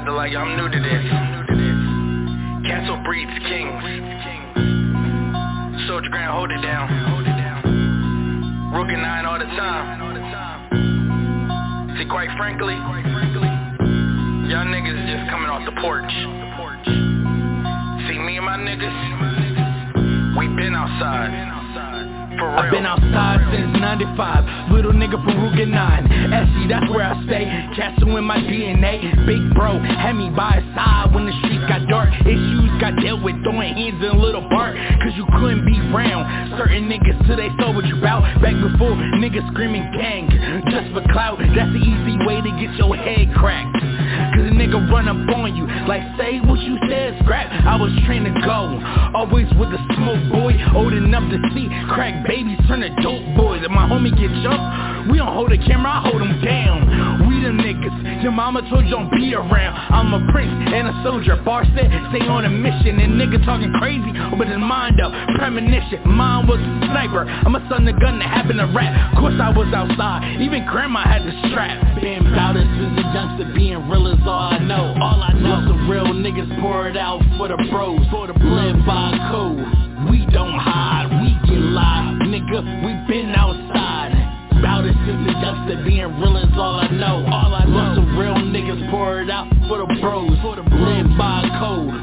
[0.00, 1.04] acting like I'm new to this.
[2.64, 3.84] Castle breeds kings.
[5.88, 6.88] Soldier Grant, hold it down.
[8.72, 10.00] Rook and nine all the time.
[11.98, 12.74] See, quite frankly,
[14.48, 16.12] y'all niggas just coming off the porch.
[18.08, 18.96] See, me and my niggas,
[20.38, 21.59] we been outside.
[22.40, 27.44] I've been outside since 95 Little nigga Ruger 9 SC, that's where I stay.
[27.76, 31.84] Castle in my DNA Big bro had me by his side When the streets got
[31.88, 32.08] dark.
[32.24, 36.56] Issues got dealt with Throwing hands in a little bark Cause you couldn't be round.
[36.56, 38.24] Certain niggas till they saw what you bout.
[38.40, 40.32] Back before niggas screaming gang.
[40.72, 43.76] Just for clout That's the easy way to get your head cracked
[44.30, 45.66] Cause a nigga run up on you.
[45.86, 47.50] Like say what you said scrap.
[47.50, 48.78] I was trained to go.
[49.14, 53.62] Always with the smoke boy Old enough to see crack babies turn to dope boys.
[53.64, 57.58] If my homie get jumped We don't hold the camera, I hold him down them
[57.58, 58.22] niggas.
[58.22, 59.74] Your mama told you don't be around.
[59.90, 61.36] I'm a prince and a soldier.
[61.42, 63.00] Bar said stay on a mission.
[63.00, 65.12] And nigga talking crazy But his mind up.
[65.36, 66.06] Premonition.
[66.06, 67.26] Mine was a sniper.
[67.26, 69.16] I'm a son of gun that happened to rap.
[69.18, 70.40] Course I was outside.
[70.40, 72.00] Even grandma had the strap.
[72.00, 74.94] Been bout it since a youngster Being real is all I know.
[75.00, 78.00] All I know Some real niggas pour it out for the bros.
[78.10, 80.99] For the blood by code We don't hide
[85.70, 87.24] youngster Being real is all I know.
[87.26, 90.38] All I know Some real niggas pour it out for the bros.
[90.42, 91.99] For the blend by code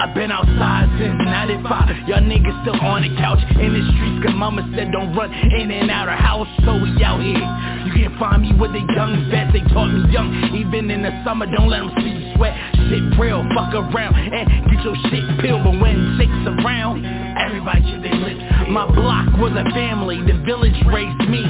[0.00, 4.32] I've been outside since 95 Y'all niggas still on the couch In the streets cause
[4.32, 7.44] mama said don't run in and out of house So we out here.
[7.84, 10.56] You can find me with the young vets They taught me young.
[10.56, 12.56] Even in the summer don't let them see you sweat.
[12.88, 15.68] Shit real, fuck around And get your shit peeled.
[15.68, 17.04] But when Jake's around
[17.36, 18.40] Everybody should they lips
[18.72, 21.44] My block was a family The village raised me.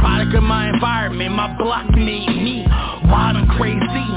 [0.00, 2.64] Product of my environment My block made me.
[3.12, 4.08] Wild and crazy?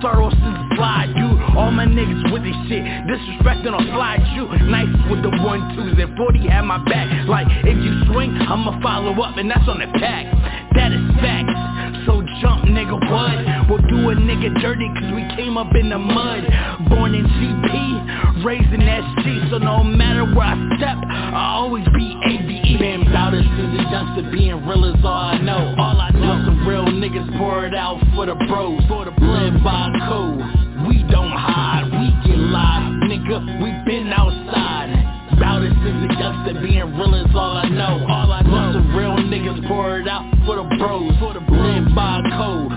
[0.00, 2.84] Thorough since slide dude All my niggas with this shit.
[3.08, 7.08] Disrespecting on slide you Nice with the one twos And 40 had my back.
[7.26, 10.28] Like if you swing I'ma follow up And that's on the pack.
[10.76, 11.56] That is facts.
[12.04, 13.72] So jump nigga what?
[13.72, 16.44] We'll do a nigga dirty Cause we came up in the mud.
[16.92, 22.20] Born in GP Raised in SG So no matter where I step I always be
[22.20, 25.72] ABE Been bout it since a youngster Being real is all I know.
[25.80, 28.84] All I know Some real niggas pour it out for the bros.
[28.88, 31.90] For the blend by code We don't hide.
[31.90, 34.92] We get live Nigga, we been outside.
[35.38, 38.06] Bout it since a youngster Being real is all I know.
[38.08, 38.72] All I know.
[38.74, 41.12] Some real niggas pour it out for the bros.
[41.18, 42.75] For the blend by code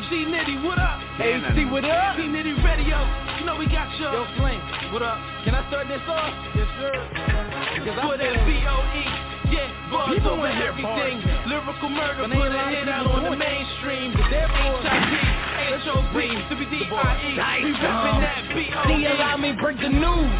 [0.00, 0.96] OG Nitty, what up?
[1.20, 2.16] AC, what up?
[2.16, 2.96] T Nitty Radio.
[3.36, 4.08] You know we got you.
[4.08, 4.56] Yo, Flame,
[4.96, 5.20] what up?
[5.44, 6.32] Can I start this off?
[6.56, 6.88] Yes, sir.
[7.76, 9.04] Because I put in B-O-E.
[9.52, 11.20] Yeah, bars People over everything.
[11.44, 14.16] Lyrical murder, put a a lot of hit out on the mainstream.
[14.16, 15.12] H-I-P,
[15.84, 16.16] H-O-B.
[17.36, 18.24] Nice, We dog.
[18.24, 18.88] that B-O-E.
[18.88, 20.32] See, allow me break the news.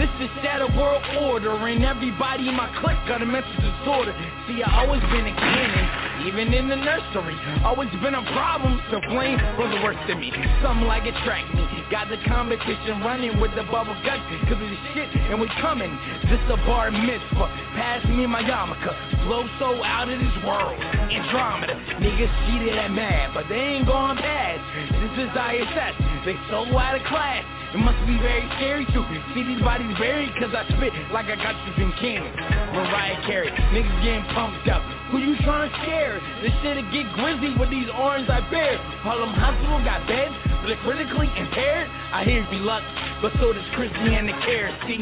[0.00, 4.16] This is Shadow World Order, and everybody in my clique got a mental disorder.
[4.48, 5.84] See, I always been a cannon,
[6.26, 7.38] even in the nursery.
[7.62, 10.34] Always been a problem, so flame was the worst of me.
[10.62, 11.62] Something like attract me.
[11.90, 15.94] Got the competition running with the bubble guts, cause the shit, and we coming.
[16.26, 17.48] This a bar mitzvah.
[17.78, 18.90] Pass me my yarmulke.
[19.24, 20.78] Flow so out of this world.
[20.82, 21.78] Andromeda.
[22.02, 24.62] Niggas cheated at mad, but they ain't going past.
[24.98, 25.94] This is ISS.
[26.26, 27.46] They so out of class.
[27.76, 29.00] It must be very scary to
[29.36, 32.32] see these bodies buried Cause I spit like I got you in cannon
[32.72, 34.80] Mariah Carey, niggas getting pumped up
[35.12, 36.16] Who you trying to scare?
[36.40, 40.32] This shit'll get grizzy with these arms I bear Harlem Hospital got beds,
[40.64, 42.80] but they're critically impaired I hear you luck,
[43.20, 44.96] but so does Chrissy and the care See,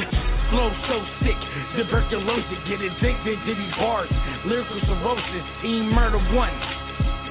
[0.51, 1.39] flow so sick,
[1.79, 4.11] tuberculosis, get addicted to these bars.
[4.51, 6.51] Lyrical cirrhosis, team murder one.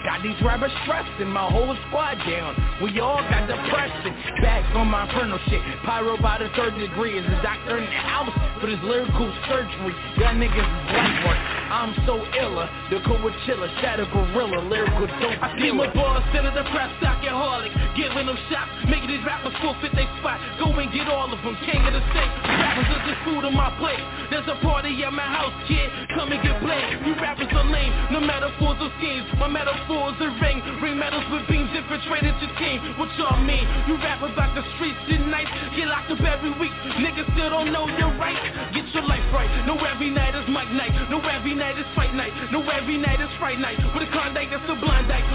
[0.03, 2.51] Got these rappers stressing my whole squad down.
[2.83, 4.11] We all got depression.
[4.43, 5.63] Back on my infernal shit.
[5.87, 9.95] Pyro by the third degree is a doctor in the house for this lyrical surgery.
[10.19, 11.39] Y'all niggas is black work.
[11.71, 12.67] I'm so illa.
[12.91, 15.39] The Coachella, shadow gorilla, lyrical dope.
[15.39, 17.71] I see my boss instead of the press alcoholic.
[17.95, 20.37] Giving them shots, making these rappers forfeit their spot.
[20.59, 22.31] Go and get all of them, king of the state.
[22.43, 24.03] Rappers are just food on my plate.
[24.29, 25.87] There's a party at my house, kid.
[26.13, 27.07] Come and get played.
[27.07, 29.25] You rappers are lame, no metaphors or schemes.
[29.39, 29.47] My
[29.93, 30.61] metaphors are ring.
[30.81, 32.97] Ring medals with beams infiltrated your team.
[32.97, 33.65] What y'all mean?
[33.87, 35.47] You rap about the streets tonight.
[35.75, 36.73] Get locked up every week.
[36.97, 38.41] Niggas still don't know your rights.
[38.73, 39.49] Get your life right.
[39.65, 40.93] No every night is Mike night.
[41.09, 42.33] No every night is fight night.
[42.51, 43.77] No every night is fright night.
[43.93, 45.25] With a Klondike that's a blind dike.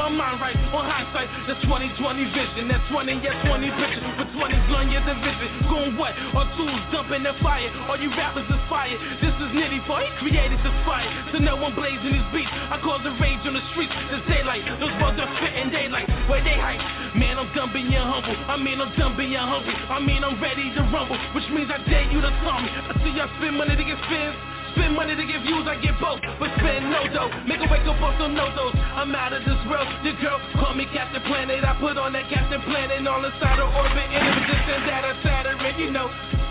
[0.00, 0.56] My mind right?
[0.72, 2.00] On hindsight, the 2020
[2.32, 2.72] vision.
[2.72, 4.00] That's 20, yeah, 20 bitches.
[4.16, 5.48] With 20s, learn your division.
[5.68, 6.16] Going what?
[6.32, 7.68] Our tools dumping the fire.
[7.84, 8.96] All you rappers is fire.
[9.20, 11.04] This is Nitty for he created this fire.
[11.36, 12.48] So no one blazing his beat.
[12.48, 13.92] I cause a rage on the streets.
[14.08, 14.64] There's daylight.
[14.80, 16.08] Those balls are spitting daylight.
[16.32, 16.80] Where they hype.
[17.12, 18.32] Man, I'm done being humble.
[18.48, 19.76] I mean, I'm done being hungry.
[19.76, 21.20] I mean, I'm ready to rumble.
[21.36, 22.72] Which means I dare you to tell me.
[22.72, 24.59] I see y'all spend money to get spins.
[24.76, 27.30] Spend money to get views, I get both, but spend no dough.
[27.46, 28.74] Make a wake up on some no dos.
[28.94, 29.88] I'm out of this world.
[30.06, 31.64] The girl call me Captain Planet.
[31.64, 35.02] I put on that Captain Planet on the side of orbit in a position that
[35.02, 35.58] I Saturn.
[35.78, 36.06] You know,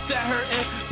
[0.10, 0.48] Saturn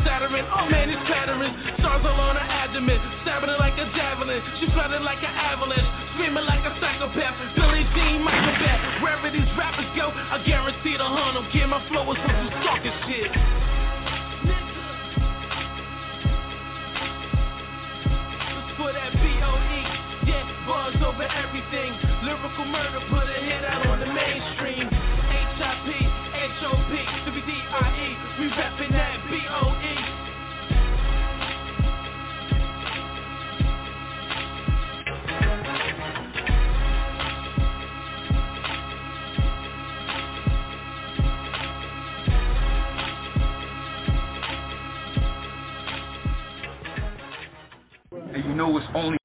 [0.06, 0.46] Saturn.
[0.48, 1.52] Oh man, it's pattering.
[1.84, 4.40] Stars all on her abdomen, stabbing it like a javelin.
[4.60, 7.36] She flooded like an avalanche, screaming like a psychopath.
[7.56, 9.04] Billie Jean, Michael Bat.
[9.04, 11.46] Wherever these rappers go, I guarantee to hunt them.
[11.52, 13.77] Kid, my flow is some stalking shit.
[18.88, 19.84] For that B.O.E.
[20.32, 21.92] Yeah, bars over everything.
[22.24, 24.88] Lyrical murder, put a hit out on the mainstream.
[24.88, 26.92] H.I.P., H.O.P.,
[27.28, 28.08] W.D.I.E.
[28.40, 29.77] We rapping that B.O.E.
[48.48, 49.18] you know it's only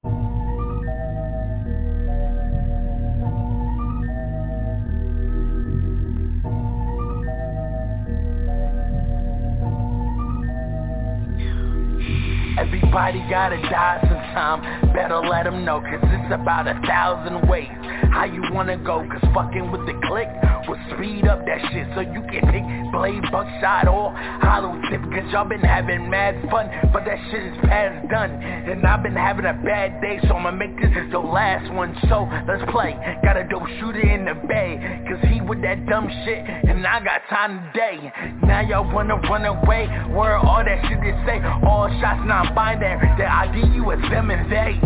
[12.57, 14.93] Everybody gotta die sometime.
[14.93, 17.69] Better let them know Cause it's about a thousand ways
[18.13, 19.01] How you wanna go.
[19.09, 20.29] Cause fucking with the click
[20.67, 25.01] Will speed up that shit So you can pick blade, buckshot or hollow tip.
[25.09, 28.31] Cause y'all been having mad fun But that shit is past done.
[28.31, 31.97] And I've been having a bad day So I'ma make this the last one.
[32.07, 32.93] So let's play.
[33.23, 34.77] Got a dope shooter in the bay
[35.09, 38.13] Cause he with that dumb shit And I got time today.
[38.45, 43.31] Now y'all wanna run away Where all that shit is say All shots non-binary That
[43.31, 44.79] I give you is them and they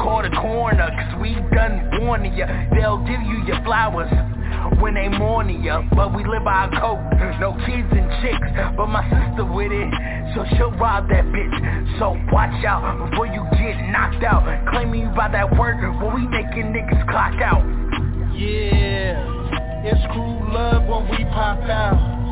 [0.00, 2.46] Call the coroner Cause we done warning ya.
[2.74, 4.10] They'll give you your flowers
[4.80, 5.82] when they mourning ya.
[5.94, 8.48] But we live by our code No kids and chicks.
[8.76, 9.90] But my sister with it
[10.34, 11.98] So she'll rob that bitch.
[11.98, 14.44] So watch out before you get knocked out.
[14.70, 17.64] Claiming you by that word When we making niggas clock out.
[18.32, 22.22] Yeah, it's crew love when we pop out.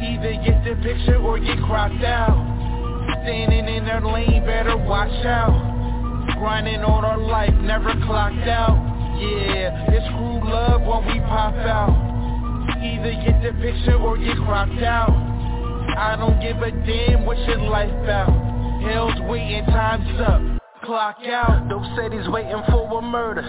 [0.00, 2.57] Either get the picture or get cropped out.
[3.28, 5.52] Standing in their lane, better watch out.
[6.38, 8.72] Grinding on our life, never clocked out.
[9.20, 11.92] Yeah, it's crew love when we pop out.
[12.80, 15.12] Either get the picture or get cropped out.
[15.12, 18.32] I don't give a damn what your life out.
[18.88, 20.40] Hell's waiting, time's up.
[20.84, 21.68] Clock out.
[21.68, 23.44] Dope said he's waiting for a murder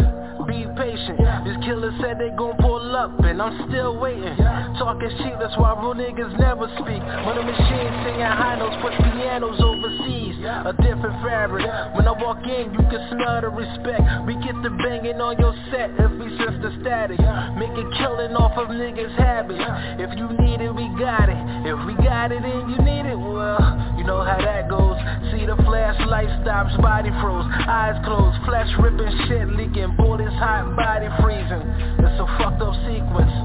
[0.50, 1.22] Be patient.
[1.46, 4.36] These killers said they gon' pull up And I'm still waiting.
[4.82, 7.06] Talking shit, that's why real niggas never speak.
[7.22, 10.42] When the machine singing high notes Push pianos overseas.
[10.42, 11.70] A different fabric.
[11.94, 14.02] When I walk in, you can smell the respect.
[14.26, 17.22] We get the banging on your set If we sense the static.
[17.54, 19.62] Make a killing off of niggas' habits.
[20.02, 21.38] If you need it, we got it.
[21.70, 23.62] If we got it and you need it, well
[24.00, 24.98] You know how that goes.
[25.30, 27.46] See the flashlight stops, body froze.
[27.70, 29.94] Eyes closed, flesh ripping, shit leaking.
[29.98, 31.68] Borders hot, body freezing.
[32.00, 33.36] It's a fucked up sequence.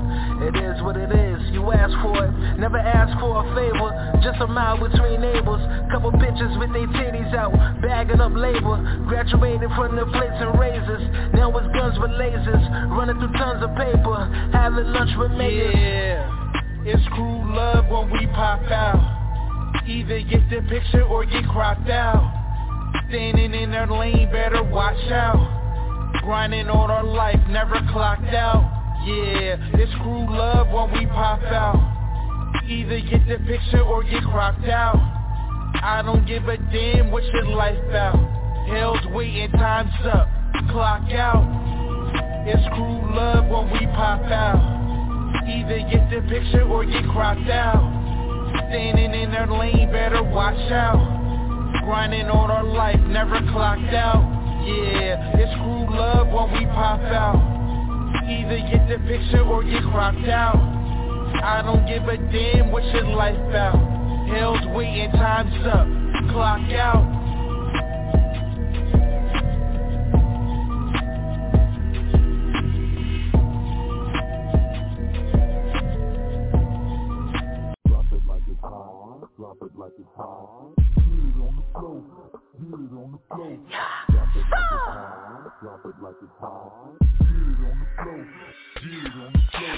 [0.47, 3.91] It is what it is, you ask for it Never ask for a favor.
[4.23, 5.61] Just a mile between neighbors.
[5.91, 8.79] Couple bitches with their titties out Bagging up labor.
[9.09, 11.03] Graduated from the plates and razors.
[11.35, 12.63] Now it's guns with lasers.
[12.91, 14.17] Running through tons of paper.
[14.53, 16.31] Having lunch with mayors Yeah,
[16.87, 19.83] it's crew love when we pop out.
[19.87, 22.23] Either get the picture or get cropped out.
[23.09, 25.64] Standing in their lane, better watch out.
[26.25, 28.65] Grinding on our life, never clocked out.
[29.05, 31.77] Yeah, it's crew love when we pop out.
[32.67, 34.97] Either get the picture or get cropped out.
[35.83, 38.17] I don't give a damn what your life out.
[38.69, 40.27] Hell's waiting, time's up.
[40.71, 41.45] Clock out.
[42.49, 45.45] It's crew love when we pop out.
[45.47, 47.85] Either get the picture or get cropped out.
[48.71, 51.05] Standing in their lane, better watch out.
[51.85, 54.44] Grinding on our life, never clocked out.
[54.65, 57.37] Yeah, it's crew love when we pop out.
[58.25, 60.57] Either get the picture or get cropped out.
[61.43, 63.77] I don't give a damn what your life out.
[64.29, 65.87] Hell's waiting, time's up.
[66.33, 67.05] Clock out.
[77.87, 79.29] Drop it like it's hot.
[79.37, 80.75] Drop it like it's hot.
[80.77, 82.14] Get it on the floor.
[82.57, 83.59] Get it on the floor.
[84.11, 85.61] Drop it like it's hot.
[85.61, 86.99] Drop it like it's hot.
[87.01, 88.29] Get it on the floor.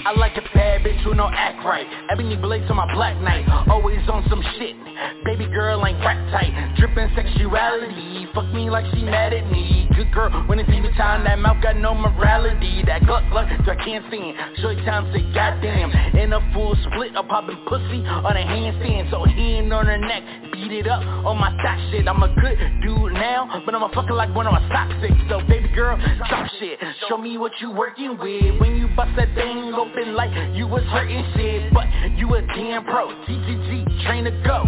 [0.05, 3.47] I like a bad bitch who no act right Ebony blades on my black knight
[3.69, 4.75] Always on some shit
[5.23, 10.11] Baby girl ain't rap tight Drippin' sexuality Fuck me like she mad at me Good
[10.13, 13.75] girl when it's even time That mouth got no morality That gluck gluck so I
[13.75, 18.43] can't stand Short time say goddamn In a full split I'm popping pussy on a
[18.43, 20.23] handstand So hand on her neck
[20.57, 22.07] Beat it up on my sock shit.
[22.07, 25.13] I'm a good dude now But I'm a fucker like one of my sock six.
[25.29, 26.79] So baby girl stop shit.
[27.07, 28.59] Show me what you working with.
[28.59, 31.85] When you bust that thing open like you was hurting shit But
[32.17, 33.07] you a damn pro.
[33.25, 34.65] GGG train to go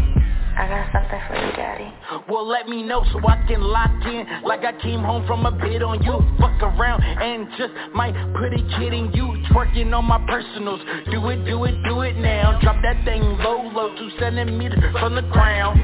[0.60, 1.88] I got something for you, Daddy.
[2.28, 4.28] well, let me know so I can lock in.
[4.44, 6.20] Like I came home from a bid on you.
[6.38, 9.40] Fuck around and just might put a kid in you.
[9.56, 10.82] Twerking on my personals.
[11.12, 12.60] Do it, do it, do it now.
[12.60, 15.80] Drop that thing low, low Two centimeters from the ground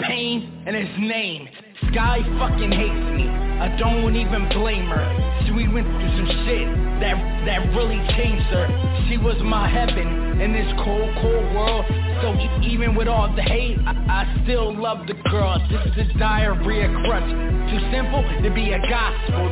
[0.00, 1.48] pain and his name.
[1.90, 3.28] Sky fucking hates me.
[3.28, 5.06] I don't even blame her.
[5.46, 6.66] See, we went through some shit
[7.00, 8.66] that that really changed her.
[9.08, 11.84] She was my heaven in this cold, cold world.
[12.22, 15.58] So e- even with all the hate, I, I still love the girl.
[15.70, 17.30] This is diarrhea crutch.
[17.70, 19.46] Too simple to be a gospel.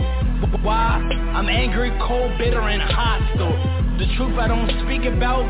[0.63, 0.99] Why?
[1.35, 3.55] I'm angry, cold, bitter, and hostile.
[3.99, 5.47] The truth I don't speak about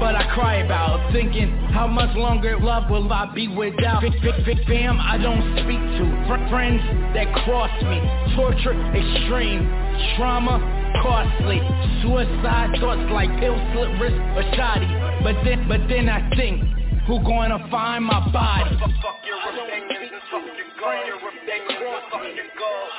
[0.00, 4.44] but I cry about thinking how much longer love will I be without Big, big,
[4.44, 6.82] big fam I don't speak to Fr- friends
[7.14, 7.98] that cross me
[8.36, 9.66] torture extreme
[10.16, 10.58] trauma
[11.02, 11.60] costly
[12.02, 14.88] suicide thoughts like pill slip wrist or shoddy
[15.22, 16.62] but then but then I think
[17.06, 20.14] who gonna find my body Fuck, fuck your opinions.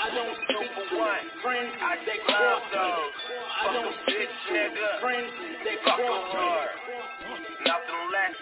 [0.05, 1.25] I don't speak one.
[1.41, 3.13] Friends, I cross those.
[3.63, 5.01] Fuck a bitch, nigga.
[5.01, 5.31] Friends,
[5.63, 6.84] they fuck hard.
[7.65, 8.37] Nothing less,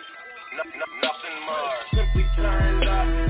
[0.57, 1.75] no, no, nothing more.
[1.93, 3.22] Simply turned up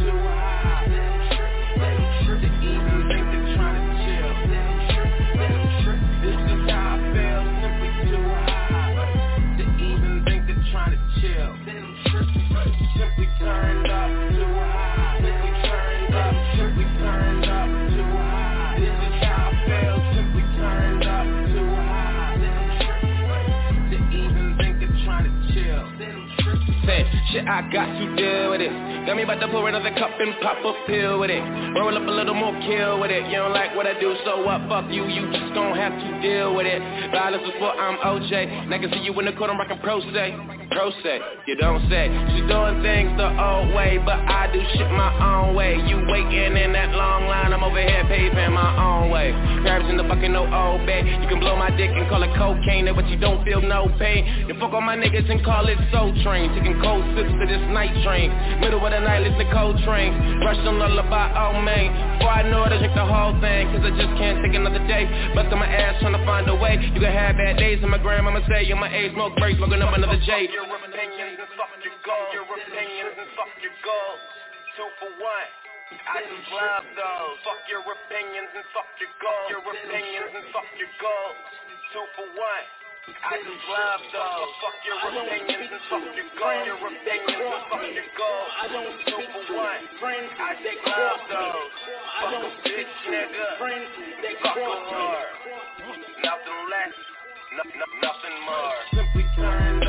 [27.34, 28.70] shit, I got to deal with it.
[29.06, 31.42] Got me about to pour another cup and pop a pill with it.
[31.74, 33.26] Roll up a little more, kill with it.
[33.28, 34.62] You don't like what I do, so what?
[34.70, 36.80] Fuck you, you just gon' have to deal with it.
[37.12, 38.70] Violence what I'm OJ.
[38.70, 40.63] Now I can see you in the corner rockin' pro say.
[40.74, 42.10] You don't say.
[42.34, 45.78] She doing things the old way, but I do shit my own way.
[45.78, 49.38] You waiting in that long line, I'm over here paving my own way.
[49.62, 51.06] Crabs in the bucket, no old bay.
[51.06, 54.26] You can blow my dick and call it cocaine, but you don't feel no pain.
[54.50, 56.50] You fuck all my niggas and call it soul train.
[56.58, 58.34] Taking cold sips to this night train.
[58.58, 60.10] Middle of the night, listen to cold train.
[60.42, 62.18] Rush on lullaby, oh man.
[62.18, 64.82] Before I know it, I drink the whole thing, cause I just can't take another
[64.90, 65.06] day.
[65.38, 66.82] Bustin' my ass trying to find a way.
[66.82, 69.80] You can have bad days, and my grandmama say, you're my age, smoke breaks, smoking
[69.80, 72.32] up another J your opinions and fuck your goals.
[72.32, 74.22] Your opinions and fuck your goals.
[74.80, 75.50] Two for one.
[75.94, 77.36] I just love those.
[77.44, 79.48] Fuck your opinions and fuck your goals.
[79.52, 81.38] Your opinions and fuck your goals.
[81.92, 82.66] Two for one.
[83.04, 84.50] I just love those.
[84.64, 86.64] Fuck your opinions and fuck your goals.
[86.64, 88.52] Your opinions and fuck your goals.
[88.56, 89.82] I don't two for one.
[90.00, 91.72] Friends, I just love those.
[92.24, 93.48] Fuck a bitch, nigga.
[93.60, 93.92] Friends,
[94.24, 95.28] they fuck a whore.
[96.24, 96.96] Nothing less,
[97.60, 98.78] no, no, nothing more.
[98.96, 99.83] Simply turned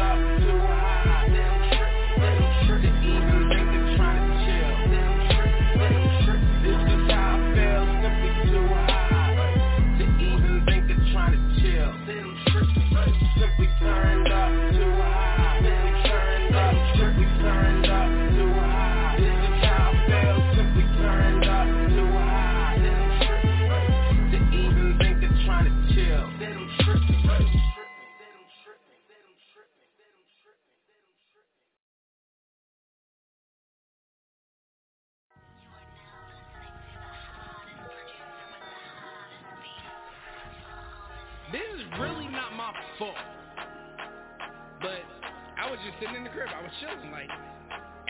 [45.95, 46.49] just sitting in the crib.
[46.49, 47.11] I was chilling.
[47.11, 47.31] Like,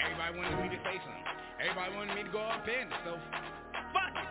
[0.01, 1.25] everybody wanted me to say something.
[1.61, 2.97] Everybody wanted me to go off panda.
[3.05, 3.19] So,
[3.93, 4.29] fuck it.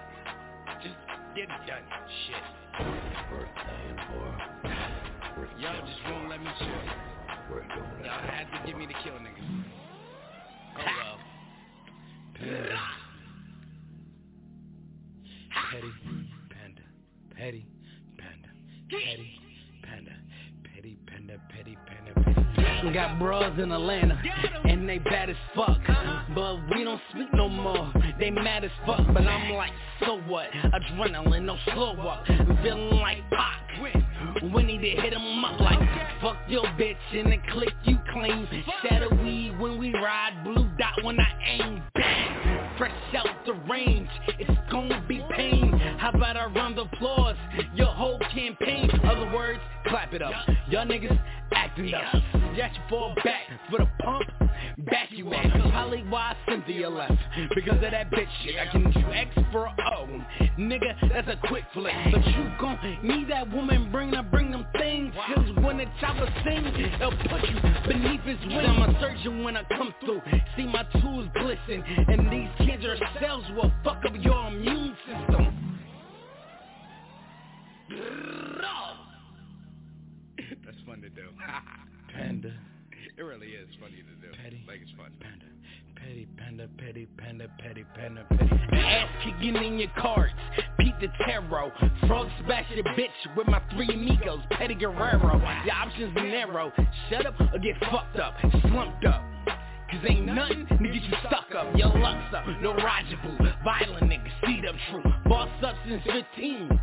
[0.84, 0.96] Just
[1.36, 1.84] get it done.
[2.26, 2.44] Shit.
[5.60, 6.68] Y'all just won't let me chill.
[8.04, 9.64] Y'all had to give me the kill, niggas.
[10.76, 11.20] Oh well.
[15.72, 15.94] Petty
[16.50, 16.82] panda.
[17.36, 17.66] Petty
[18.18, 18.50] panda.
[18.90, 19.40] Petty
[19.84, 20.12] panda.
[20.64, 21.40] Petty panda.
[21.50, 22.14] Petty panda.
[22.22, 22.43] Petty.
[22.92, 24.22] Got bras in Atlanta
[24.66, 25.80] and they bad as fuck.
[26.36, 27.92] But we don't speak no more.
[28.20, 29.02] They mad as fuck.
[29.14, 29.72] But I'm like,
[30.06, 30.48] so what?
[30.52, 32.26] Adrenaline, no slow up.
[32.62, 33.64] Feeling like Pac.
[34.54, 35.80] We need to hit 'em up like
[36.22, 38.48] Fuck your bitch in the click you claim
[38.82, 44.10] Shadow weed when we ride Blue dot when I aim Bang Fresh out the range
[44.40, 47.36] It's gonna be pain How about a round of applause
[47.76, 50.34] Your whole campaign Other words, clap it up.
[50.70, 51.20] Y'all niggas
[51.54, 52.14] acting up.
[52.56, 54.24] Got you fall back for the pump.
[54.86, 55.72] Back you up.
[55.72, 57.14] Probably why Cynthia left
[57.56, 58.56] Because of that bitch shit.
[58.60, 60.08] I can do X for a O.
[60.60, 63.92] Nigga, that's a quick flick But you gon' need that woman.
[63.92, 65.14] Bring her, bring them things.
[65.36, 68.60] Cause when the chopper sing It'll put you beneath his wing.
[68.60, 70.22] I'm a surgeon when I come through.
[70.56, 71.84] See my tools glisten.
[72.08, 75.74] And these cancer cells will fuck up your immune system
[80.86, 81.30] That's fun to do.
[82.14, 82.54] Panda.
[83.18, 84.34] It really is funny to do.
[84.44, 84.64] Petty.
[84.68, 85.12] Like it's fun.
[85.20, 85.46] Panda.
[85.96, 88.78] Petty panda, petty panda, petty panda, petty.
[88.78, 90.34] Ass kicking in your cards,
[90.78, 91.72] Pete the Tarot.
[92.08, 95.40] Frog smash your bitch with my three amigos, Petty Guerrero.
[95.66, 96.74] Your options narrow,
[97.10, 99.24] shut up or get fucked up, slumped up
[99.94, 103.38] Cause ain't nothing to get you stuck up, your luck's up, no Roger Boo.
[103.64, 106.80] Violent niggas, seed up true, boss up since 15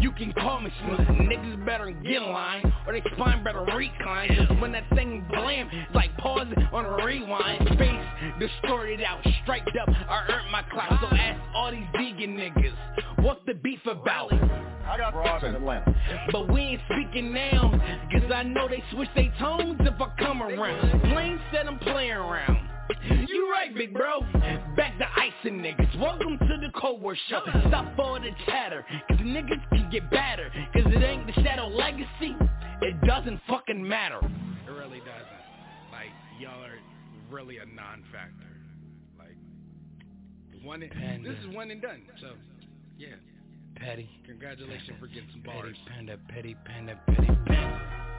[0.00, 4.28] you can call me smooth, niggas better get in line Or they spine better recline.
[4.28, 7.68] Cause when that thing blam, it's like pause on a rewind.
[7.78, 10.98] Face distorted out, striped up, I earned my clout.
[11.00, 14.32] So ask all these vegan niggas, what's the beef about?
[14.88, 15.94] I got bras in Atlanta.
[16.32, 17.70] But we ain't speaking now,
[18.12, 22.12] cause I know they switch their tones if I come around Plain said I'm playing
[22.12, 22.66] around
[23.28, 24.20] you right, big bro.
[24.76, 25.98] Back to icing niggas.
[25.98, 27.42] Welcome to the Cold War show.
[27.68, 30.50] Stop all the chatter, cause niggas can get better.
[30.72, 32.36] Cause it ain't the Shadow Legacy.
[32.82, 34.18] It doesn't fucking matter.
[34.18, 35.42] It really doesn't.
[35.90, 36.78] Like y'all are
[37.30, 38.46] really a non-factor.
[39.18, 39.36] Like
[40.62, 40.82] one.
[40.82, 42.02] And, this is uh, one and done.
[42.20, 42.32] So
[42.98, 43.08] yeah,
[43.76, 44.08] Petty.
[44.26, 45.76] congratulations for getting some Petty bars.
[45.88, 48.15] panda, petty panda, petty panda.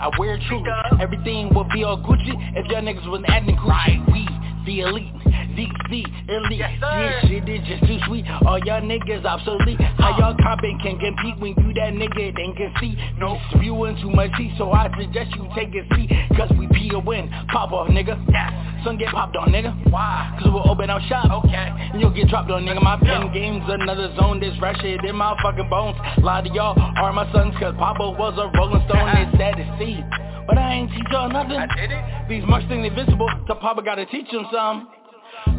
[0.00, 0.70] I wear truly.
[1.00, 3.98] Everything will be all Gucci if y'all niggas wasn't acting Gucci.
[4.12, 4.26] We,
[4.64, 5.12] the elite,
[5.58, 6.58] DC, elite.
[6.58, 8.24] Yes, this shit is just too sweet.
[8.46, 9.80] All y'all niggas obsolete.
[9.98, 12.96] How y'all comping can compete when you that nigga then can see?
[13.18, 16.10] No spewing too much tea, so I suggest you take a seat.
[16.36, 17.28] Cause we be a win.
[17.48, 18.22] Pop off, nigga.
[18.30, 18.67] Yes.
[18.84, 19.90] Son get popped on, nigga.
[19.90, 20.36] Why?
[20.38, 21.30] Cause we'll open our shop.
[21.44, 21.54] Okay.
[21.56, 22.82] And you'll get dropped on, nigga.
[22.82, 24.40] My pen game's another zone.
[24.40, 25.96] This fresh shit in my fucking bones.
[26.16, 29.08] A lot of y'all are my sons, cause Papa was a rolling stone.
[29.16, 30.02] it's sad to see.
[30.46, 31.56] But I ain't teach y'all nothing.
[31.56, 32.28] I did it.
[32.28, 34.88] These much things invincible, so Papa gotta teach them some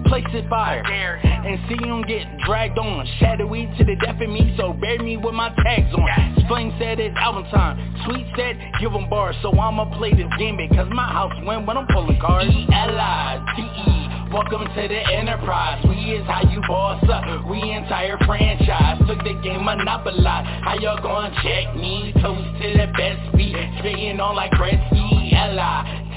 [0.09, 4.53] place it fire And see him get dragged on Shadowy to the death of me
[4.57, 8.91] So bury me with my tags on Flame said it's album time Sweet said give
[8.91, 12.49] them bars So I'ma play this game Because my house win when I'm pulling cards
[12.51, 15.83] E-L-I-T-E Welcome to the enterprise.
[15.89, 17.49] We is how you boss up.
[17.49, 18.99] We entire franchise.
[19.07, 20.45] Took the game monopolize.
[20.63, 22.13] How y'all gonna check me?
[22.21, 23.55] Toast to the best beat.
[23.79, 25.33] Spitting on like Gretzky.
[25.33, 26.08] L-I-T-E.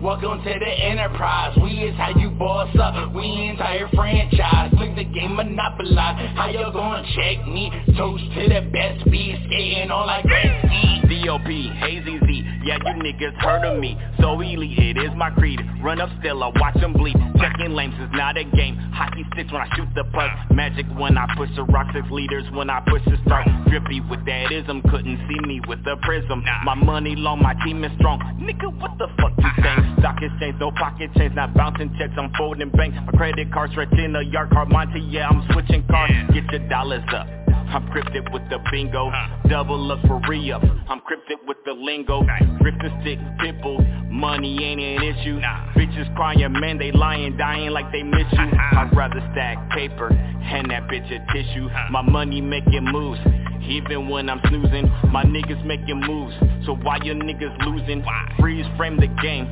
[0.00, 1.58] Welcome to the enterprise.
[1.60, 3.12] We is how you boss up.
[3.12, 4.70] We entire franchise.
[4.78, 6.36] Took the game monopolize.
[6.36, 7.72] How y'all gonna check me?
[7.96, 9.34] Toast to the best beat.
[9.46, 11.08] Skating on like Gretzky.
[11.08, 11.70] D.O.P.
[11.80, 12.44] Hazy Z.
[12.62, 13.98] Yeah, you niggas heard of me.
[14.20, 15.58] So elite, it is my creed.
[15.82, 17.16] Run up still, I watch them bleed.
[17.40, 18.76] Checking lanes is not a game.
[18.92, 20.30] Hockey sticks when I shoot the puck.
[20.52, 21.88] Magic when I push the rock.
[21.92, 23.48] Six leaders when I push the start.
[23.68, 24.82] Drippy with that ism.
[24.82, 26.44] Couldn't see me with the prism.
[26.64, 28.20] My money long, my team is strong.
[28.38, 29.87] Nigga, what the fuck you saying?
[29.98, 31.34] Stock exchange, no pocket change.
[31.34, 32.94] Not bouncing checks, I'm folding bank.
[32.94, 34.68] My credit card's stretch in a yard card.
[34.68, 36.10] Monty, yeah, I'm switching cars.
[36.32, 37.26] Get your dollars up.
[37.70, 39.12] I'm cryptic with the bingo,
[39.46, 40.62] double up for re-up.
[40.88, 42.22] I'm cryptic with the lingo,
[42.60, 44.10] grip the stick, pitbull.
[44.10, 45.38] Money ain't an issue.
[45.76, 48.38] Bitches crying, man, they lying, dying like they miss you.
[48.38, 48.80] Uh-huh.
[48.80, 51.68] I'd rather stack paper, hand that bitch a tissue.
[51.90, 53.20] My money making moves.
[53.68, 56.34] Even when I'm snoozing, my niggas making moves.
[56.64, 58.02] So why your niggas losing?
[58.40, 59.46] Freeze frame the game.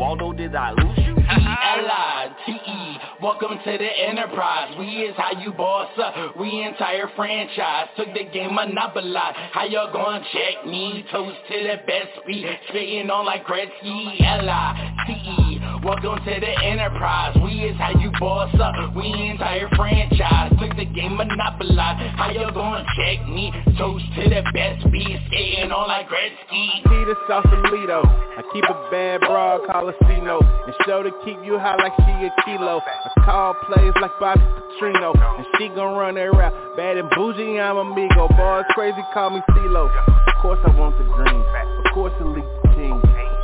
[0.00, 1.12] Waldo, did I lose you?
[1.12, 2.80] E-L-I-T-E
[3.22, 4.74] Welcome to the enterprise.
[4.78, 6.38] We is how you boss up.
[6.40, 7.88] We entire franchise.
[7.98, 9.34] Took the game monopolize.
[9.52, 11.04] How y'all gonna check me?
[11.12, 12.46] Toast to the best beat.
[12.70, 14.18] Spitting on like Gretzky.
[14.22, 15.50] L-I-T-E
[15.84, 17.36] Welcome to the enterprise.
[17.42, 18.94] We is how you boss up.
[18.96, 20.52] We entire franchise.
[20.60, 22.16] Took the game monopolize.
[22.16, 23.52] How y'all gonna check me?
[23.76, 25.20] Toast to the best beat.
[25.28, 26.84] Skating on like Gretzky.
[26.88, 28.02] See the Sausalito.
[28.04, 30.40] I keep a bad broad, call C-No.
[30.40, 32.80] And show to keep you high like she a kilo.
[32.84, 35.14] I call plays like Bobby Petrino.
[35.36, 36.52] And she gon' run that rap.
[36.76, 38.28] Bad and bougie, I'm amigo.
[38.28, 39.90] Boys crazy, call me CeeLo.
[40.28, 41.44] Of course I want the dream.
[41.84, 42.59] Of course it leaks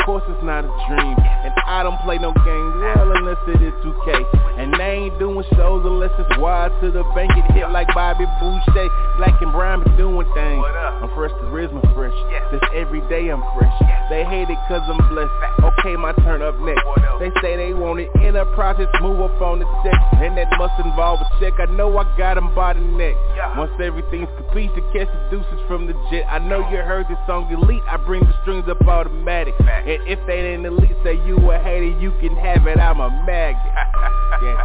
[0.06, 1.18] course it's not a dream.
[1.18, 4.62] And I don't play no games, well unless it is 2K.
[4.62, 7.34] And they ain't doing shows unless it's wide to the bank.
[7.34, 8.88] It hit like Bobby Boucher.
[9.18, 10.62] Black and brown be doing things.
[11.02, 12.14] I'm fresh, the charisma fresh.
[12.52, 13.74] This every day I'm fresh.
[14.08, 15.34] They hate it cause I'm blessed.
[15.60, 16.86] Okay, my turn up next.
[17.18, 19.98] They say they want it in a process, move up on the check.
[20.22, 21.58] And that must involve a check.
[21.58, 23.16] I know I got them by the neck.
[23.58, 26.24] Once everything's complete to catch the deuces from the jet.
[26.30, 27.82] I know you heard this song elite.
[27.88, 29.54] I bring the strings up automatic.
[29.58, 32.78] And if they ain't elite, say you a hater, you can have it.
[32.78, 33.60] I'm a maggot.
[34.42, 34.62] yeah.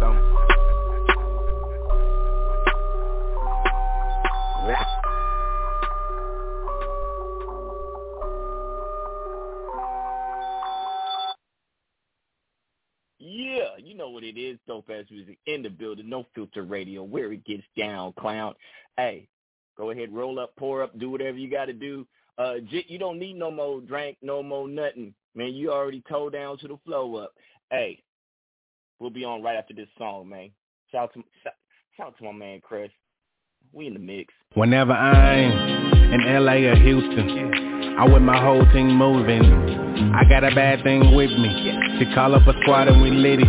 [0.00, 0.34] So.
[13.26, 14.58] Yeah, you know what it is.
[14.66, 16.08] Dope ass music in the building.
[16.08, 18.54] No filter radio where it gets down, clown.
[18.96, 19.28] Hey,
[19.76, 22.06] go ahead, roll up, pour up, do whatever you got to do.
[22.36, 25.14] Uh, you don't need no more drink, no more nothing.
[25.34, 27.32] Man, you already towed down to the flow up.
[27.70, 28.02] Hey,
[28.98, 30.50] we'll be on right after this song, man.
[30.90, 31.22] Shout out to
[31.96, 32.90] shout out to my man Chris.
[33.72, 34.32] We in the mix.
[34.54, 39.83] Whenever I'm in LA or Houston, I with my whole team moving.
[39.94, 41.78] I got a bad thing with me.
[41.98, 43.48] She call up a squad and we lit it.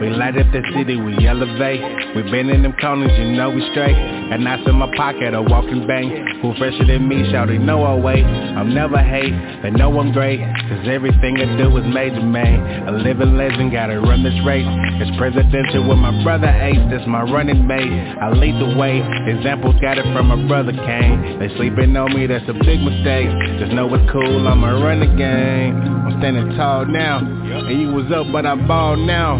[0.00, 1.82] We light up the city, we elevate.
[2.14, 3.96] We been in them corners, you know we straight.
[3.96, 6.12] And knots in my pocket, a walking bank.
[6.42, 8.22] Who fresher than me, shout they know our way.
[8.22, 10.38] I'm never hate, they know I'm great.
[10.38, 12.88] Cause everything I do is major, man.
[12.88, 14.66] A living legend, gotta run this race.
[15.02, 17.90] It's presidential with my brother Ace, that's my running mate.
[18.22, 21.38] I lead the way, examples got it from my brother Kane.
[21.38, 23.28] They sleeping on me, that's a big mistake.
[23.58, 25.71] Just know it's cool, I'ma run the game.
[25.72, 27.18] I'm standing tall now.
[27.18, 29.38] And you was up, but I'm bald now.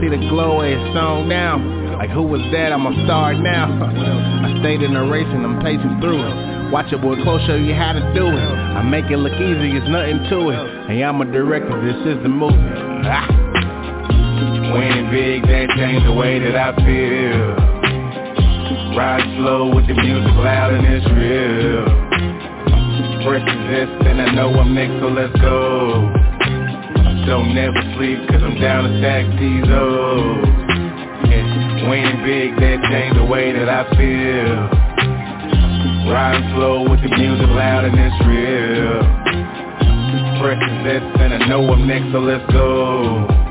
[0.00, 1.58] See the glow, it's on now.
[1.98, 2.72] Like who was that?
[2.72, 3.66] I'm a star now.
[4.46, 6.70] I stayed in the race and I'm pacing through it.
[6.70, 8.48] Watch it, boy, close, show you how to do it.
[8.76, 10.86] I make it look easy, it's nothing to it.
[10.86, 12.54] Hey, I'm a director, this is the movie.
[13.10, 13.26] Ah.
[14.74, 17.56] Winning big, that changed the way that I feel.
[18.94, 22.47] Ride slow with the music loud and it's real.
[23.18, 26.08] This, and I know I'm next, so let's go.
[27.26, 30.46] Don't never sleep, cause I'm down to stack these O's.
[31.26, 34.70] Yeah, winning big, that changed the way that I feel.
[36.10, 39.02] Riding slow with the music loud and it's real.
[40.84, 43.47] This, and I know I'm next, so let's go.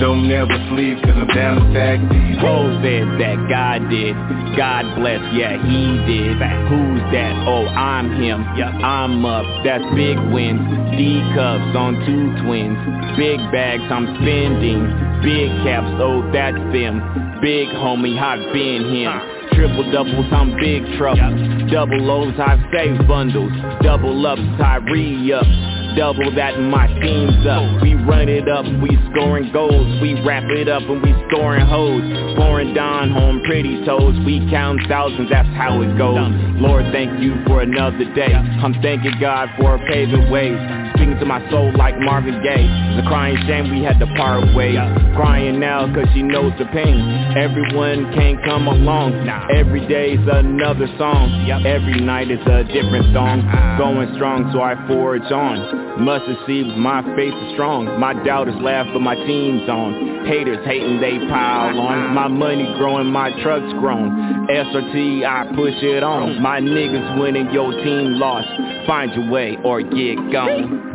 [0.00, 4.14] Don't never sleep cause I'm down to these Rose said that God did.
[4.54, 6.38] God bless, yeah he did.
[6.70, 7.34] Who's that?
[7.50, 8.46] Oh I'm him.
[8.56, 10.62] Yeah, I'm up, that's big wins.
[10.94, 12.78] D cups on two twins.
[13.18, 14.86] Big bags I'm spending.
[15.26, 17.02] Big caps, oh that's them.
[17.42, 19.10] Big homie, I've been him.
[19.58, 21.66] Triple doubles, I'm big trouble.
[21.70, 23.50] Double O's, I save bundles.
[23.82, 27.82] Double ups, I re-up double that and my team's up.
[27.82, 30.00] We run it up, we scoring goals.
[30.00, 32.02] We wrap it up and we scoring hoes.
[32.36, 34.14] Pouring down home pretty toes.
[34.24, 36.18] We count thousands, that's how it goes.
[36.60, 38.32] Lord, thank you for another day.
[38.34, 40.58] I'm thanking God for paving ways.
[40.94, 42.66] Speaking to my soul like Marvin Gaye.
[42.98, 44.78] A crying shame we had to part ways.
[45.14, 46.98] Crying now cause she knows the pain.
[47.36, 49.28] Everyone can't come along.
[49.54, 51.48] Every day's another song.
[51.64, 53.46] Every night is a different song.
[53.78, 55.87] Going strong so I forge on.
[55.96, 57.98] Must seen my faith is strong.
[57.98, 60.26] My doubters laugh, but my team's on.
[60.26, 62.14] Haters hating, they pile on.
[62.14, 64.46] My money growing, my truck's grown.
[64.48, 66.40] SRT, I push it on.
[66.40, 68.48] My niggas winning, your team lost.
[68.86, 70.88] Find your way or get gone.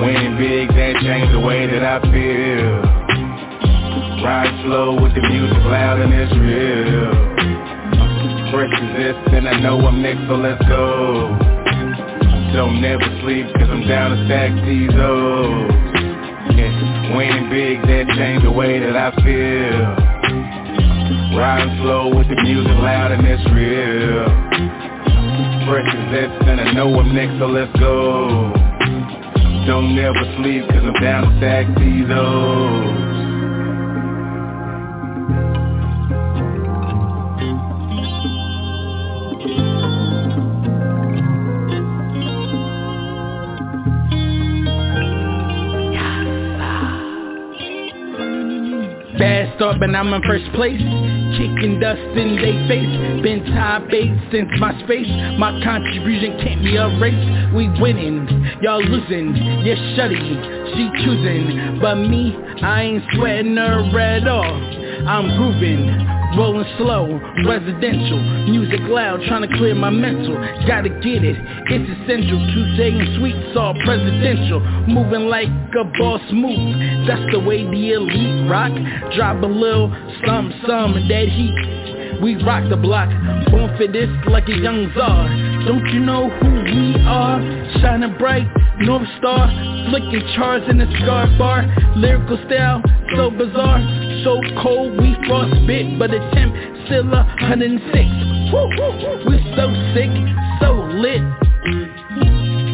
[0.00, 2.98] Winning big, that changed the way that I feel.
[4.22, 7.10] Ride slow with the music loud and it's real.
[8.52, 11.67] Fresh as this, and I know I'm next, so let's go.
[12.54, 15.70] Don't never sleep cause I'm down to stack these O's
[16.56, 17.16] yeah.
[17.16, 19.94] Winning big, that changed the way that I feel.
[21.38, 24.26] Riding slow with the music loud and it's real.
[25.68, 28.50] As this and I know I'm next so let's go.
[29.66, 33.17] Don't never sleep cause I'm down to stack these O's
[49.58, 50.80] start, but I'm in first place.
[51.34, 53.22] Kicking dust in they face.
[53.22, 55.10] Been top eight since my space.
[55.36, 57.54] My contribution can't be erased.
[57.54, 58.26] We winning,
[58.62, 59.34] y'all losing.
[59.66, 60.22] Yeah, shutty,
[60.72, 61.78] she choosing.
[61.80, 64.62] But me, I ain't sweating her at all.
[65.06, 66.17] I'm grooving.
[66.38, 67.18] Rolling slow,
[67.50, 70.38] residential, music loud, trying to clear my mental.
[70.68, 72.38] Gotta get it, it's essential.
[72.54, 76.78] Tuesday and sweets all presidential, moving like a boss move.
[77.08, 78.70] That's the way the elite rock.
[79.16, 79.90] Drop a little
[80.24, 82.22] some some that heat.
[82.22, 83.10] We rock the block,
[83.50, 85.26] born for this like a young czar.
[85.66, 87.42] Don't you know who we are?
[87.82, 88.46] Shining bright,
[88.78, 89.50] North Star,
[89.90, 91.66] flicking chars in the scar bar.
[91.96, 92.80] Lyrical style,
[93.16, 93.82] so bizarre,
[94.24, 96.54] so cold we frostbit, but the temp
[96.86, 97.84] still a 106.
[99.28, 100.12] We so sick,
[100.60, 101.22] so lit.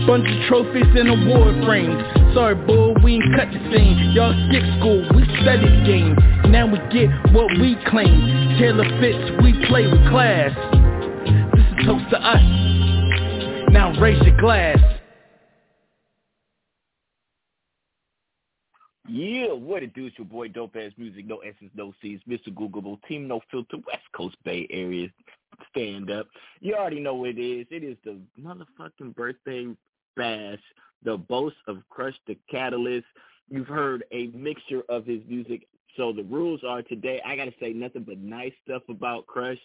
[0.06, 2.02] Bunch of trophies and award frames.
[2.34, 4.12] Sorry, boy, we ain't cut the same.
[4.12, 6.14] Y'all skip school, we study game.
[6.50, 8.58] Now we get what we claim.
[8.58, 10.52] Taylor fits, we play with class.
[11.56, 12.42] This is toast to us.
[13.72, 14.78] Now raise your glass.
[19.06, 20.06] Yeah, what it do?
[20.06, 22.48] It's your boy Dope Ass Music, no S's, no C's, Mr.
[22.48, 25.08] Googleable, Team No Filter, West Coast Bay Area
[25.70, 26.26] stand up.
[26.60, 27.66] You already know what it is.
[27.70, 29.66] It is the motherfucking birthday
[30.16, 30.58] bash,
[31.02, 33.06] the boast of Crush the Catalyst.
[33.50, 35.66] You've heard a mixture of his music.
[35.96, 39.58] So the rules are today, I gotta say nothing but nice stuff about Crush.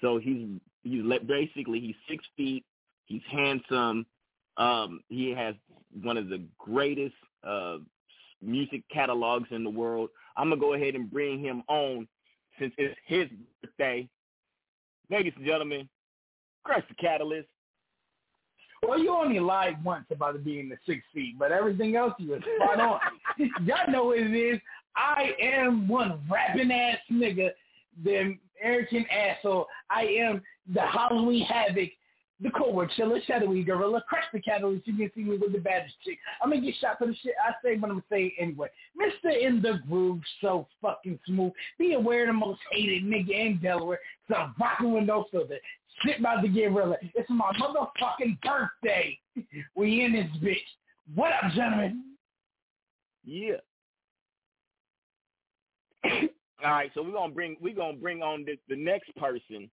[0.00, 0.46] So he's
[0.82, 2.64] he's basically he's six feet,
[3.06, 4.06] he's handsome,
[4.56, 5.56] um, he has
[6.02, 7.78] one of the greatest uh
[8.44, 10.10] music catalogs in the world.
[10.36, 12.06] I'm gonna go ahead and bring him on
[12.58, 13.28] since it's his
[13.62, 14.08] birthday.
[15.10, 15.88] Ladies and gentlemen,
[16.64, 17.48] Crush the Catalyst.
[18.82, 22.30] Well, you only lied once about it being the six feet, but everything else you
[22.30, 23.00] was spot on.
[23.66, 24.60] Y'all know what it is.
[24.96, 27.50] I am one rapping ass nigga,
[28.04, 29.66] the American asshole.
[29.90, 31.90] I am the Halloween havoc
[32.40, 34.86] the Cobra Chiller, Shadowy Gorilla, Crush the Catalyst.
[34.86, 36.18] You can see me with the baddest chick.
[36.42, 38.68] I'm gonna get shot for the shit I say, what I'm gonna say anyway.
[38.96, 41.52] Mister in the groove, so fucking smooth.
[41.78, 44.00] Be aware the most hated nigga in Delaware.
[44.28, 45.58] So I'm rocking with no filter.
[46.04, 46.96] Shit by the real.
[47.14, 49.18] It's my motherfucking birthday.
[49.76, 50.56] We in this bitch.
[51.14, 52.04] What up, gentlemen?
[53.24, 53.56] Yeah.
[56.64, 59.70] All right, so we're gonna bring we're gonna bring on the, the next person.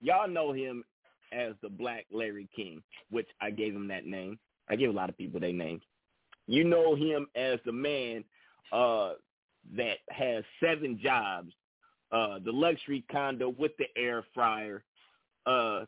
[0.00, 0.84] Y'all know him
[1.32, 4.38] as the Black Larry King, which I gave him that name.
[4.68, 5.82] I give a lot of people their names.
[6.46, 8.24] You know him as the man
[8.72, 9.14] uh,
[9.76, 11.52] that has seven jobs,
[12.12, 14.82] uh, the luxury condo with the air fryer.
[15.46, 15.84] Uh,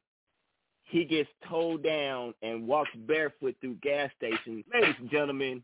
[0.84, 4.64] he gets towed down and walks barefoot through gas stations.
[4.72, 5.62] Ladies and gentlemen,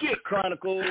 [0.00, 0.84] Jit Chronicles.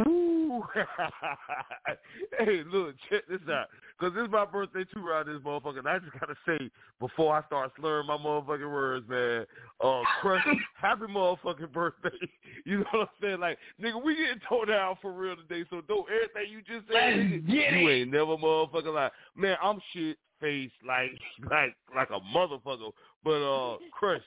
[0.06, 0.62] Ooh.
[2.38, 3.66] hey, look, check this out.
[3.98, 5.78] Because it's my birthday too around this motherfucker.
[5.78, 9.44] And I just got to say, before I start slurring my motherfucking words, man,
[9.82, 10.46] uh, Crush,
[10.80, 12.10] happy motherfucking birthday.
[12.64, 13.40] You know what I'm saying?
[13.40, 17.14] Like, nigga, we getting towed down for real today, so don't everything you just said,
[17.46, 19.12] nigga, you ain't never motherfucking like.
[19.34, 21.12] Man, I'm shit faced like,
[21.50, 22.90] like, like a motherfucker.
[23.24, 24.20] But, uh, Crush,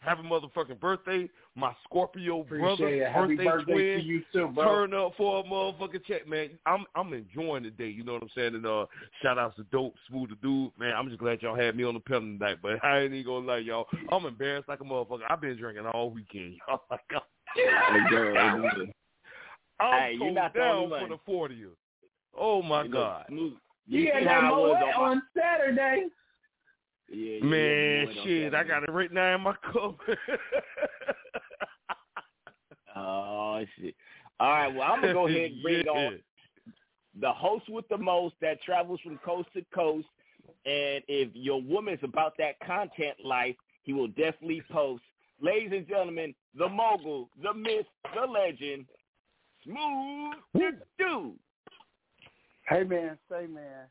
[0.00, 1.28] happy motherfucking birthday.
[1.54, 3.12] My Scorpio Appreciate brother, it.
[3.12, 3.98] Happy birthday, birthday twin.
[3.98, 4.64] to you too, bro.
[4.64, 6.50] Turn up for a motherfucking check, man.
[6.66, 7.88] I'm I'm enjoying the day.
[7.88, 8.54] You know what I'm saying?
[8.54, 8.86] And uh,
[9.22, 10.94] shout outs to Dope, Smooth the Dude, man.
[10.96, 12.58] I'm just glad y'all had me on the pedal tonight.
[12.62, 13.86] But I ain't even gonna lie, y'all.
[14.10, 15.20] I'm embarrassed like a motherfucker.
[15.28, 16.54] I've been drinking all weekend.
[16.68, 17.00] Y'all like,
[18.38, 18.92] I'm
[19.80, 21.70] Hey, so you're not down only for the 40th.
[22.38, 23.52] Oh my You god, Smooth.
[23.86, 26.06] You had that how Moet on on Saturday.
[27.08, 29.96] Yeah, yeah, man, yeah, shit, I got it right now in my cup.
[32.96, 33.94] Oh shit!
[34.40, 35.90] All right, well I'm gonna go ahead and bring Yeah.
[35.92, 36.18] on
[37.20, 40.06] the host with the most that travels from coast to coast.
[40.64, 45.02] And if your woman's about that content life, he will definitely post.
[45.40, 48.86] Ladies and gentlemen, the mogul, the myth, the legend,
[49.64, 51.38] Smooth the Dude.
[52.68, 53.86] Hey man, say man,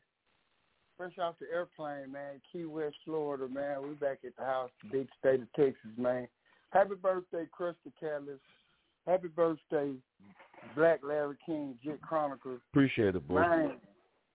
[0.96, 3.82] fresh off the airplane, man, Key West, Florida, man.
[3.82, 6.26] We back at the house, big state of Texas, man.
[6.70, 8.40] Happy birthday, Crush Da Catalyst.
[9.06, 9.92] Happy birthday,
[10.74, 12.60] Black Larry King, Jit Chronicles.
[12.72, 13.40] Appreciate it, boy.
[13.40, 13.72] Man,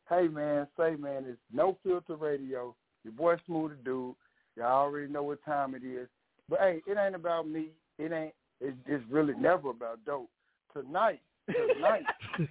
[0.10, 2.76] hey man, say man, it's no filter radio.
[3.04, 4.15] Your boy Smooth the Dude.
[4.58, 6.08] Y'all already know what time it is.
[6.50, 7.69] But hey, it ain't about me.
[7.97, 8.34] It ain't.
[8.60, 10.30] It's, it's really never about dope.
[10.74, 12.04] Tonight, tonight,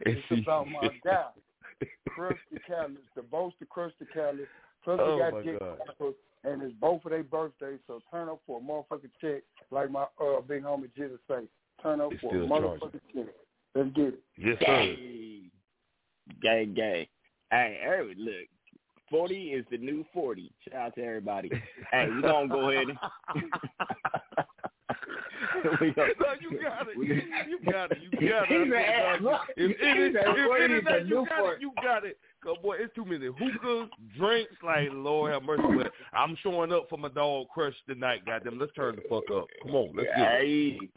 [0.00, 1.26] it's about my guy,
[2.08, 4.50] Crush Da Catalyst, the boast of Crystal Catalyst.
[4.84, 5.62] Plus we Oh, got my Jit
[6.44, 7.80] and it's both of their birthdays.
[7.86, 11.42] So turn up for a motherfucking check, like my uh, big homie Jesus say.
[11.82, 13.34] Turn up It's for a still motherfucking check.
[13.74, 14.20] Let's get it.
[14.36, 14.66] Yes, sir.
[14.66, 15.50] Gang,
[16.42, 17.06] gang, gang.
[17.50, 18.48] Hey, every look,
[19.10, 20.52] forty is the new forty.
[20.68, 21.50] Shout out to everybody.
[21.92, 22.88] hey, we gonna go ahead.
[25.64, 26.96] And we gonna, No, you got it.
[26.96, 27.98] You got it.
[28.12, 28.62] You got it.
[28.62, 29.18] an I ass.
[29.18, 29.40] swear to God.
[29.56, 32.04] If it is, if what it is is a that you got it, you got
[32.04, 32.18] it.
[32.42, 34.52] Cause boy, it's too many hookahs, drinks.
[34.64, 35.62] Like Lord have mercy.
[35.76, 38.24] But I'm showing up for my dog Crush tonight.
[38.24, 39.46] Goddamn, let's turn the fuck up.
[39.62, 40.90] Come on, let's get it.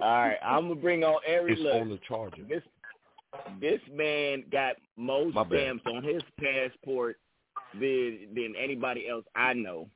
[0.00, 1.74] All right, I'm gonna bring on every It's look.
[1.74, 2.42] on the charger.
[2.48, 2.62] This
[3.60, 5.58] this man got more My bad.
[5.60, 7.18] stamps on his passport
[7.74, 9.88] than than anybody else I know.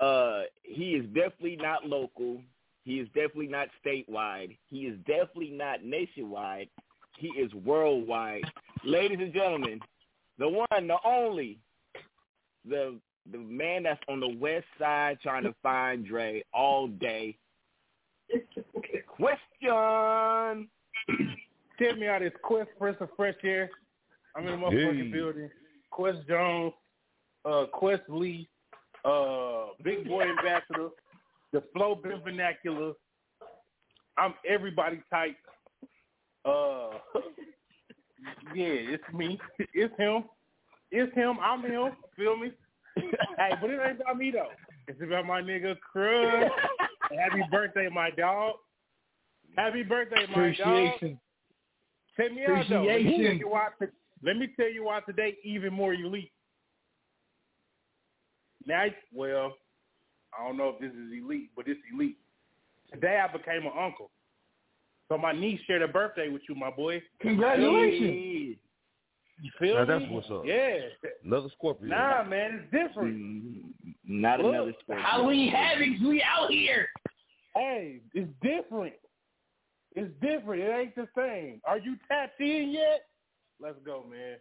[0.00, 2.38] Uh, he is definitely not local.
[2.84, 4.56] He is definitely not statewide.
[4.68, 6.68] He is definitely not nationwide.
[7.18, 8.42] He is worldwide.
[8.84, 9.80] Ladies and gentlemen,
[10.38, 11.58] the one, the only,
[12.68, 12.98] the
[13.30, 17.36] the man that's on the west side trying to find Dre all day.
[19.06, 20.68] Question.
[21.78, 23.70] Tell me out this Quest Prince of Fresh Air.
[24.36, 25.10] I'm in the motherfucking Hey.
[25.10, 25.50] building.
[25.90, 26.72] Quest Jones,
[27.44, 28.48] uh, Quest Lee,
[29.04, 30.88] uh, Big Boy Ambassador,
[31.52, 32.92] the Flow Been Vernacular.
[34.18, 35.36] I'm everybody type.
[36.44, 36.90] Uh,
[38.54, 39.38] yeah, it's me.
[39.74, 40.24] It's him.
[40.90, 41.38] It's him.
[41.42, 41.92] I'm him.
[42.16, 42.52] Feel me?
[42.96, 44.48] hey, but it ain't about me though.
[44.88, 46.50] It's about my nigga Cruz.
[47.18, 48.54] Happy birthday, my dog.
[49.56, 50.60] Happy birthday, my dog.
[50.60, 51.18] Appreciation.
[52.16, 52.84] Check me out though.
[52.84, 53.68] Let me, tell you why,
[54.22, 56.32] let me tell you why today even more elite.
[58.66, 59.54] Now, well,
[60.38, 62.16] I don't know if this is elite, but it's elite.
[62.92, 64.10] Today I became an uncle.
[65.08, 67.02] So my niece shared a birthday with you, my boy.
[67.20, 68.56] Congratulations.
[69.42, 69.86] You feel Now me?
[70.00, 70.42] that's what's up.
[70.44, 70.78] Yeah.
[71.24, 71.88] Another Scorpio.
[71.88, 73.16] Nah, man, it's different.
[73.16, 75.00] Mm, Not Look, another sport.
[75.00, 76.88] Halloween Havocs, we out here.
[77.54, 78.94] Hey, it's different.
[79.94, 80.62] It's different.
[80.62, 81.60] It ain't the same.
[81.66, 83.02] Are you tapped in yet?
[83.60, 84.36] Let's go, man.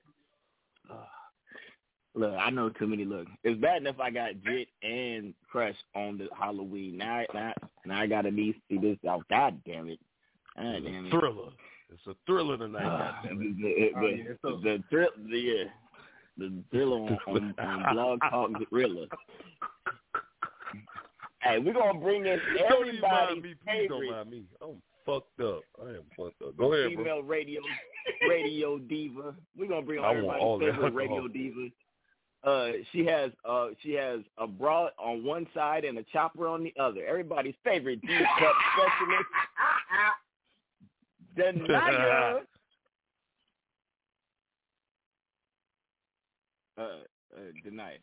[2.14, 3.06] Look, I know too many.
[3.06, 6.98] Look, it's bad enough I got Jit and Crush on the Halloween.
[6.98, 7.54] Now, now,
[7.86, 8.98] now I got to be see this.
[9.08, 10.00] Oh, God damn it!
[10.58, 11.10] God damn it!
[11.10, 11.52] Thriller.
[11.94, 12.84] It's a thriller tonight.
[12.86, 13.30] Uh, the,
[13.68, 13.94] it.
[13.94, 15.64] the, Oh, yeah, so- the, thrill, the, yeah,
[16.38, 19.06] the thriller on, on, on Blog Talk Gorilla.
[21.44, 22.40] Hey, we're gonna bring in
[22.70, 23.56] Don't mind me.
[23.66, 24.44] Please don't mind me.
[24.62, 25.62] I'm fucked up.
[25.84, 26.56] I am fucked up.
[26.56, 27.04] Go ahead, bro.
[27.04, 27.62] female radio
[28.30, 29.34] radio diva.
[29.58, 31.68] We're gonna bring I on want all everybody's favorite radio diva.
[32.44, 36.64] Uh, she has uh, she has a bra on one side and a chopper on
[36.64, 37.06] the other.
[37.06, 38.08] Everybody's favorite D
[38.40, 39.30] cup specialist,
[41.68, 42.40] Denia.
[46.78, 46.86] uh, uh,
[47.64, 48.02] deny it.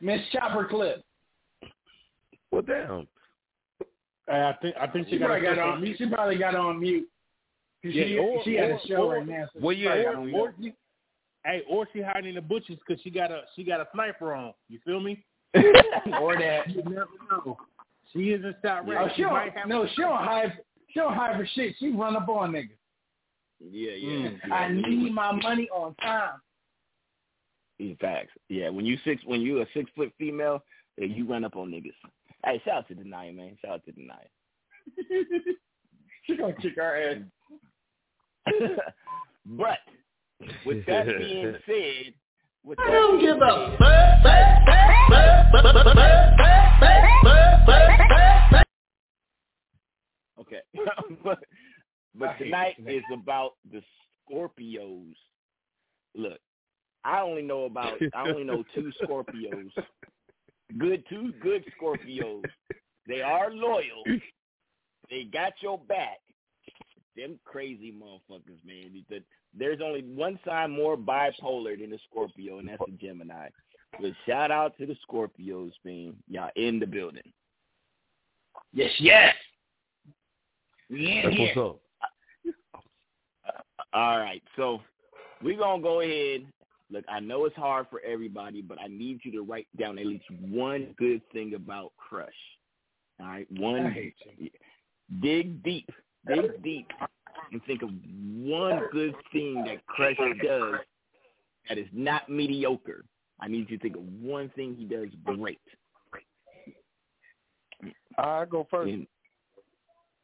[0.00, 1.04] Miss Chopper Clip.
[2.50, 3.06] Well, damn.
[4.28, 5.94] I think I think she, She got probably got on.
[5.98, 7.08] She probably got on mute.
[7.82, 9.46] 'Cause Yeah, she, or- she had or- a show or- right now.
[9.52, 10.74] So Well, yeah, or, on or mute.
[10.74, 10.85] she,
[11.46, 14.34] hey, or she hiding in the bushes because she got a she got a sniper
[14.34, 14.52] on.
[14.68, 15.24] You feel me?
[16.20, 16.68] or that.
[16.68, 17.56] You never know.
[18.12, 19.12] She isn't shot Oh, ready.
[19.16, 20.58] she might don't, no, she don't hide.
[20.90, 21.74] She don't hide for shit.
[21.78, 22.70] She run up on niggas.
[23.60, 24.28] Yeah, yeah.
[24.28, 24.38] Mm.
[24.46, 24.54] yeah.
[24.54, 26.40] I need my money on time.
[27.78, 28.32] These facts.
[28.48, 30.62] Yeah, when you six when you a six foot female,
[30.96, 31.92] yeah, you run up on niggas.
[32.44, 33.56] Hey, shout out to Denia, man.
[33.62, 34.16] Shout out to Denia.
[36.26, 37.18] she gonna kick our ass.
[39.46, 39.78] but
[40.64, 42.14] with that being said,
[42.64, 43.76] with I don't give a
[44.22, 44.56] said-
[50.38, 50.60] Okay,
[51.24, 51.38] but
[52.14, 53.82] but tonight is about the
[54.30, 55.14] Scorpios.
[56.14, 56.38] Look,
[57.04, 59.70] I only know about I only know two Scorpios.
[60.78, 62.42] Good two good Scorpios.
[63.06, 64.02] They are loyal.
[65.08, 66.18] They got your back.
[67.16, 68.90] Them crazy motherfuckers, man.
[68.92, 69.22] Because
[69.58, 73.48] There's only one sign more bipolar than a Scorpio, and that's a Gemini.
[74.00, 77.32] But shout out to the Scorpios, being Y'all in the building.
[78.72, 79.34] Yes, yes.
[80.90, 81.80] That's what's up.
[83.46, 83.50] Uh,
[83.92, 84.80] all right, so
[85.42, 86.46] we're gonna go ahead.
[86.90, 90.06] Look, I know it's hard for everybody, but I need you to write down at
[90.06, 92.28] least one good thing about Crush.
[93.18, 93.90] All right, I one.
[93.90, 94.50] hate you.
[95.20, 95.88] Dig deep,
[96.26, 96.88] dig deep,
[97.52, 100.74] and think of one good thing that Crush does
[101.68, 103.04] that is not mediocre.
[103.40, 105.60] I need you to think of one thing he does great.
[108.18, 108.90] I go first.
[108.90, 109.06] And-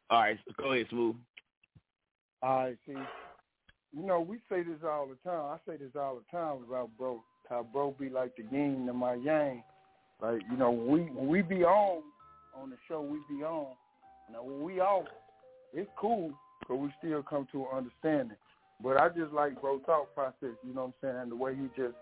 [0.09, 1.15] all right, so go ahead, Smooth.
[2.41, 2.93] All right, see,
[3.93, 5.45] you know, we say this all the time.
[5.45, 8.93] I say this all the time about bro, how bro be like the yin to
[8.93, 9.63] my yang.
[10.21, 12.03] Like, you know, we when we be on
[12.55, 13.73] on the show, we be on.
[14.31, 15.05] Now when we off,
[15.73, 16.33] it's cool
[16.67, 18.37] because we still come to an understanding.
[18.81, 20.55] But I just like bro thought process.
[20.65, 21.29] You know what I'm saying?
[21.29, 21.95] The way he just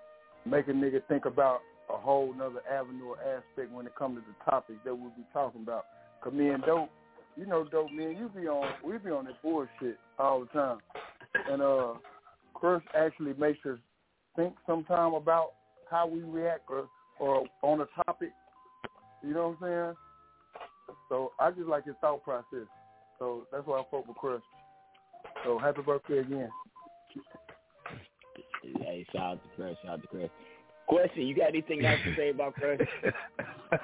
[0.46, 1.60] make a nigga think about
[1.94, 5.26] a whole nother avenue or aspect when it comes to the topics that we'll be
[5.34, 5.86] talking about.
[6.24, 6.90] Cause me and dope,
[7.36, 10.78] you know, dope man, you be on, we be on that bullshit all the time.
[11.50, 11.94] And uh,
[12.54, 13.78] Chris actually makes us
[14.36, 15.54] think sometime about
[15.90, 16.88] how we react or,
[17.20, 18.30] or on a topic.
[19.24, 19.96] You know what I'm saying?
[21.10, 22.68] So I just like his thought process.
[23.22, 24.42] So that's why I fuck with Chris.
[25.46, 26.50] So happy birthday again.
[28.64, 29.78] Hey, shout out to Chris.
[29.84, 30.30] Shout out to Chris.
[30.88, 32.82] Question: You got anything else to say about Chris?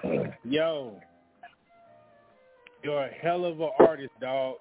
[0.44, 1.00] Yo,
[2.84, 4.56] you're a hell of an artist, dog.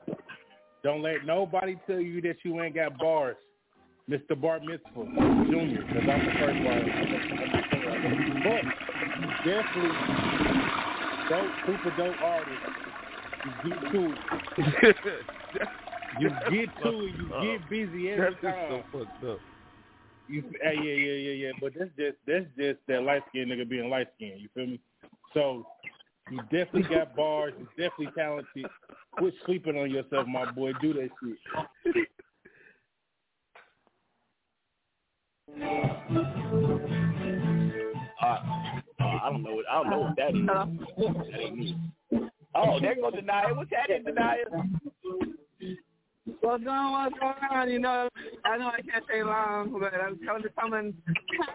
[0.85, 3.37] Don't let nobody tell you that you ain't got bars,
[4.11, 4.39] Mr.
[4.39, 5.05] Bar Mitzvah
[5.51, 6.83] Junior, because I'm the first bar.
[8.45, 8.63] But
[9.23, 9.91] you definitely
[11.31, 12.86] dope, super dope artist.
[13.47, 14.19] You get to it.
[16.19, 17.15] You get to it.
[17.17, 18.85] You get busy every That's just time.
[18.93, 19.39] so fucked up.
[20.29, 21.53] You, hey, yeah, yeah, yeah, yeah.
[21.61, 24.41] But that's just that's just that light skinned nigga being light skinned.
[24.41, 24.81] You feel me?
[25.35, 25.67] So
[26.31, 27.53] you definitely got bars.
[27.59, 28.67] You definitely talented.
[29.13, 30.73] Quit sleeping on yourself, my boy.
[30.81, 32.09] Do that shit.
[38.21, 39.55] Uh, uh, I don't know.
[39.55, 40.47] What, I don't know what that is.
[41.31, 41.77] That ain't me.
[42.57, 43.55] Oh, there goes Denia.
[43.55, 44.37] What's happening, Denia?
[46.41, 46.93] What's going on?
[47.11, 47.71] What's going on?
[47.71, 48.09] You know,
[48.45, 50.95] I know I can't stay long, but I'm telling to someone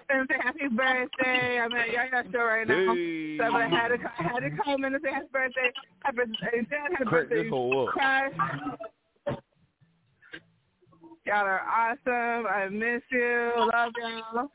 [0.10, 1.60] and say happy birthday.
[1.60, 2.94] I'm at your your show right now.
[2.96, 3.38] Hey.
[3.38, 5.72] So I had to I had to come in and say happy birthday.
[6.04, 6.68] Happy birthday.
[6.70, 7.44] Dad, happy Crack birthday.
[7.44, 7.94] this whole up.
[7.94, 8.34] Crush.
[11.26, 12.48] Y'all are awesome.
[12.48, 13.52] I miss you.
[13.74, 14.48] Love y'all.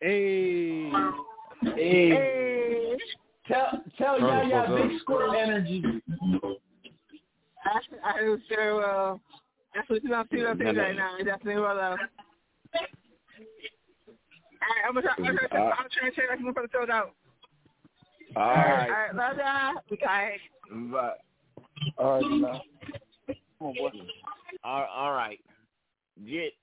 [0.00, 0.90] Hey.
[1.76, 2.96] Hey, Hey.
[3.48, 4.88] Tell tell Turn the Yaya fuck up.
[4.88, 5.82] Big Squirt Energy.
[7.64, 9.20] I, I sure will.
[9.74, 11.16] That's what you're feeling things right now.
[11.18, 11.66] I definitely will.
[11.66, 11.96] Uh,
[14.64, 15.14] all right, I'm gonna try.
[15.18, 15.60] I'm gonna try.
[15.60, 17.14] I'm trying to check out for the sold out.
[18.36, 18.90] All All right.
[18.90, 19.82] right, love y'all.
[19.92, 20.36] Okay.
[20.90, 21.18] But,
[21.98, 22.62] All right, now.
[23.58, 23.90] Come on, boy.
[24.64, 25.38] all, all right.
[26.26, 26.54] Jit,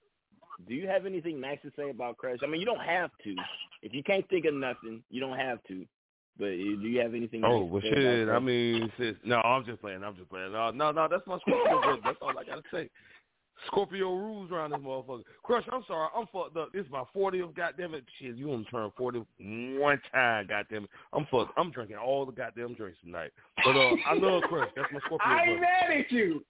[0.67, 2.39] do you have anything nice to say about Crush?
[2.43, 3.35] I mean, you don't have to.
[3.81, 5.85] If you can't think of nothing, you don't have to.
[6.41, 7.43] But uh, do you have anything?
[7.45, 8.23] Oh, well, to say shit.
[8.23, 10.03] about I mean, sis, no, I'm just playing.
[10.03, 10.51] I'm just playing.
[10.51, 12.01] No, no, no, that's my Scorpio brother.
[12.03, 12.89] That's all I gotta say.
[13.67, 15.21] Scorpio rules around this motherfucker.
[15.43, 16.73] Crush, I'm sorry, I'm fucked up.
[16.73, 18.05] This is my 40th goddamn it.
[18.19, 19.23] Shit, you gonna turn 40
[19.79, 20.89] one time, goddamn it.
[21.13, 21.51] I'm fucked.
[21.57, 23.29] I'm drinking all the goddamn drinks tonight.
[23.63, 24.71] But uh, I love Crush.
[24.75, 25.19] That's my Scorpio.
[25.23, 25.61] I ain't brother.
[25.61, 26.43] mad at you.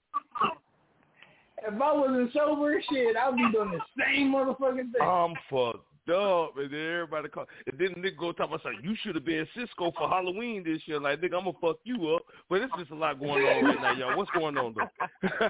[1.68, 5.02] If I wasn't sober, shit, I'd be doing the same motherfucking thing.
[5.02, 7.45] I'm fucked up, and then everybody call.
[7.68, 8.82] And then nigga go talk about something.
[8.84, 10.99] You should have been Cisco for Halloween this year.
[10.99, 12.24] Like nigga, I'm gonna fuck you up.
[12.49, 14.18] But there's just a lot going on right now, y'all.
[14.18, 15.30] What's going on though?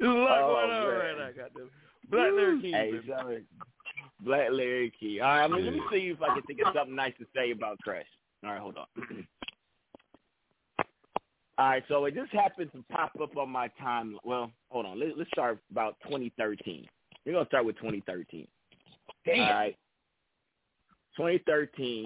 [0.00, 0.98] There's a lot Oh, going on man.
[0.98, 1.70] right now, goddamn.
[2.10, 2.72] Black Larry King.
[2.72, 3.44] Hey, sorry.
[4.20, 5.20] Black Larry Key.
[5.20, 7.26] All right, I mean, let me see if I can think of something nice to
[7.34, 8.04] say about Crush.
[8.44, 8.86] All right, hold on.
[11.56, 14.18] All right, so it just happened to pop up on my time.
[14.24, 14.98] Well, hold on.
[14.98, 16.86] Let, let's start about 2013.
[17.24, 18.46] We're gonna start with 2013.
[19.24, 19.40] Damn.
[19.40, 19.76] All right.
[21.16, 22.04] 2013.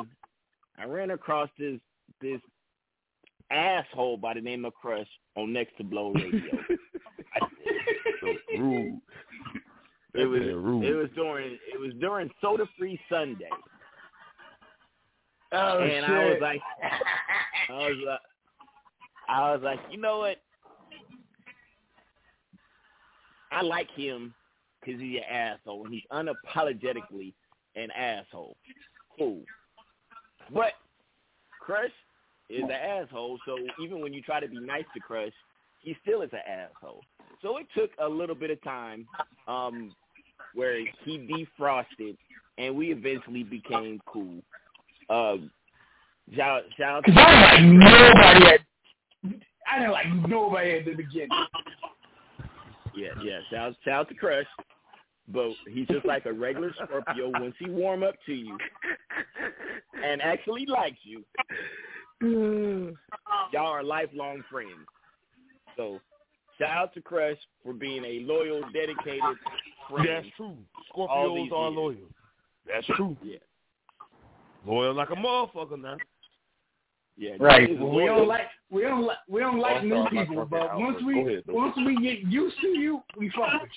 [0.79, 1.81] I ran across this
[2.21, 2.41] this
[3.51, 6.43] asshole by the name of Crush on Next to Blow Radio.
[8.59, 9.01] rude.
[10.15, 10.85] It was That rude.
[10.85, 13.49] it was during it was during Soda Free Sunday.
[15.53, 16.05] Oh, and shit.
[16.05, 16.61] I was like
[17.71, 18.21] I was like
[19.29, 20.37] I was like, you know what?
[23.51, 24.35] I like him
[24.89, 27.35] because he's an asshole and he's unapologetically
[27.77, 28.57] an asshole.
[29.19, 29.41] Cool.
[30.53, 30.73] But
[31.61, 31.91] Crush
[32.49, 35.33] is an asshole, so even when you try to be nice to Crush,
[35.81, 37.03] he still is an asshole.
[37.43, 39.07] So it took a little bit of time
[39.47, 39.95] um,
[40.55, 42.17] where he defrosted,
[42.57, 44.41] and we eventually became cool.
[45.11, 45.51] Um,
[46.35, 48.61] shout, shout Cause I like nobody at.
[49.71, 51.29] I didn't like nobody at the beginning.
[52.97, 53.41] Yeah, yeah.
[53.51, 54.47] Shout, shout out to Crush.
[55.31, 58.57] But he's just like a regular Scorpio once he warm up to you
[60.03, 61.23] and actually likes you.
[62.23, 62.95] Mm.
[63.53, 64.71] Y'all are lifelong friends.
[65.77, 66.01] So
[66.59, 69.23] shout out to Crush for being a loyal, dedicated
[69.91, 70.09] friend.
[70.09, 70.57] That's true.
[70.97, 71.77] all these Scorpios are years.
[71.77, 71.97] loyal.
[72.67, 73.17] That's true.
[73.23, 73.37] Yeah.
[74.67, 75.97] Loyal like a motherfucker now.
[77.17, 77.33] Yeah.
[77.39, 77.79] Right.
[77.79, 81.03] Well, we don't like we don't like we don't like Oh, new people, but once
[81.05, 81.55] we Go ahead, though.
[81.55, 83.71] once we get used to you, we fuck with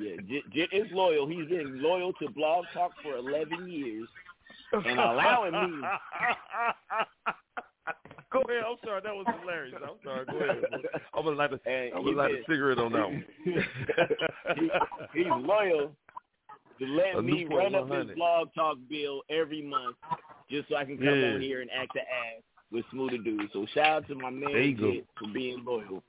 [0.00, 1.26] Yeah, Jit, Jit is loyal.
[1.26, 4.08] He's been loyal to Blog Talk for 11 years
[4.72, 5.82] and allowing me.
[8.30, 8.62] Go ahead.
[8.68, 9.00] I'm sorry.
[9.02, 9.74] That was hilarious.
[9.82, 10.26] I'm sorry.
[10.26, 10.64] Go ahead.
[11.14, 12.44] I'm gonna light a, And I'm gonna light a did.
[12.48, 13.24] cigarette on that one.
[13.44, 14.68] he,
[15.14, 15.90] he's loyal
[16.78, 19.96] to let A me run up his blog talk bill every month
[20.50, 21.34] just so I can come Yeah.
[21.34, 23.48] on here and act the ass with Smooth the Dude.
[23.54, 24.92] So shout out to my man There you go.
[24.92, 26.02] Jit for being loyal.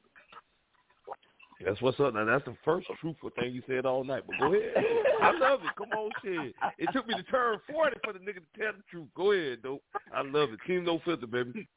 [1.63, 2.13] That's what's up.
[2.13, 4.23] Now that's the first truthful thing you said all night.
[4.25, 4.73] But go ahead.
[5.21, 5.75] I love it.
[5.77, 6.55] Come on, shit.
[6.77, 9.07] It took me to turn forty for the nigga to tell the truth.
[9.15, 9.79] Go ahead, though.
[10.13, 10.59] I love it.
[10.65, 11.67] Team no filter, baby.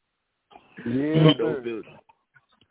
[0.86, 1.82] Yeah, No filter.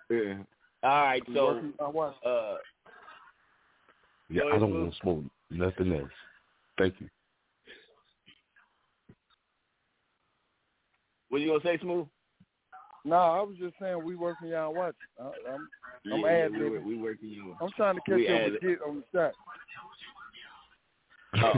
[0.10, 0.36] Yeah.
[0.84, 2.14] All right, so Working my wife.
[2.26, 2.56] uh
[4.30, 6.10] Yeah, I don't want to smoke nothing else.
[6.78, 7.10] Thank you.
[11.30, 12.08] what you gonna say, Smooth?
[13.06, 14.96] No, I was just saying we working y'all watch.
[15.20, 15.68] I, I'm
[16.12, 16.70] I'm yeah, ad we, libbing.
[16.72, 17.56] wor- we working you.
[17.62, 19.34] I'm trying to catch we up with Jit on the shot.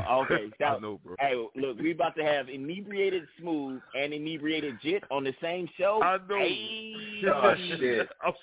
[0.07, 0.51] Oh, okay.
[0.59, 1.15] I Shout- know, bro.
[1.19, 6.01] Hey, look, we about to have inebriated Smooth and inebriated Jit on the same show.
[6.03, 6.37] I know.
[6.37, 8.07] Hey, Oh, shit.
[8.25, 8.33] I'm,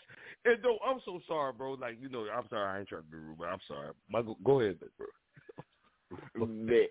[0.46, 1.72] and no, I'm so sorry, bro.
[1.74, 2.64] Like you know, I'm sorry.
[2.64, 3.90] I ain't trying to be rude, but I'm sorry.
[4.11, 5.07] My, go, go ahead, bro.
[6.34, 6.48] But,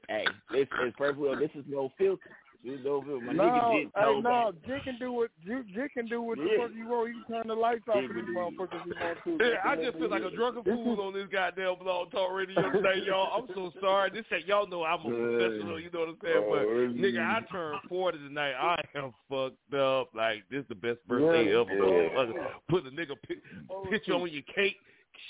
[0.08, 1.20] hey, this is perfect.
[1.20, 2.22] Well, this is no filter.
[2.64, 3.02] This is no.
[3.02, 4.58] My No, nigga Jit hey, no, me.
[4.68, 6.58] Jit can do what Jit, Jit can do what the Yeah.
[6.68, 7.16] fuck you want.
[7.16, 9.46] You can turn the lights off for these can motherfuckers if you want to.
[9.50, 13.04] Yeah, I just feel like a drunken fool on this goddamn blog talk radio today,
[13.08, 13.32] y'all.
[13.32, 14.10] I'm so sorry.
[14.12, 16.46] This ain't y'all know I'm a professional, you know what I'm saying?
[16.50, 16.66] But
[17.00, 18.54] nigga, I turned forty tonight.
[18.54, 20.10] I am fucked up.
[20.14, 21.62] Like this is the best birthday Yeah.
[21.62, 21.72] ever.
[21.72, 22.48] motherfucker.
[22.68, 24.76] Put a nigga pic- oh, picture on your cake.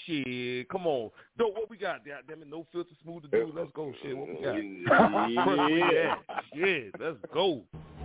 [0.06, 1.12] Shit, come on.
[1.38, 2.06] No, what we got?
[2.06, 3.56] God damn it, no filter, Smooth the Dude.
[3.56, 3.94] Let's go.
[4.02, 4.56] Shit, what we got?
[5.72, 6.16] Yeah.
[6.56, 7.62] Shit, let's go.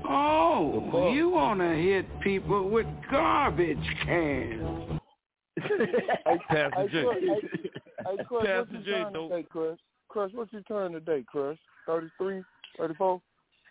[0.07, 5.01] Oh, you want to hit people with garbage cans.
[6.49, 7.05] Pastor Hey, J.
[7.05, 7.41] Hey,
[8.05, 9.78] hey, Crush, Pastor what J, turn today, Crush?
[10.09, 11.59] Crush, what you turn today, Crush?
[11.87, 12.43] 33,
[12.78, 13.20] 34,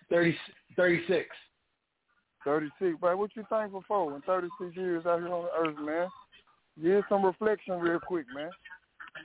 [0.10, 0.38] 30,
[0.76, 1.30] 36.
[2.46, 3.02] 36.
[3.02, 6.08] Man, what you thankful for in 36 years out here on the earth, man?
[6.82, 8.50] Give some reflection real quick, man.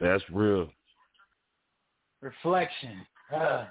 [0.00, 0.68] That's real.
[2.20, 3.06] Reflection.
[3.34, 3.64] Uh,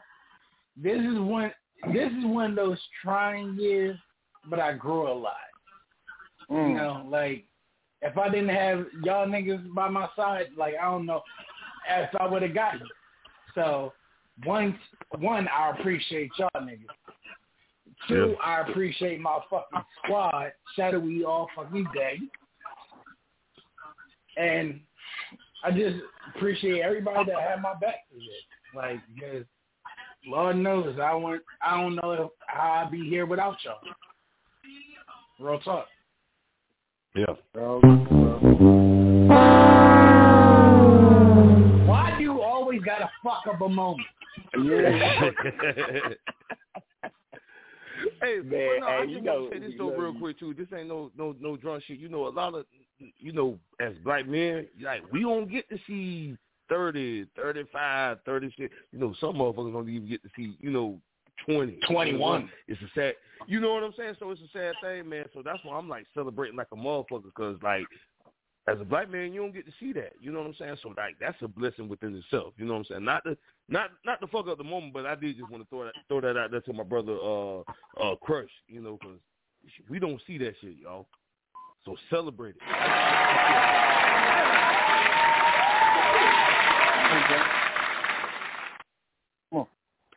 [0.75, 1.51] this is one.
[1.93, 3.97] This is one of those trying years,
[4.49, 5.34] but I grew a lot.
[6.49, 6.69] Mm.
[6.69, 7.45] You know, like
[8.01, 11.21] if I didn't have y'all niggas by my side, like I don't know
[11.89, 12.88] if I would have gotten it.
[13.53, 13.93] So
[14.43, 14.78] one,
[15.19, 16.86] one, I appreciate y'all niggas.
[18.07, 20.51] Two, I appreciate my fucking squad.
[20.75, 22.19] Shadowy all fucking day.
[24.38, 24.80] And
[25.64, 25.98] I just
[26.36, 28.76] appreciate everybody that had my back through this.
[28.76, 29.46] Like because
[30.26, 33.80] Lord knows I want I don't know if, how I'd be here without y'all.
[35.40, 35.88] Real talk.
[37.16, 37.26] Yeah.
[41.88, 44.08] Why do you always gotta fuck up a moment?
[44.64, 45.30] Yeah.
[48.22, 50.53] hey, Man, but no, I just you want to say this though real quick too.
[50.53, 51.99] This ain't no no no drunk shit.
[51.99, 52.65] You know, a lot of
[53.20, 56.36] you know, as black men, like we don't get to see
[56.70, 58.74] 30, 35, 36.
[58.91, 60.99] You know, some motherfuckers don't even get to see, you know,
[61.45, 61.80] 20.
[61.88, 62.49] 21.
[62.68, 63.13] It's a sad,
[63.47, 64.15] you know what I'm saying?
[64.20, 65.26] So it's a sad thing, man.
[65.34, 67.86] So that's why I'm like celebrating like a motherfucker because like
[68.68, 70.13] as a black man, you don't get to see that.
[70.20, 70.78] You know what I'm saying?
[70.84, 72.53] So like that's a blessing within itself.
[72.57, 73.05] You know what I'm saying?
[73.05, 73.38] Not to
[73.70, 75.93] not not to fuck up the moment, but I did just want to throw that
[76.07, 77.59] throw that out there to my brother uh
[78.01, 78.49] uh Crush.
[78.68, 79.18] You know, because
[79.89, 81.07] we don't see that shit, y'all.
[81.86, 82.61] So celebrate it.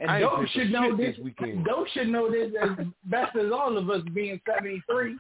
[0.00, 1.14] And I Dope should know this.
[1.14, 1.66] this weekend.
[1.66, 2.70] Dope should know this as
[3.04, 5.14] best as all of us being seventy three.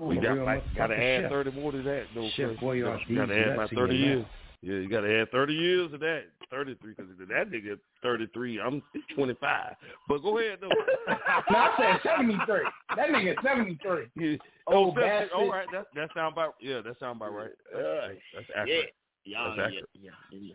[0.00, 2.28] We got like gotta add thirty more to that though.
[2.36, 4.24] Chef Boyardee You gotta add my thirty years.
[4.62, 6.24] Yeah, you gotta add thirty years to that.
[6.50, 8.60] Thirty three because that nigga thirty three.
[8.60, 8.82] I'm
[9.14, 9.74] twenty five.
[10.08, 10.68] But go ahead though.
[11.50, 12.66] no, I said seventy three.
[12.96, 14.06] That nigga seventy three.
[14.16, 14.36] Yeah.
[14.66, 15.66] Oh, Oh, all right.
[15.72, 16.80] That that sound about yeah.
[16.80, 17.50] That sound about right.
[17.72, 18.94] That's, Uh, that's accurate.
[19.24, 19.88] Yeah, That's yeah, accurate.
[19.94, 20.54] yeah, yeah, yeah.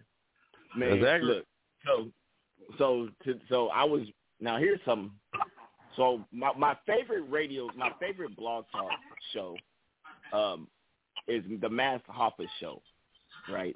[0.79, 1.37] Man, That's accurate.
[1.37, 1.45] look,
[1.85, 4.01] so so to, so I was
[4.39, 5.11] now here's something.
[5.95, 8.91] So my my favorite radio, my favorite blog talk
[9.33, 9.55] show,
[10.33, 10.67] um,
[11.27, 12.81] is the Math Hoffa show,
[13.51, 13.75] right?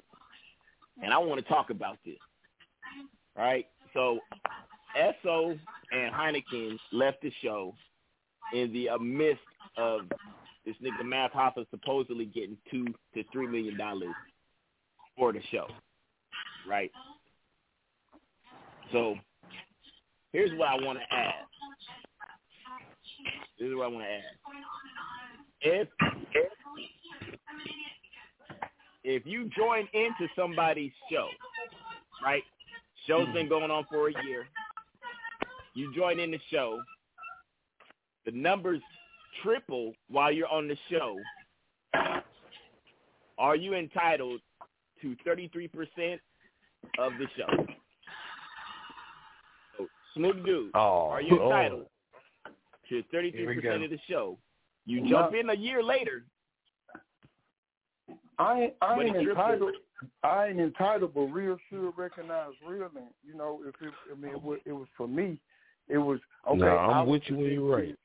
[1.02, 2.18] And I want to talk about this,
[3.36, 3.66] right?
[3.94, 4.18] So,
[4.98, 5.58] Esso
[5.92, 7.74] and Heineken left the show
[8.52, 9.40] in the midst
[9.76, 10.02] of
[10.66, 14.14] this nigga Math Hoffa supposedly getting two to three million dollars
[15.16, 15.66] for the show,
[16.68, 16.90] right?
[18.92, 19.14] So
[20.32, 21.34] here's what I want to add.
[23.58, 24.24] This is what I want to ask.
[25.62, 25.88] If
[26.34, 26.52] if
[29.02, 31.28] if you join into somebody's show,
[32.24, 32.42] right?
[33.06, 34.46] Show's been going on for a year.
[35.74, 36.80] You join in the show.
[38.26, 38.80] The numbers
[39.42, 41.16] triple while you're on the show.
[43.38, 44.40] Are you entitled
[45.00, 46.18] to 33%
[46.98, 47.66] of the show?
[49.78, 51.86] So, Smooth Dude, Oh, are you entitled
[52.90, 54.36] to Here 33% of the show?
[54.86, 56.24] You jump in a year later,
[58.38, 59.74] I I But ain't entitled.
[60.24, 62.88] I ain't entitled, but real should recognize real.
[62.96, 65.38] And you know, if it, I mean, it was, it was for me.
[65.88, 66.58] It was okay.
[66.58, 67.96] Nah, I I'm was with you a when you're right.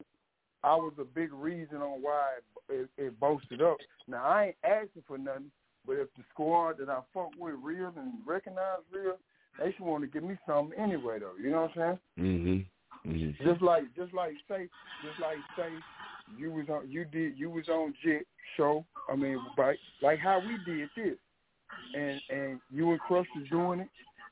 [0.64, 2.24] I was a big reason on why
[2.70, 3.78] it, it, it boasted up.
[4.08, 5.52] Now I ain't asking for nothing,
[5.86, 9.18] but if the squad that I fuck with real and recognize real,
[9.60, 11.32] they should want to give me something anyway, though.
[11.42, 12.28] You know what I'm saying?
[12.28, 12.75] Mm-hmm.
[13.06, 13.48] Mm-hmm.
[13.48, 14.68] Just like, just like say,
[15.04, 15.70] just like say,
[16.38, 18.26] you was on, you did, you was on Jit
[18.58, 18.86] show.
[19.12, 21.18] I mean, right, like how we did this,
[21.94, 23.90] and and you and Crush was doing it.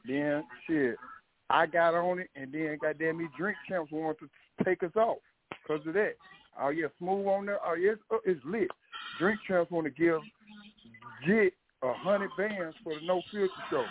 [0.08, 0.96] Then shit,
[1.50, 5.18] I got on it, and then goddamn me, Drink Champs wanted to take us off
[5.50, 6.14] because of that.
[6.60, 7.60] Oh yeah, smooth on there.
[7.66, 8.70] Oh yeah, it's, uh, it's lit.
[9.20, 10.20] Drink Champs want to give
[11.26, 11.54] Jit
[11.84, 13.86] a hundred bands for the No Filter show.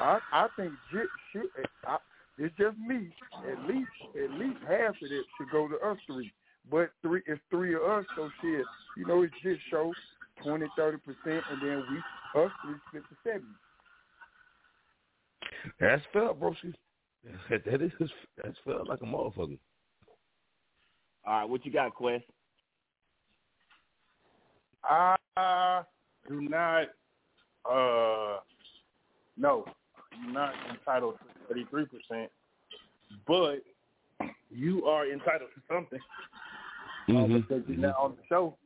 [0.00, 1.46] I I think Jit should.
[1.86, 1.98] I,
[2.42, 3.08] it's just me.
[3.50, 6.32] At least at least half of it should go to us three.
[6.70, 8.64] But three it's three of us, so shit.
[8.96, 9.92] You know, it's just show
[10.42, 13.46] 20, 30 percent, and then we us three split the seventy.
[15.78, 16.74] That's felt, broski.
[17.48, 17.92] That, that is
[18.42, 19.58] that's felt like a motherfucker.
[21.24, 22.24] all right, what you got, Quest?
[24.84, 25.82] I
[26.28, 26.88] do not,
[27.70, 28.40] uh,
[29.36, 29.64] no,
[30.12, 32.30] I'm not entitled to 33 percent,
[33.26, 33.62] but
[34.50, 36.00] you are entitled to something
[37.08, 37.38] Mm-hmm.
[37.38, 38.56] because you're not on the show.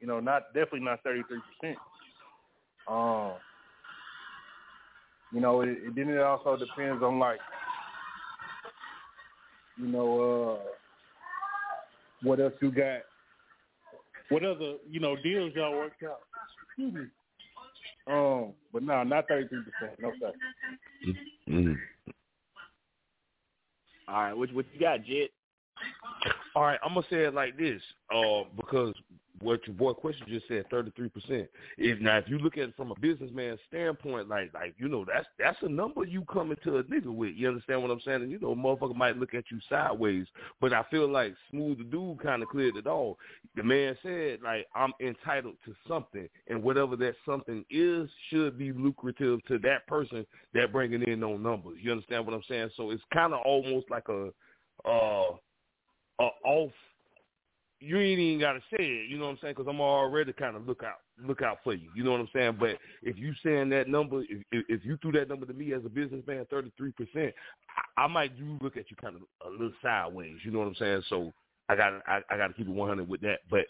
[0.00, 1.78] You know, not definitely not 33 percent.
[2.88, 3.32] Um,
[5.32, 7.38] you know, it, it, then it also depends on like,
[9.76, 10.68] you know, uh,
[12.22, 13.00] what else you got
[14.28, 16.20] what other you know deals y'all worked out?
[16.68, 17.06] Excuse me.
[18.08, 20.00] Um, but no, not thirty three percent.
[20.00, 20.32] No sir.
[21.48, 21.72] Mm-hmm.
[24.16, 25.30] All right, what what you got, Jit?
[26.54, 28.94] All right, I'm gonna say it like this, uh, because
[29.40, 31.48] what your boy question just said, thirty three percent.
[31.76, 35.04] If now if you look at it from a businessman standpoint, like like you know
[35.04, 37.34] that's that's a number you coming to a nigga with.
[37.34, 38.22] You understand what I'm saying?
[38.22, 40.26] And you know, a motherfucker might look at you sideways,
[40.60, 43.18] but I feel like Smooth the Dude kind of cleared it all.
[43.54, 48.72] The man said like I'm entitled to something, and whatever that something is should be
[48.72, 51.78] lucrative to that person that bringing in those numbers.
[51.80, 52.70] You understand what I'm saying?
[52.76, 54.30] So it's kind of almost like a
[54.88, 55.36] uh,
[56.20, 56.72] a off
[57.80, 59.10] you ain't even gotta say it.
[59.10, 59.54] You know what I'm saying?
[59.56, 61.90] Because I'm already kind of look out, look out for you.
[61.94, 62.56] You know what I'm saying?
[62.58, 65.84] But if you saying that number, if if, you threw that number to me as
[65.84, 67.34] a businessman, 33 percent,
[67.96, 70.36] I, might do look at you kind of a little sideways.
[70.42, 71.02] You know what I'm saying?
[71.08, 71.32] So
[71.68, 73.40] I got I, I got to keep it 100 with that.
[73.50, 73.66] But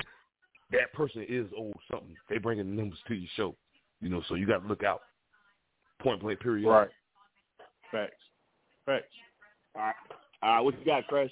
[0.71, 2.15] that person is old something.
[2.29, 3.57] They bringing the numbers to your show.
[4.01, 5.01] You know, so you got to look out.
[6.01, 6.41] Point blank.
[6.41, 6.69] Period.
[6.69, 6.89] Right.
[7.91, 8.13] Facts.
[8.85, 9.05] Facts.
[9.75, 9.95] All right.
[10.43, 10.61] All right.
[10.61, 11.31] What you got, Crush?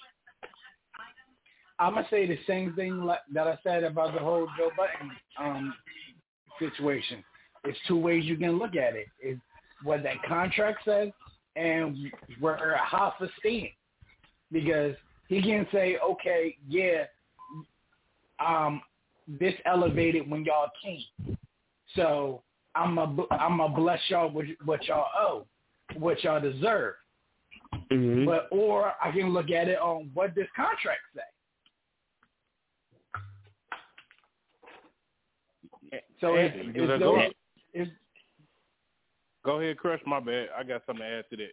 [1.78, 5.10] I'm gonna say the same thing that I said about the whole Joe Budden
[5.40, 5.74] um,
[6.58, 7.24] situation.
[7.64, 9.06] It's two ways you can look at it.
[9.20, 9.40] It's
[9.82, 11.10] what that contract says
[11.56, 11.96] and
[12.40, 13.68] where Hoffa stands.
[14.52, 14.94] Because
[15.28, 17.04] he can say, okay, yeah,
[18.44, 18.82] um,
[19.26, 21.36] this elevated when y'all came.
[21.96, 22.42] So
[22.74, 25.46] I'm a I'm a bless y'all with what y'all owe,
[25.98, 26.94] what y'all deserve.
[27.90, 28.26] Mm-hmm.
[28.26, 31.22] But or I can look at it on what this contract say.
[36.20, 37.32] So it's, Anthony, it's go, those, ahead.
[37.72, 37.90] it's,
[39.44, 40.00] go ahead, Crush.
[40.06, 40.48] My bad.
[40.58, 41.52] I got something to add to that.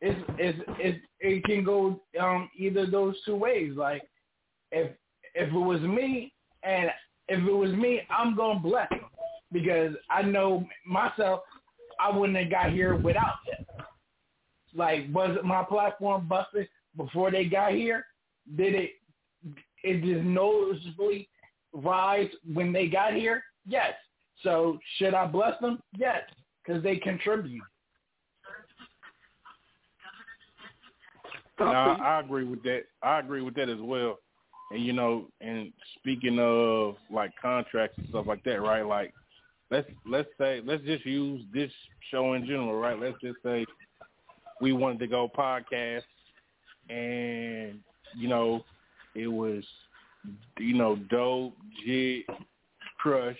[0.00, 3.72] it's, it's, it's, it can go um, either those two ways.
[3.76, 4.02] Like
[4.72, 4.92] if
[5.34, 6.90] if it was me and
[7.28, 9.00] if it was me, I'm gonna bless him
[9.52, 11.40] because I know myself.
[12.00, 13.84] I wouldn't have got here without them.
[14.74, 18.06] Like, was it my platform busted before they got here?
[18.56, 18.90] Did it?
[19.82, 21.28] It just noticeably
[21.72, 23.42] rise when they got here?
[23.66, 23.94] Yes.
[24.42, 25.80] So should I bless them?
[25.96, 26.22] Yes,
[26.64, 27.62] because they contribute.
[31.58, 32.84] No, I agree with that.
[33.02, 34.18] I agree with that as well.
[34.70, 38.86] And you know, and speaking of like contracts and stuff like that, right?
[38.86, 39.12] Like
[39.70, 41.70] let's let's say let's just use this
[42.10, 42.98] show in general, right?
[42.98, 43.66] Let's just say
[44.60, 46.02] we wanted to go podcast
[46.88, 47.80] and
[48.16, 48.64] you know,
[49.14, 49.62] it was
[50.58, 52.26] you know, dope, jit,
[52.98, 53.38] crush,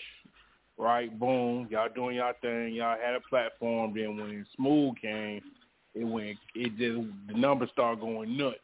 [0.78, 1.16] right?
[1.18, 5.42] Boom, y'all doing y'all thing, y'all had a platform, then when Smooth came,
[5.94, 8.58] it went it just the numbers start going nuts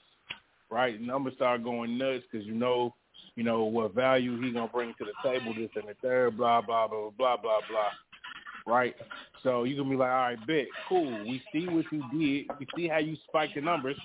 [0.70, 1.00] right?
[1.00, 2.94] Numbers start going nuts because you know,
[3.36, 6.60] you know what value he gonna bring to the table, this and the third, blah
[6.60, 7.90] blah blah blah blah blah,
[8.66, 8.94] right?
[9.42, 11.28] So you can be like, all right, bet, cool.
[11.28, 12.58] We see what you did.
[12.58, 13.96] We see how you spiked the numbers.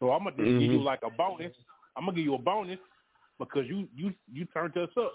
[0.00, 0.84] So I'm gonna just give you Mhm.
[0.84, 1.52] like a bonus.
[1.96, 2.78] I'm gonna give you a bonus
[3.44, 5.14] because you you you turned us up,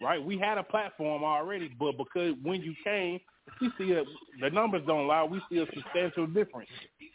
[0.00, 0.22] right?
[0.22, 3.20] We had a platform already, but because when you came,
[3.60, 4.04] we see a,
[4.40, 5.24] the numbers don't lie.
[5.24, 6.70] We see a substantial difference.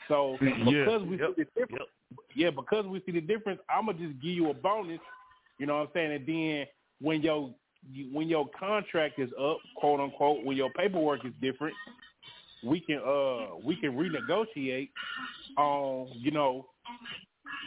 [0.07, 1.89] So Yeah, because we yep, see the difference,
[2.35, 4.99] yeah, because we see the difference, I'm gonna just give you a bonus.
[5.57, 6.11] You know what I'm saying?
[6.11, 6.65] And then
[7.01, 7.53] when your
[8.11, 11.75] when your contract is up, quote unquote, when your paperwork is different,
[12.63, 14.89] we can uh we can renegotiate
[15.57, 16.65] on you know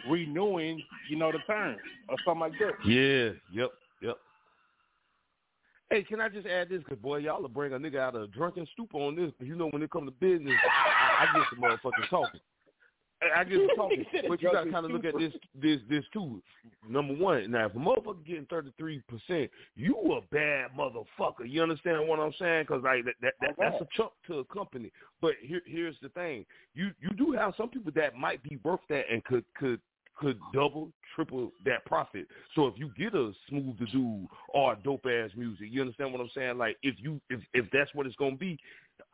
[0.08, 2.72] renewing you know the terms or something like that.
[2.86, 3.30] Yeah.
[3.52, 3.70] Yep.
[4.02, 4.16] Yep.
[5.90, 6.82] Hey, can I just add this?
[6.88, 9.32] Cause boy, y'all will bring a nigga out of a drunken stupor on this.
[9.38, 12.40] 'cause you know when it come to business, I, I get some motherfucking talking.
[13.34, 14.00] I just talking.
[14.00, 16.42] He said a But you got to kind of look at this, this, this too.
[16.88, 21.46] Number one, now if a motherfucker getting thirty three percent, you a bad motherfucker.
[21.46, 22.66] You understand what I'm saying?
[22.68, 24.92] Because like that, that, that that's a chunk to a company.
[25.20, 28.80] But here, here's the thing: you you do have some people that might be worth
[28.88, 29.80] that and could could
[30.18, 32.26] could double, triple that profit.
[32.54, 36.20] So if you get a Smooth the Dude or dope ass music, you understand what
[36.20, 36.58] I'm saying?
[36.58, 38.58] Like if you if if that's what it's gonna be,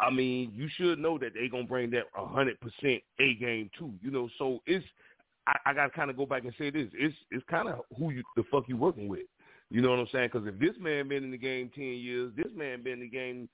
[0.00, 3.70] I mean, you should know that they gonna bring that a hundred percent A game
[3.78, 3.92] too.
[4.02, 4.84] You know, so it's
[5.46, 8.10] I, I gotta kind of go back and say this: it's it's kind of who
[8.10, 9.26] you the fuck you working with.
[9.70, 10.30] You know what I'm saying?
[10.32, 13.08] Because if this man been in the game ten years, this man been in the
[13.08, 13.48] game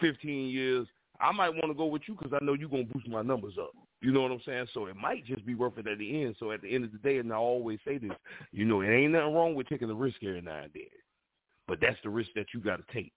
[0.00, 0.86] fifteen years,
[1.20, 3.54] I might want to go with you because I know you're gonna boost my numbers
[3.60, 3.72] up.
[4.00, 4.66] You know what I'm saying?
[4.74, 6.36] So it might just be worth it at the end.
[6.40, 8.10] So at the end of the day, and I always say this,
[8.50, 10.82] you know, it ain't nothing wrong with taking the risk every now and then,
[11.68, 13.12] but that's the risk that you got to take.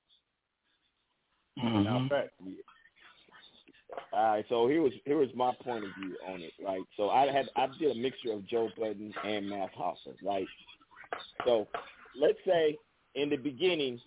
[1.58, 2.32] Now, fact,
[4.14, 6.84] All right, so here was here was my point of view on it, right?
[6.98, 10.48] So I had I did a mixture of Joe Budden and Math Hoffa, right?
[11.46, 11.68] So
[12.20, 12.78] let's say
[13.16, 14.00] in the beginning,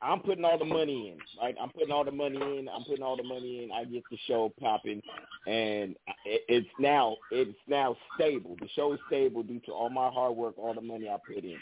[0.00, 1.54] I'm putting all the money in, right?
[1.60, 2.68] I'm putting all the money in.
[2.68, 3.72] I'm putting all the money in.
[3.72, 5.00] I get the show popping,
[5.46, 8.56] and it, it's now it's now stable.
[8.60, 11.44] The show is stable due to all my hard work, all the money I put
[11.44, 11.56] in,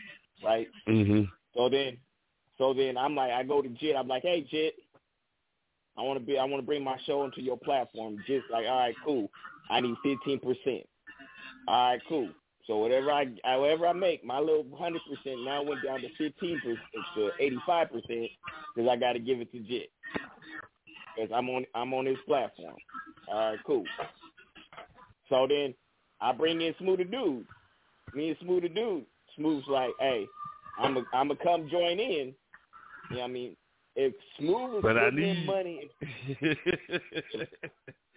[0.45, 0.68] right?
[0.88, 1.24] Mm-hmm.
[1.55, 1.99] So then,
[2.57, 3.97] so then I'm like, I go to Jit.
[3.97, 4.74] I'm like, hey Jit,
[6.01, 8.16] I want to be, I want to bring my show into your platform.
[8.26, 9.30] Just like, all right, cool.
[9.68, 10.86] I need 15 percent.
[11.68, 12.30] All right, cool.
[12.66, 13.26] So whatever I,
[13.57, 16.78] whatever I make, my little hundred percent now went down to 15 percent
[17.16, 18.30] to 85 percent
[18.74, 19.90] because I got to give it to Jit
[21.14, 22.76] because I'm on, I'm on his platform.
[23.30, 23.84] All right, cool.
[25.28, 25.74] So then
[26.20, 27.46] I bring in Smooth Dude.
[28.14, 29.05] Me and Smooth Dude.
[29.36, 30.26] Smooth's like, hey,
[30.78, 32.34] I'm a, I'm gonna come join in.
[33.11, 33.57] You know what I mean?
[33.97, 35.91] If Smooth is But I putting in money,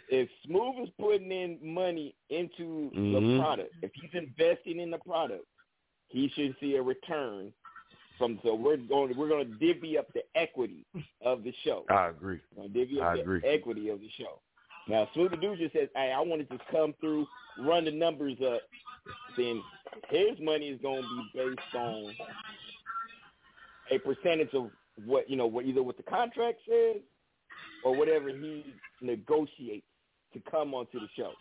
[0.10, 3.40] if Smooth is putting in money into the Mhm.
[3.40, 5.46] product, if he's investing in the product,
[6.10, 7.54] he should see a return
[8.18, 8.40] from.
[8.44, 10.86] So we're going, we're going to divvy up the equity
[11.22, 11.86] of the show.
[11.90, 12.40] I agree.
[12.74, 13.42] Divvy up I the agree.
[13.44, 14.42] equity of the show.
[14.88, 17.28] Now, Smooth the Dude just says, "Hey, I wanted to come through,
[17.60, 18.62] run the numbers up."
[19.38, 19.64] Then
[20.10, 22.16] his money is going to be based on
[23.92, 24.72] a percentage of
[25.06, 27.02] what you know, what either what the contract says
[27.84, 28.66] or whatever he
[29.02, 29.86] negotiates
[30.34, 31.32] to come onto the show.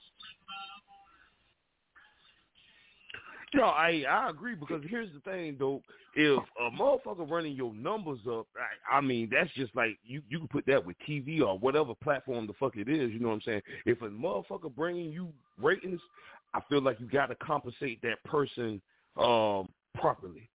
[3.55, 5.83] No, I I agree because here's the thing though.
[6.15, 10.39] If a motherfucker running your numbers up, I, I mean that's just like you you
[10.39, 13.11] can put that with TV or whatever platform the fuck it is.
[13.13, 13.63] You know what I'm saying?
[13.85, 15.29] If a motherfucker bringing you
[15.61, 16.01] ratings,
[16.55, 18.81] I feel like you got to compensate that person
[19.19, 20.49] um properly.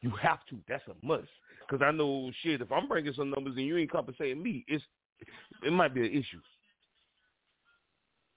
[0.00, 0.56] You have to.
[0.68, 1.28] That's a must.
[1.68, 2.60] Because I know shit.
[2.60, 4.84] If I'm bringing some numbers and you ain't compensating me, it's
[5.64, 6.40] it might be an issue.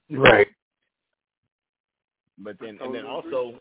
[0.09, 0.47] Right.
[2.37, 3.59] But then, and then also,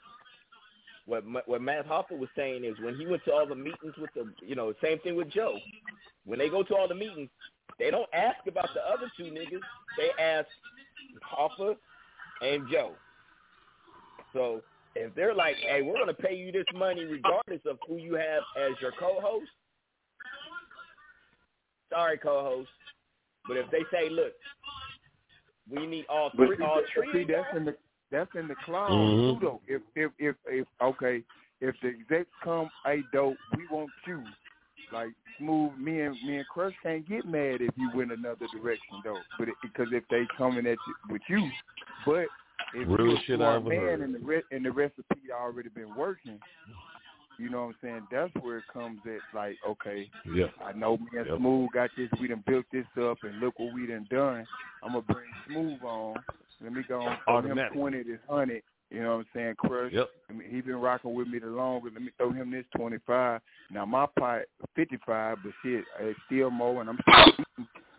[1.07, 4.11] what what Math Hoffa was saying is when he went to all the meetings with
[4.15, 5.57] the, you know, same thing with Joe.
[6.25, 7.31] When they go to all the meetings,
[7.79, 9.61] they don't ask about the other two niggas.
[9.97, 10.49] They ask
[11.23, 11.77] Hoffa
[12.43, 12.93] and Joe.
[14.33, 14.63] So
[14.95, 18.43] if they're like, "Hey, we're gonna pay you this money regardless of who you have
[18.57, 19.51] as your co-host,"
[21.91, 22.71] sorry, co-host.
[23.47, 24.35] But if they say, "Look,
[25.71, 27.77] we need all three, all that- three," see, that's in the
[28.11, 29.25] that's in the cloud Mhm.
[29.25, 29.61] too, though.
[29.67, 31.25] If if if if okay,
[31.61, 34.25] if the execs come, hey, dope, we want you.
[34.93, 39.01] Like smooth, me and me and Crush can't get mad if you went another direction
[39.03, 39.25] though.
[39.39, 41.51] But it, because if they coming at you with you,
[42.07, 42.29] but
[42.75, 44.01] if Real shit I ever man heard.
[44.01, 46.39] and the re- and the recipe already been working,
[47.39, 48.07] you know what I'm saying?
[48.11, 49.21] That's where it comes at.
[49.35, 50.47] Like okay, Yeah.
[50.65, 51.39] I know me and Yep.
[51.39, 52.09] Smooth got this.
[52.21, 54.47] We done built this up, and look what we done done.
[54.83, 56.17] I'm gonna bring Smooth on.
[56.63, 58.63] Let me go on throw him twenty this hundred.
[58.91, 59.55] You know what I'm saying?
[59.59, 59.93] Crush.
[59.93, 60.09] Yep.
[60.31, 61.95] I mean, he been rocking with me the longest.
[61.95, 63.41] Let me throw him this twenty five.
[63.71, 64.43] Now my pot
[64.77, 66.99] fifty five, but shit, it's still more, and I'm
[67.29, 67.45] eating.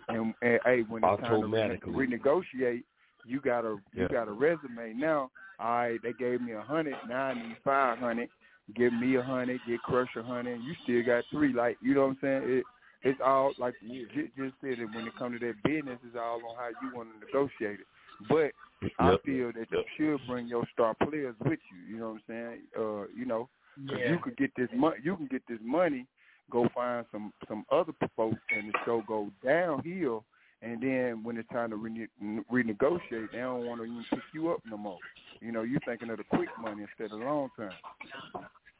[0.07, 2.83] And, and hey, when it's time to renegotiate,
[3.25, 4.07] you got a you Yeah.
[4.07, 5.31] got a resume now.
[5.59, 6.95] All right, they gave me a hundred.
[7.07, 8.29] Now I need five hundred.
[8.75, 9.61] Give me a hundred.
[9.67, 10.61] Get Crush a hundred.
[10.61, 11.53] You still got three.
[11.53, 12.41] Like you know what I'm saying?
[12.45, 12.65] It
[13.03, 14.85] it's all like you ju- just said it.
[14.93, 17.87] When it comes to that business, it's all on how you want to negotiate it.
[18.29, 18.51] But
[18.99, 21.93] I feel that you should bring your star players with you.
[21.95, 22.61] You know what I'm saying?
[22.77, 23.49] Uh, you know,
[23.87, 24.11] 'cause Yeah.
[24.11, 24.97] you could get this money.
[25.03, 26.07] You can get this money.
[26.49, 30.25] Go find some some other folks, and the show go downhill.
[30.61, 32.07] And then when it's time to rene-
[32.51, 34.97] renegotiate, they don't want to even pick you up no more.
[35.41, 37.71] You know, you're thinking of the quick money instead of the long term.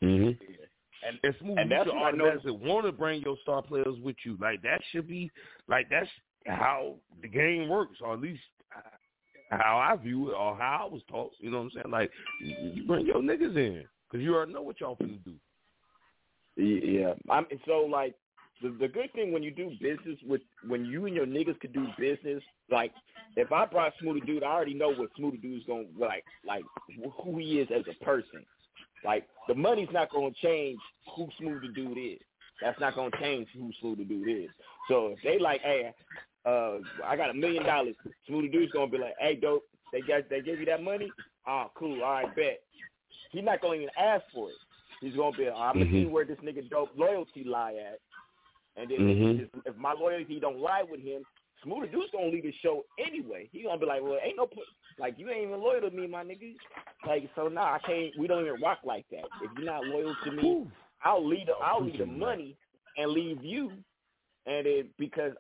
[0.02, 0.44] Mm-hmm.
[1.08, 1.58] And, and smooth.
[1.58, 2.46] and you that's should what I noticed.
[2.46, 4.38] automatically want to bring your star players with you.
[4.42, 5.30] Like that should be
[5.68, 6.10] like that's
[6.48, 8.42] how the game works, or at least
[9.52, 11.32] how I view it, or how I was taught.
[11.40, 11.92] You know what I'm saying?
[11.92, 12.12] Like
[12.42, 15.34] you you bring your niggas in because you already know what y'all finna do.
[16.58, 18.16] Yeah, I'm so like
[18.62, 21.74] the the good thing when you do business with when you and your niggas could
[21.74, 22.42] do business.
[22.72, 22.92] Like
[23.36, 26.64] if I brought Smoothie Dude, I already know what Smoothie Dude's gonna like, like
[27.24, 28.46] who he is as a person.
[29.04, 30.80] Like the money's not gonna change
[31.16, 32.20] who Smoothie Dude is.
[32.62, 34.50] That's not gonna change who Smoothie Dude is.
[34.88, 35.94] So if they like, hey,
[36.46, 37.96] uh, I got a million dollars,
[38.30, 41.12] Smoothie Dude's gonna be like, hey, dope, they got they gave you that money?
[41.46, 42.62] Ah, cool, all right, bet.
[43.32, 44.56] He's not gonna even ask for it.
[45.02, 46.12] He's gonna be, I'm gonna see Mhm.
[46.12, 48.00] where this nigga dope loyalty lie at,
[48.78, 49.40] and then Mhm.
[49.42, 51.26] if, if my loyalty don't lie with him,
[51.66, 53.50] Smoothie Dude's gonna leave the show anyway.
[53.52, 54.50] He gonna be like, well, ain't no
[54.98, 56.56] like you ain't even loyal to me, my nigga.
[57.08, 58.18] Like so, nah, I can't.
[58.18, 59.26] We don't even rock like that.
[59.42, 60.68] If you're not loyal to me,
[61.04, 62.56] I'll leave the I'll leave the money
[62.98, 63.72] and leave you,
[64.46, 65.34] and it because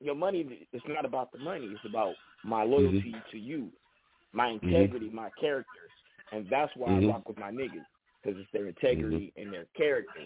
[0.00, 1.66] your money it's not about the money.
[1.66, 2.14] It's about
[2.44, 3.70] my loyalty to you,
[4.32, 5.90] my integrity, my character,
[6.32, 7.04] and that's why Mhm.
[7.04, 7.84] I rock with my niggas
[8.22, 10.20] because it's their integrity and their character.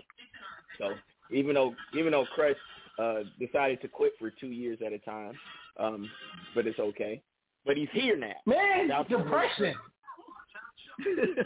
[0.78, 0.98] So
[1.32, 2.56] even though even though Crush
[2.98, 5.32] uh, decided to quit for two years at a time,
[5.78, 6.10] um,
[6.54, 7.22] but it's okay.
[7.64, 8.32] But he's here now.
[8.46, 9.74] Man, Now- depression.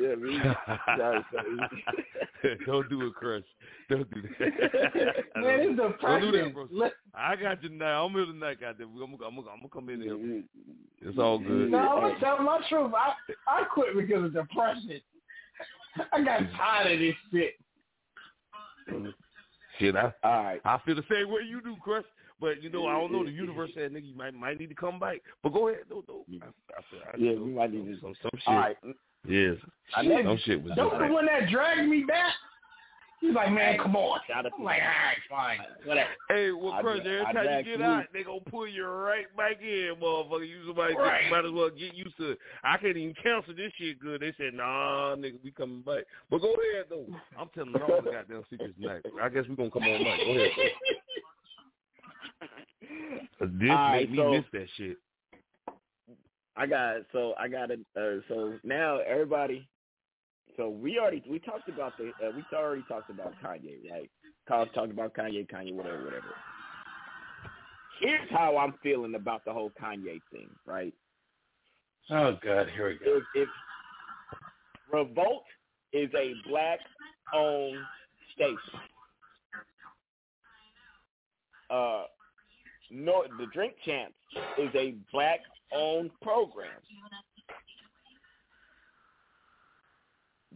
[0.00, 0.38] Yeah, me.
[2.66, 3.42] Don't do it, Crush.
[3.90, 4.40] Don't do that.
[5.36, 5.98] Man, it's depression.
[6.00, 6.66] Don't do that, bro.
[6.72, 8.06] Let- I got you now.
[8.06, 8.88] I'm in the night, goddamn.
[8.96, 10.42] I'm, I'm, I'm, I'm gonna come in here.
[11.02, 11.70] It's all good.
[11.70, 12.90] No, I'm gonna tell my truth.
[12.96, 13.12] I
[13.46, 15.00] I quit because of depression.
[16.10, 17.54] I got tired of this shit.
[19.78, 20.60] Shit, I, all right.
[20.64, 22.04] I feel the same way you do, Chris.
[22.40, 23.24] But you know, I don't know.
[23.24, 26.02] The universe said, "Nigga, you might might need to come back." But go ahead, no,
[26.08, 26.24] no.
[26.42, 28.48] I, I, feel- I, Yeah, know we might need to- some, some shit.
[28.48, 28.76] All right.
[29.28, 29.56] Yes,
[29.96, 30.22] I know.
[30.24, 32.32] some shit was Don't the one that dragged me back.
[33.22, 34.18] He's like, man, come on.
[34.26, 36.10] Shout out I'm like, all right, fine, whatever.
[36.28, 37.84] Hey, well, I Crush, dra- every time you get you.
[37.84, 40.48] out, they gonna pull you right back in, motherfucker.
[40.48, 41.30] You somebody Right.
[41.30, 42.38] might as well get used to it.
[42.64, 44.20] I can't even cancel this shit good.
[44.22, 46.04] They said, nah, nigga, we coming back.
[46.30, 47.06] But go ahead, though.
[47.38, 49.02] I'm telling all the goddamn secrets tonight.
[49.22, 50.18] I guess we gonna come on back.
[50.18, 50.50] Go ahead.
[53.38, 54.96] Cause this All right, make me so- miss that shit.
[56.56, 57.80] I got so I got it.
[57.96, 59.66] Uh, so now everybody.
[60.56, 64.10] So we already we talked about the uh, we already talked about Kanye, right?
[64.46, 66.34] Carl talked about Kanye, Kanye, whatever, whatever.
[68.00, 70.92] Here's how I'm feeling about the whole Kanye thing, right?
[72.10, 73.16] Oh God, here we go.
[73.16, 73.48] If, if
[74.92, 75.44] Revolt
[75.92, 77.78] is a black-owned
[78.34, 78.80] station,
[81.70, 82.02] uh,
[82.90, 84.14] no, the Drink Champs
[84.58, 86.70] is a black-owned program.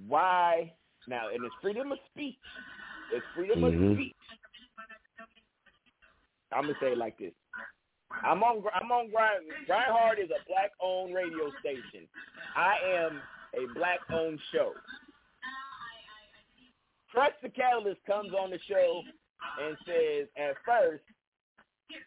[0.07, 0.73] Why
[1.09, 1.29] now?
[1.29, 2.39] And it's freedom of speech.
[3.13, 3.91] It's freedom Mhm.
[3.91, 4.17] of speech.
[6.53, 7.35] I'm gonna say it like this.
[8.23, 8.63] I'm on.
[8.73, 9.45] I'm on Grind.
[9.67, 12.09] Grind Hard is a black-owned radio station.
[12.55, 13.23] I am
[13.55, 14.75] a black-owned show.
[17.11, 19.03] Crush Da Catalyst comes on the show
[19.61, 21.03] and says, at first,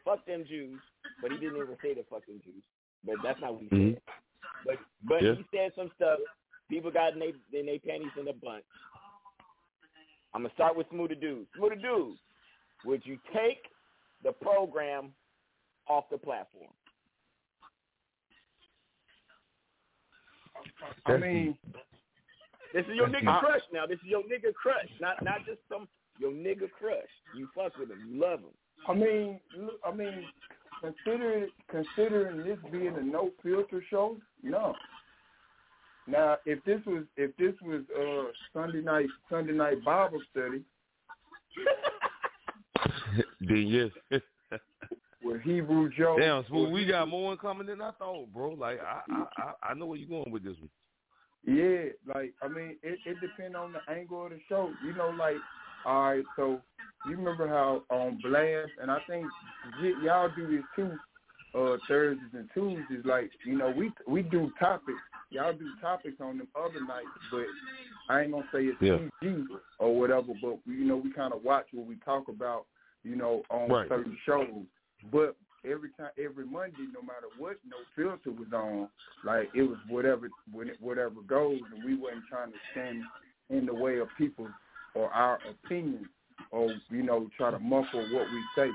[0.05, 0.81] "Fuck them Jews,"
[1.21, 2.63] but he didn't even say the "fuck them Jews."
[3.03, 3.93] But that's not what he Mhm.
[3.93, 4.03] said.
[4.65, 5.33] But but Yeah.
[5.35, 6.19] he said some stuff.
[6.69, 8.63] People got in they in they panties in a bunch.
[10.33, 11.47] I'm gonna start with Smooth the Dude.
[11.57, 12.17] Smooth the Dude,
[12.85, 13.63] would you take
[14.23, 15.11] the program
[15.87, 16.71] off the platform?
[21.05, 21.57] I mean,
[22.73, 23.85] This is your nigga crush now.
[23.85, 25.87] This is your nigga crush, not not just some
[26.19, 27.09] your nigga crush.
[27.35, 28.53] You fuck with him, you love him.
[28.87, 29.39] I mean,
[29.85, 30.25] I mean,
[30.81, 34.75] considering considering this being a no filter show, no.
[36.09, 40.63] Now, if this was if this was uh Sunday night Sunday night Bible study
[43.41, 43.89] then yes.
[45.23, 48.51] with Hebrew Joe, Damn, Smooth, we got more in common than I thought, bro.
[48.51, 49.01] Like I,
[49.37, 50.69] I, I, know where you're going with this one.
[51.45, 54.71] Yeah, like I mean, it it depends on the angle of the show.
[54.85, 55.35] You know, like
[55.85, 56.61] all right, so
[57.07, 59.25] you remember how on Blast, and I think
[60.03, 60.91] y'all do this too,
[61.57, 63.05] uh Thursdays and Tuesdays.
[63.05, 64.99] Like you know, we we do topics.
[65.31, 67.45] Y'all do topics on them other nights, but
[68.09, 68.97] I ain't gonna say it's Yeah.
[69.21, 70.33] PG or whatever.
[70.41, 72.65] But you know, we kind of watch what we talk about.
[73.03, 73.87] You know, on Right.
[73.87, 74.65] certain shows.
[75.11, 78.89] But every time, every Monday, no matter what, no filter was on.
[79.23, 83.03] Like it was whatever, when it, whatever goes, and we wasn't trying to stand
[83.49, 84.47] in the way of people
[84.95, 86.07] or our opinions,
[86.51, 88.69] or you know, try to muffle what we say.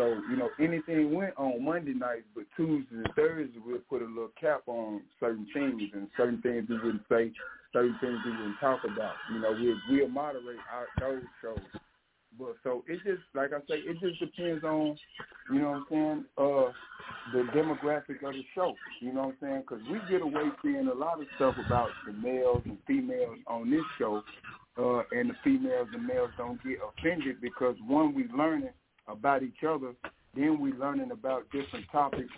[0.00, 4.06] So you know, anything went on Monday nights, but Tuesdays and Thursdays we'll put a
[4.06, 7.30] little cap on certain things, and certain things we wouldn't say,
[7.70, 9.12] certain things we wouldn't talk about.
[9.30, 11.80] You know, we'll we'll moderate our those shows.
[12.38, 14.96] But so it just like I say, it just depends on,
[15.52, 16.72] you know what I'm saying, uh,
[17.34, 18.72] the demographic of the show.
[19.02, 19.64] You know what I'm saying?
[19.68, 23.70] Because we get away saying a lot of stuff about the males and females on
[23.70, 24.22] this show,
[24.78, 28.70] uh, and the females and males don't get offended because one, we learning
[29.08, 29.92] about each other,
[30.34, 32.32] then we learning about different topics,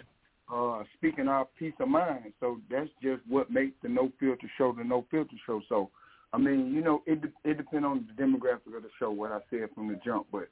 [0.52, 2.32] uh, speaking our peace of mind.
[2.40, 5.60] So that's just what makes the no filter show the no filter show.
[5.68, 5.90] So
[6.32, 9.40] I mean, you know, it it depends on the demographic of the show, what I
[9.50, 10.26] said from the jump.
[10.32, 10.48] But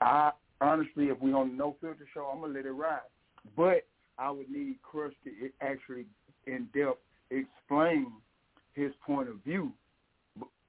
[0.00, 3.00] I honestly, if we on the no filter show, I'm gonna let it ride.
[3.56, 3.86] But
[4.18, 5.30] I would need Crush to
[5.60, 6.06] actually
[6.46, 6.98] in depth
[7.30, 8.12] explain
[8.74, 9.72] his point of view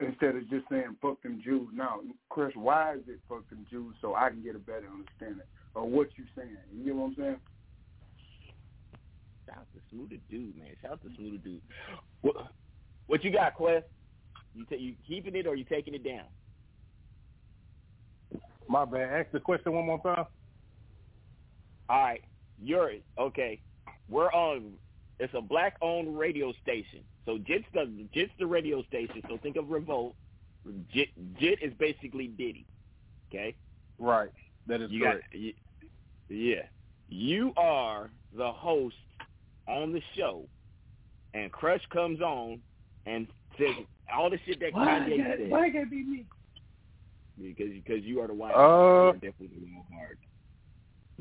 [0.02, 1.70] instead of just saying fuck them Jews.
[1.74, 2.00] Now,
[2.30, 3.96] Chris, why is it fuck them Jews?
[4.02, 5.46] So I can get a better understanding
[5.76, 6.58] of what you're saying.
[6.76, 7.40] You get what I'm saying?
[9.46, 10.70] Shout out to Smooth the Dude, man.
[10.82, 11.62] Shout out to Smooth the Dude.
[12.22, 12.36] What,
[13.08, 13.86] what you got, Quest?
[14.54, 16.26] You ta- you keeping it or you taking it down?
[18.68, 19.22] My bad.
[19.22, 20.26] Ask the question one more time.
[21.90, 22.22] All right,
[22.62, 23.62] you're okay.
[24.10, 24.74] We're on.
[25.22, 27.02] It's a black-owned radio station.
[27.26, 29.22] So JIT's the JIT's the radio station.
[29.30, 30.16] So think of Revolt.
[30.94, 31.10] JIT,
[31.40, 32.66] JIT is basically Diddy.
[33.30, 33.56] Okay.
[34.00, 34.30] Right.
[34.68, 35.32] That is You correct.
[35.32, 35.54] got, y-
[36.30, 36.64] yeah.
[37.10, 38.96] You are the host
[39.68, 40.46] on the show,
[41.34, 42.60] and Crush comes on
[43.06, 43.76] and says
[44.16, 45.50] all the shit that Why Kanye it gotta- said.
[45.52, 46.26] why gotta be me?
[47.40, 48.54] Because because you are the white.
[48.54, 49.12] Uh.
[49.22, 50.18] You're definitely the wild card.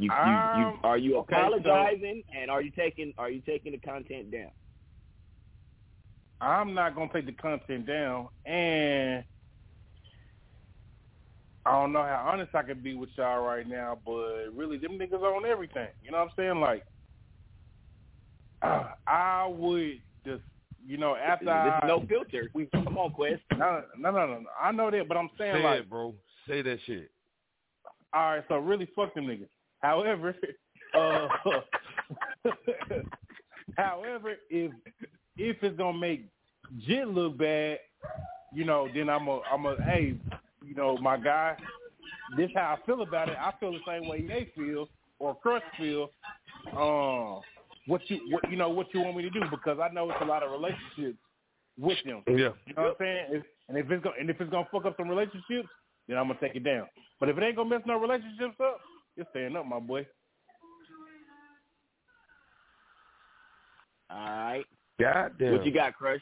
[0.01, 3.43] You, you, you, Um, are you okay, so- apologizing and are you taking are you
[3.43, 4.51] taking the content down?
[6.41, 9.23] I'm not gonna take the content down, and
[11.67, 14.93] I don't know how honest I can be with y'all right now, but really, them
[14.93, 15.89] niggas own everything.
[16.03, 16.61] You know what I'm saying?
[16.61, 16.85] Like,
[19.07, 20.43] I would just,
[20.87, 22.49] you know, after This I, is no filter.
[22.55, 23.43] We come on, Quest.
[23.59, 24.45] No, no, no, no.
[24.59, 26.15] I know that, but I'm saying Say like, it, bro.
[26.49, 27.11] Say that shit.
[28.15, 29.49] all right, so really, fuck them niggas.
[29.81, 30.35] However,
[30.95, 31.29] uh,
[33.77, 34.73] however, if
[35.37, 36.27] if it's gonna make
[36.87, 37.79] Jit look bad,
[38.53, 40.15] you know, then I'm a, I'm a, hey,
[40.65, 41.57] you know, my guy,
[42.37, 43.37] this how I feel about it.
[43.39, 46.11] I feel the same way they feel or Crush feel.
[46.77, 47.41] Um,
[47.87, 49.41] what you, what you know, what you want me to do?
[49.51, 51.19] Because I know it's a lot of relationships
[51.79, 52.23] with them.
[52.27, 52.51] Yeah.
[52.67, 53.27] You know what I'm saying?
[53.31, 55.69] If, and if it's gonna, and if it's gonna fuck up some relationships,
[56.09, 56.87] then I'm gonna take it down.
[57.19, 58.81] But if it ain't gonna mess no relationships up,
[59.17, 60.07] you're staying up, my boy.
[64.11, 64.65] All right.
[65.01, 65.53] God damn.
[65.53, 66.21] What you got, Crush?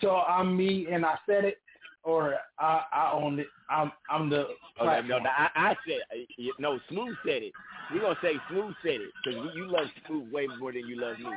[0.00, 1.58] So I'm me and I said it,
[2.02, 3.46] or I, I own it.
[3.70, 4.48] I'm I'm the
[4.78, 6.78] Oh, no, no, no, I, I said uh, no.
[6.90, 7.52] Smooth said it.
[7.92, 11.18] We're gonna say Smooth said it because you love Smooth way more than you love
[11.18, 11.30] me.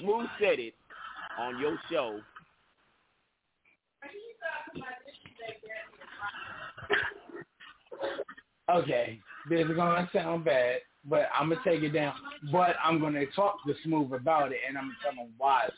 [0.00, 0.74] Smooth said it
[1.38, 2.20] on your show.
[8.68, 12.14] Okay, this is gonna sound bad, but I'm gonna take it down.
[12.50, 15.68] But I'm gonna talk to Smooth about it, and I'm gonna tell him why.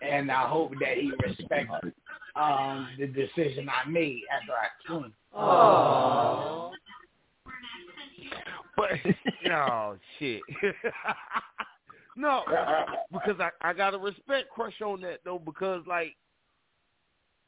[0.00, 1.72] And I hope that he respects
[2.34, 5.12] um, the decision I made after I cleaned.
[8.76, 8.90] But
[9.52, 10.40] oh shit.
[12.16, 12.42] no,
[13.12, 16.16] because I I gotta respect Crush on that though because like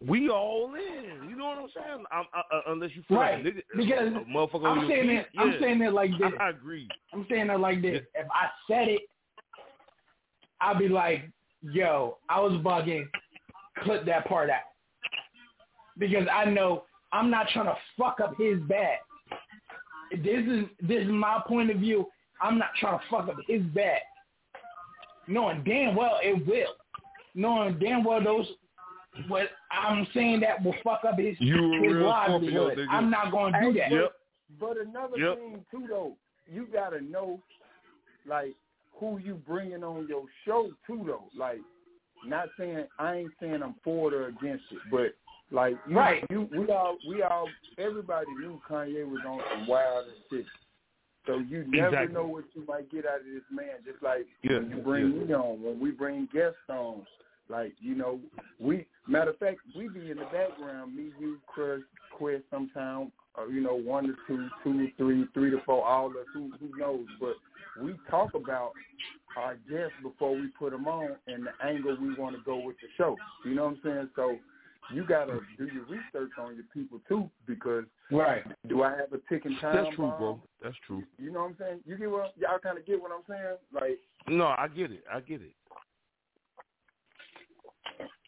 [0.09, 1.29] we all in.
[1.29, 2.05] You know what I'm saying?
[2.11, 5.19] I'm, uh, uh, unless you feel Right, like nigga, because a motherfucker I'm saying feet.
[5.19, 5.27] it.
[5.39, 6.33] I'm saying it like this.
[6.41, 6.89] I agree.
[7.13, 8.03] I'm saying that like this.
[8.15, 9.03] If I said it,
[10.61, 11.31] I'd be like,
[11.63, 13.07] "Yo, I was bugging.
[13.83, 14.61] Clip that part out."
[15.99, 18.99] Because I know I'm not trying to fuck up his bag.
[20.11, 22.07] This is this is my point of view.
[22.41, 24.01] I'm not trying to fuck up his bag.
[25.29, 26.75] Knowing damn well it will.
[27.35, 28.47] Knowing damn well those
[29.29, 32.73] what I'm saying that will fuck up his You his real livelihood.
[32.73, 32.87] Scorpio.
[32.91, 34.13] I'm not going to do Hey, that.
[34.61, 35.39] But another Yep.
[35.39, 37.41] thing too, though, you gotta know,
[38.27, 38.55] like,
[39.01, 41.25] who you bringing on your show too, though.
[41.37, 41.61] Like,
[42.25, 45.15] not saying I ain't saying I'm for it or against it, but
[45.51, 46.25] like, you, Right.
[46.31, 47.49] You, we all, we all,
[47.79, 50.47] everybody knew Kanye was on some wild shit.
[51.27, 52.15] So you never Exactly.
[52.15, 53.77] know what you might get out of this man.
[53.85, 55.25] Just like Yeah, when you bring yeah.
[55.25, 57.07] me on, when we bring guests on,
[57.49, 58.21] like you know,
[58.59, 60.97] we matter of fact, we be in the background.
[60.97, 61.81] Me, you, Chris,
[62.11, 66.07] Quest, sometime, uh, you know, one to two, two to three, three to four, all
[66.07, 66.27] of us.
[66.33, 67.07] Who who knows?
[67.21, 67.37] But
[67.81, 68.73] we talk about
[69.37, 72.77] our guests before we put them on and the angle we want to go with
[72.81, 73.17] the show.
[73.45, 74.09] You know what I'm saying?
[74.15, 74.39] So
[74.93, 78.45] you gotta do your research on your people too, because Right.
[78.69, 80.19] do I have a ticking time That's true, bomb?
[80.19, 80.43] bro.
[80.63, 81.03] That's true.
[81.19, 81.81] You know what I'm saying?
[81.85, 83.57] You get what y'all kind of get what I'm saying?
[83.73, 83.99] Like,
[84.29, 85.05] No, I get it.
[85.13, 85.53] I get it.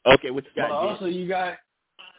[0.07, 0.69] Okay, what you got?
[0.69, 0.73] Jit?
[0.73, 1.55] also you got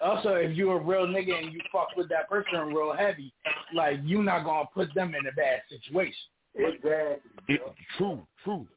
[0.02, 3.34] also if you a real nigga and you fuck with that person real heavy,
[3.74, 6.14] like you not gonna put them in a bad situation.
[6.56, 7.32] exactly.
[7.48, 7.62] It,
[7.98, 8.68] true, true,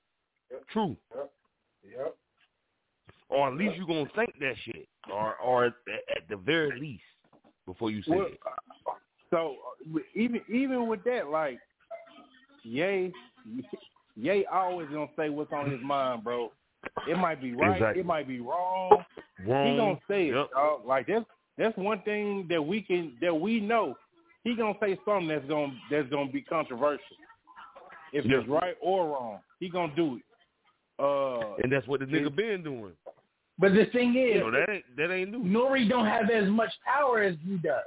[0.73, 0.97] true.
[1.15, 1.32] Yep.
[1.97, 2.16] yep.
[3.28, 5.74] Or at least you gonna think that shit, or or at,
[6.16, 7.03] at the very least
[7.66, 8.41] before you say Well, it.
[9.31, 9.57] So
[9.95, 11.59] uh, even even with that, like,
[12.62, 13.12] Ye,
[14.16, 16.53] Ye always gonna say what's on his mind, bro.
[17.07, 18.01] It might be right, Exactly.
[18.01, 19.05] it might be wrong.
[19.47, 19.70] Wrong.
[19.70, 20.51] He gonna say it, Yep.
[20.52, 20.86] dog.
[20.86, 21.24] Like that's
[21.57, 23.97] that's one thing that we can that we know.
[24.44, 27.16] He gonna say something that's gonna that's gonna be controversial.
[28.12, 28.39] If Yeah.
[28.39, 30.23] it's right or wrong, he gonna do it.
[30.98, 32.93] Uh, And that's what the nigga been doing.
[33.59, 35.44] But the thing is, You know, that ain't that ain't new.
[35.44, 37.85] Nori don't have as much power as he does.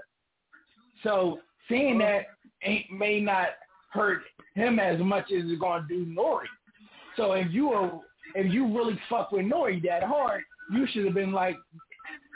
[1.03, 1.40] So
[1.70, 2.28] saying that
[2.64, 3.49] ain't may not
[3.91, 4.22] hurt
[4.56, 6.45] him as much as it's gonna do Nori.
[7.15, 8.02] So if you are
[8.36, 10.42] if you really fuck with Nori that hard,
[10.72, 11.56] you should have been like,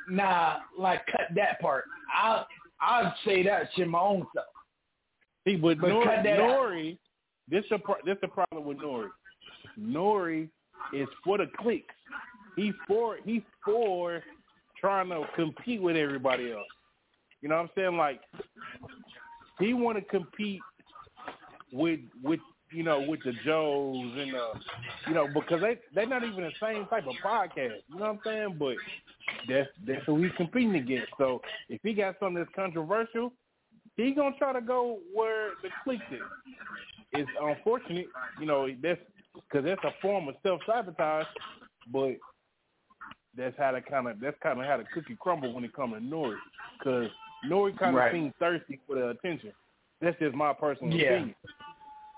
[0.09, 1.85] nah, like cut that part.
[2.15, 2.47] I'll
[2.79, 4.45] I'll say that shit my own self.
[5.47, 6.59] See, but, But Nori, cut that out.
[6.59, 6.97] Nori
[7.49, 9.07] this pro- this the problem with Nori.
[9.79, 10.49] Nori
[10.93, 11.95] is for the clicks.
[12.55, 14.21] He's for he's for
[14.79, 16.67] trying to compete with everybody else.
[17.41, 17.97] You know what I'm saying?
[17.97, 18.21] Like
[19.59, 20.61] he want to compete
[21.71, 22.39] with with
[22.71, 24.53] you know, with the Joes and the,
[25.07, 27.81] you know, because they they're not even the same type of podcast.
[27.89, 28.55] You know what I'm saying?
[28.59, 28.77] But
[29.47, 31.07] that's that's who he's competing against.
[31.17, 33.31] So if he got something that's controversial,
[33.95, 36.19] he gonna try to go where the click is.
[37.11, 38.07] It's unfortunate,
[38.39, 38.99] you know, that's
[39.33, 41.27] because that's a form of self sabotage,
[41.91, 42.15] but
[43.35, 45.93] that's how the kind of that's kind of how the cookie crumble when it comes
[45.93, 46.35] to Nori,
[46.77, 47.09] because
[47.45, 48.11] Nori kind of Right.
[48.11, 49.53] seems thirsty for the attention.
[50.01, 51.05] That's just my personal Yeah.
[51.13, 51.35] opinion.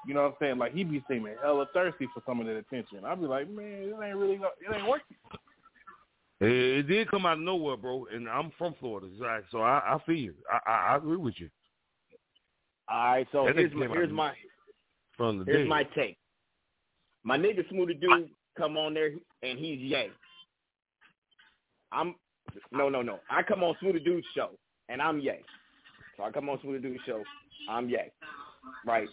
[0.09, 0.57] You know what I'm saying?
[0.57, 3.05] Like he be seeming hella thirsty for some of that attention.
[3.05, 5.15] I'd be like, man, it ain't really, it ain't working.
[6.41, 6.47] It,
[6.79, 9.99] it did come out of nowhere, bro, and I'm from Florida, Zach, so I, I
[10.07, 10.33] feel you.
[10.51, 11.47] I, I, I agree with you.
[12.89, 14.33] All right, so That here's my, here's my
[15.15, 15.69] From the here's day.
[15.69, 16.17] my take.
[17.23, 19.11] My nigga Smooth the Dude come on there
[19.43, 20.09] and he's yay.
[21.91, 22.15] I'm
[22.71, 23.19] no no no.
[23.29, 24.49] I come on Smooth the Dude's show
[24.87, 25.43] and I'm yay.
[26.17, 27.21] So I come on Smooth the Dude's show,
[27.69, 28.11] I'm yay.
[28.87, 29.07] Right.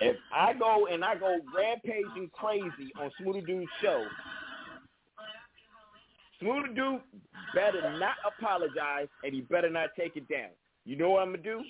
[0.00, 4.04] If I go and I go rampaging crazy on Smooth the Dude's show,
[6.40, 7.00] Smooth the Dude
[7.54, 10.50] better not apologize and he better not take it down.
[10.84, 11.62] You know what I'm gonna do?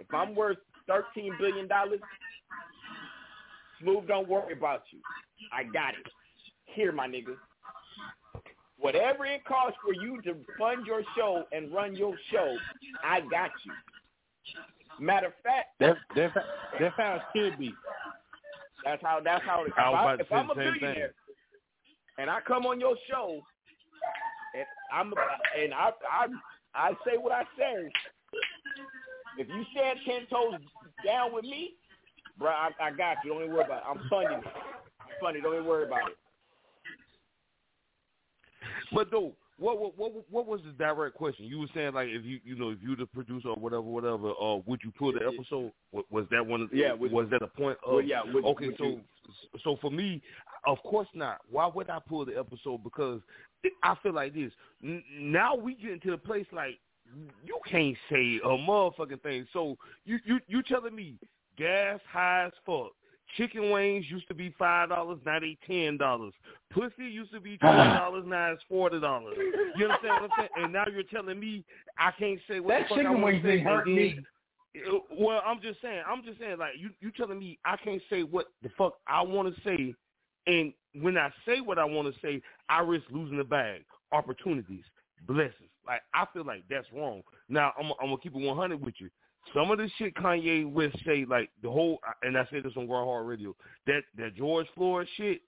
[0.00, 2.00] If I'm worth thirteen billion dollars,
[3.80, 4.98] Smooth, don't worry about you.
[5.52, 6.06] I got it.
[6.64, 7.36] Here, my nigga.
[8.78, 12.56] Whatever it costs for you to fund your show and run your show,
[13.04, 13.72] I got you.
[14.98, 16.34] Matter of fact, That's that's
[16.80, 17.72] that's how it should be.
[18.84, 20.80] that's how that's how if, I if I, if I'm a the same thing.
[20.80, 21.14] billionaire
[22.18, 23.40] and I come on your show
[24.54, 25.12] and I'm
[25.60, 26.26] and I I
[26.74, 27.90] I say what I say.
[29.38, 30.60] If you stand ten toes
[31.06, 31.74] down with me,
[32.38, 33.32] bro, I, I got you.
[33.32, 33.84] Don't even worry about it.
[33.88, 34.44] I'm funding it.
[35.00, 35.42] I'm funding.
[35.42, 36.16] Don't even worry about it.
[38.92, 41.44] But though, what what what what was the direct question?
[41.46, 44.30] You were saying like if you you know if you the producer or whatever whatever,
[44.40, 45.72] uh, would you pull the episode?
[45.92, 46.62] Was, was that one?
[46.62, 47.78] Of, Yeah, would- was that a point?
[47.84, 49.00] Of, well, yeah, would- okay, would so you-
[49.62, 50.22] so for me,
[50.66, 51.38] of course not.
[51.50, 52.82] Why would I pull the episode?
[52.82, 53.20] Because
[53.82, 54.52] I feel like this.
[54.80, 56.78] Now we get into the place like
[57.44, 59.46] you can't say a motherfucking thing.
[59.52, 61.18] So you you you telling me
[61.56, 62.92] gas high as fuck.
[63.36, 66.32] Chicken wings used to be five dollars, now they ten dollars.
[66.70, 69.36] Pussy used to be twenty dollars, now it's forty dollars.
[69.76, 70.48] You understand what I'm saying?
[70.56, 71.64] And now you're telling me
[71.98, 73.60] I can't say what That the fuck I chicken want wings to say.
[73.60, 74.18] hurt me.
[74.76, 76.02] Uh, Well, I'm just saying.
[76.08, 76.58] I'm just saying.
[76.58, 79.94] Like you, you telling me I can't say what the fuck I want to say,
[80.46, 80.72] and
[81.02, 83.82] when I say what I want to say, I risk losing the bag,
[84.12, 84.84] opportunities,
[85.26, 85.70] blessings.
[85.86, 87.22] Like I feel like that's wrong.
[87.48, 89.10] Now I'm, I'm gonna keep it 100 with you.
[89.54, 92.86] Some of the shit Kanye West say, like the whole, and I said this on
[92.86, 93.54] Ground Hard Radio,
[93.86, 95.42] that that George Floyd shit,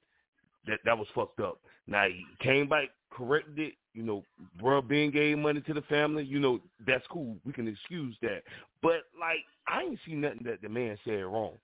[0.66, 1.60] that that was fucked up.
[1.86, 3.74] Now he came back, corrected it.
[3.92, 4.24] You know,
[4.60, 6.24] bro, being gave money to the family.
[6.24, 7.36] You know, that's cool.
[7.44, 8.42] We can excuse that.
[8.82, 11.54] But like, I ain't see nothing that the man said wrong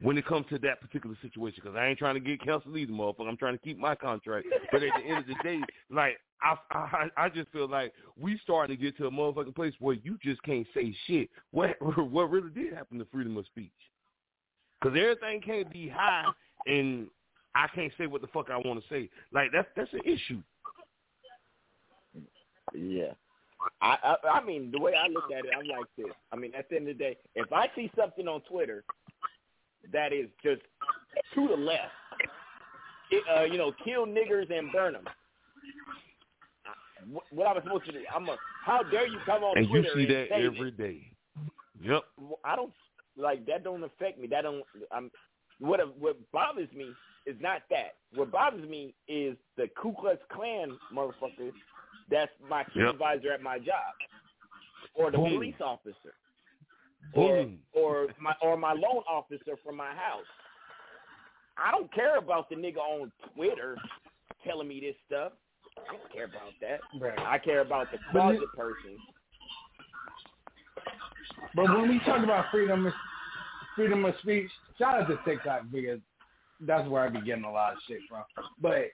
[0.00, 1.60] when it comes to that particular situation.
[1.62, 3.28] Because I ain't trying to get canceled either, motherfucker.
[3.28, 4.46] I'm trying to keep my contract.
[4.70, 5.60] But at the end of the day,
[5.90, 9.74] like I, I, I just feel like we starting to get to a motherfucking place
[9.80, 11.30] where you just can't say shit.
[11.50, 11.76] What,
[12.10, 13.70] what really did happen to freedom of speech?
[14.80, 16.26] Because everything can't be high,
[16.66, 17.08] and
[17.56, 19.10] I can't say what the fuck I want to say.
[19.32, 20.40] Like that's that's an issue.
[22.72, 23.12] Yeah.
[23.82, 26.14] I, I I mean the way I look at it, I'm like this.
[26.30, 28.84] I mean, at the end of the day, if I see something on Twitter
[29.92, 30.62] that is just
[31.34, 31.92] to the left,
[33.10, 35.04] it, uh, you know, kill niggers and burn them.
[37.10, 38.00] What, what I was supposed to do?
[38.14, 38.36] I'm a.
[38.64, 41.12] How dare you come on And you see that every day.
[41.82, 42.02] Yep.
[42.44, 42.72] I don't
[43.16, 43.64] like that.
[43.64, 44.26] Don't affect me.
[44.26, 44.64] That don't.
[44.92, 45.10] I'm.
[45.60, 46.92] What what bothers me
[47.26, 47.94] is not that.
[48.14, 51.52] What bothers me is the Ku Klux Klan motherfucker.
[52.10, 52.92] That's my Yep.
[52.92, 53.94] supervisor at my job,
[54.94, 55.34] or the Boom.
[55.34, 56.14] police officer,
[57.14, 57.56] or mm.
[57.72, 60.26] or my or my loan officer from my house.
[61.56, 63.76] I don't care about the nigga on Twitter
[64.44, 65.32] telling me this stuff.
[65.76, 66.80] I don't care about that.
[67.00, 67.18] Right.
[67.18, 68.98] I care about the But closet you- person.
[71.54, 72.92] But when we talk about freedom of
[73.74, 76.00] freedom of speech, shout out to TikTok because
[76.60, 78.24] that's where I be getting a lot of shit from.
[78.60, 78.90] But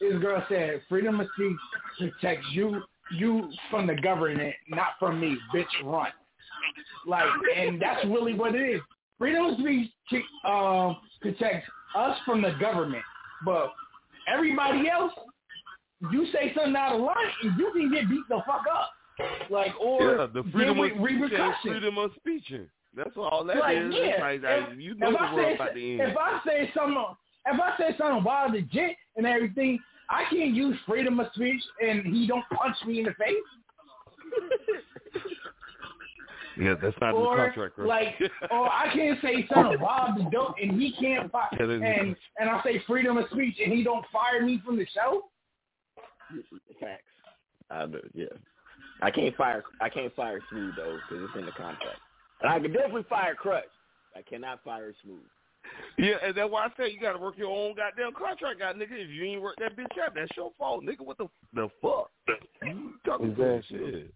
[0.00, 1.56] this girl said freedom of speech
[1.98, 6.10] protects you you from the government, not from me, bitch run.
[7.06, 8.80] Like and that's really what it is.
[9.18, 9.90] Freedom of speech
[10.44, 13.02] um protects us from the government.
[13.44, 13.72] But
[14.28, 15.12] everybody else,
[16.10, 18.90] you say something out of line and you can get beat the fuck up.
[19.50, 21.00] Like or yeah, the freedom of speech.
[21.00, 21.56] repercussions.
[21.62, 22.68] Freedom of speeching.
[22.94, 23.60] That's all that is.
[23.60, 24.22] like, It's yeah.
[24.22, 24.40] Like,
[24.72, 26.00] if, you know if the I world say, about to end.
[26.00, 27.04] If I say something,
[27.46, 29.78] if I say something about the jet and everything,
[30.08, 33.36] I can't use freedom of speech and he don't punch me in the face.
[36.58, 37.78] Yeah, that's not or, in the contract.
[37.78, 38.14] Right?
[38.20, 41.72] Like, or I can't say something Bob the dope and he can't fire, Yeah, that
[41.72, 44.86] is- and and I say freedom of speech and he don't fire me from the
[44.94, 45.24] show.
[46.80, 47.02] Facts.
[47.70, 48.26] I do, yeah.
[49.02, 49.62] I can't fire.
[49.80, 51.98] I can't fire Smooth though because it's in the contract.
[52.42, 53.64] And I can definitely fire Crush.
[54.16, 55.20] I cannot fire Smooth.
[55.98, 58.92] Yeah, and that's why I say you gotta work your own goddamn contract out, nigga.
[58.92, 61.00] If you ain't work that bitch out, that's your fault, nigga.
[61.00, 62.10] What the the fuck?
[62.62, 63.78] You talking about Exactly.
[63.78, 64.14] shit?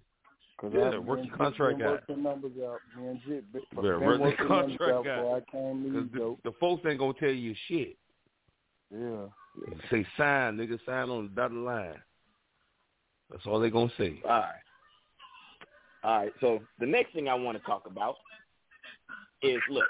[0.60, 1.92] Cause Yeah, I, work me your contract Jit been out.
[2.08, 2.78] Working numbers out.
[2.98, 5.42] Me and Jit been, Yeah, been work the working numbers contract out before out.
[5.48, 7.96] I came to Cause you, the, the folks ain't gonna tell you shit.
[8.92, 9.26] Yeah.
[9.90, 11.94] Say sign, nigga, sign on the dotted line.
[13.30, 14.20] That's all they gonna say.
[14.24, 14.52] All right.
[16.04, 16.32] All right.
[16.40, 18.16] So the next thing I want to talk about
[19.42, 19.84] is look.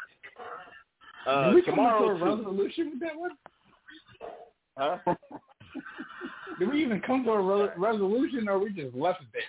[1.26, 3.30] Uh, Did we come tomorrow to a too- resolution with that one?
[4.76, 4.98] Huh?
[6.58, 9.42] Did we even come to a re- resolution, or we just left it there?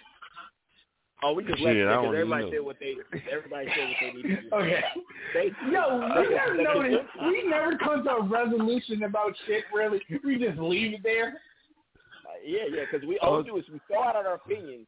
[1.23, 2.95] Oh, we just Shit, left it because everybody even said what they
[3.31, 4.55] everybody said what they needed to do.
[4.55, 4.81] Okay.
[5.33, 7.09] They, Yo, we they- never they- noticed.
[7.21, 9.63] We never come to a resolution about shit.
[9.73, 11.39] Really, we just leave it there.
[12.43, 14.87] Yeah, yeah, because we all do is we throw out our opinions,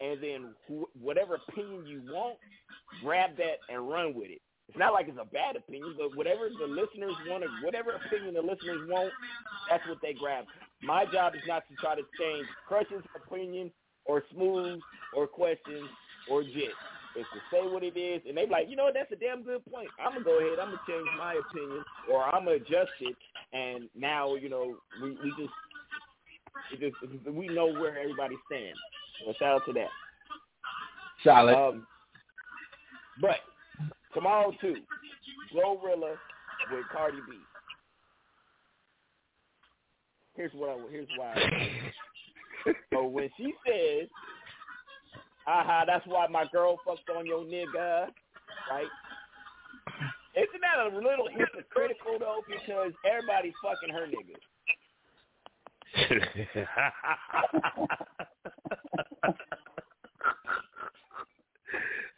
[0.00, 2.36] and then wh- whatever opinion you want,
[3.02, 4.42] grab that and run with it.
[4.68, 8.42] It's not like it's a bad opinion, but whatever the listeners want, whatever opinion the
[8.42, 9.10] listeners want,
[9.70, 10.44] that's what they grab.
[10.82, 13.70] My job is not to try to change Crush's opinion
[14.04, 14.80] or Smooth
[15.14, 15.88] or questions
[16.30, 16.72] or Jit.
[17.14, 19.62] It's to say what it is, and they like, you know that's a damn good
[19.70, 19.88] point.
[20.02, 23.16] I'm gonna go ahead, I'm gonna change my opinion, or I'm gonna adjust it,
[23.52, 25.52] and now you know we we just
[26.72, 28.78] it just we know where everybody stands.
[29.26, 29.88] So shout out to that.
[31.22, 31.54] Solid.
[31.54, 31.86] Um,
[33.20, 33.36] but
[34.14, 34.76] tomorrow too,
[35.54, 36.16] Glorilla
[36.70, 37.36] with Cardi B.
[40.34, 41.34] Here's what I here's why.
[41.34, 41.92] I
[42.92, 44.08] so when she says,
[45.46, 48.08] "Aha, that's why my girl fucked on your nigga,"
[48.70, 48.86] right?
[50.34, 52.42] Isn't that a little hypocritical though?
[52.48, 54.36] Because everybody's fucking her nigga.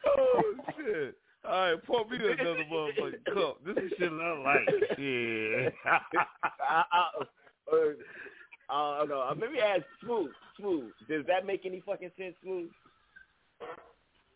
[0.06, 1.16] oh shit!
[1.44, 3.64] All right, pour me another motherfucking cup.
[3.66, 4.68] This is shit I like.
[4.96, 5.70] Yeah.
[5.84, 7.08] I, I,
[7.72, 7.76] uh,
[8.74, 10.30] uh, no, uh, let me ask Smooth.
[10.58, 12.70] Smooth, does that make any fucking sense, Smooth?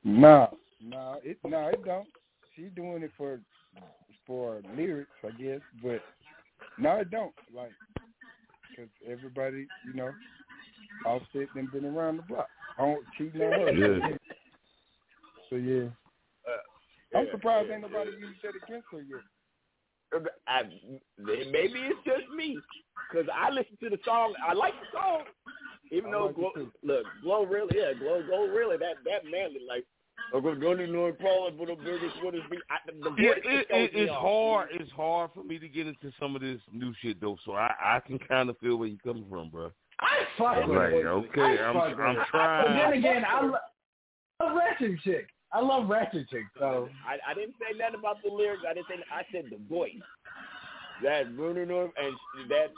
[0.05, 0.49] Nah,
[0.83, 2.07] nah, it nah, it don't.
[2.55, 3.41] She doing it for
[4.27, 6.01] for lyrics, I guess, but
[6.79, 7.35] no, it don't.
[7.55, 7.73] Like,
[8.77, 10.15] cause everybody, you know,
[11.05, 12.49] all Offset them been around the block,
[12.79, 13.73] on cheating on her.
[13.73, 14.17] Yeah.
[15.51, 15.89] So yeah,
[17.17, 19.23] I'm surprised ain't nobody used that against her yet.
[20.47, 20.63] I,
[21.19, 22.59] maybe it's just me,
[23.13, 24.35] cause I listen to the song.
[24.47, 25.25] I like the song,
[25.91, 26.53] even I though like Glow,
[26.83, 29.85] look, Glow really, yeah, Glow, Glow really, that that manly, like,
[30.35, 32.59] I'm gonna go to North Paul for the biggest what is me.
[32.71, 34.21] I, the Yeah, it, it, it's off.
[34.21, 34.69] hard.
[34.73, 37.39] It's hard for me to get into some of this new shit though.
[37.45, 39.71] So I, I can kind of feel where you're coming from, bro.
[40.01, 42.67] I fuck I'm with like, okay, I I'm, fuck with I'm trying.
[42.67, 43.59] But then again, I lo-
[44.41, 45.29] I love ratchet chick.
[45.53, 46.45] I love ratchet chick.
[46.59, 48.63] So I, I didn't say nothing about the lyrics.
[48.69, 48.97] I didn't say.
[49.13, 49.93] I said the voice.
[51.03, 52.69] That Bruno North and that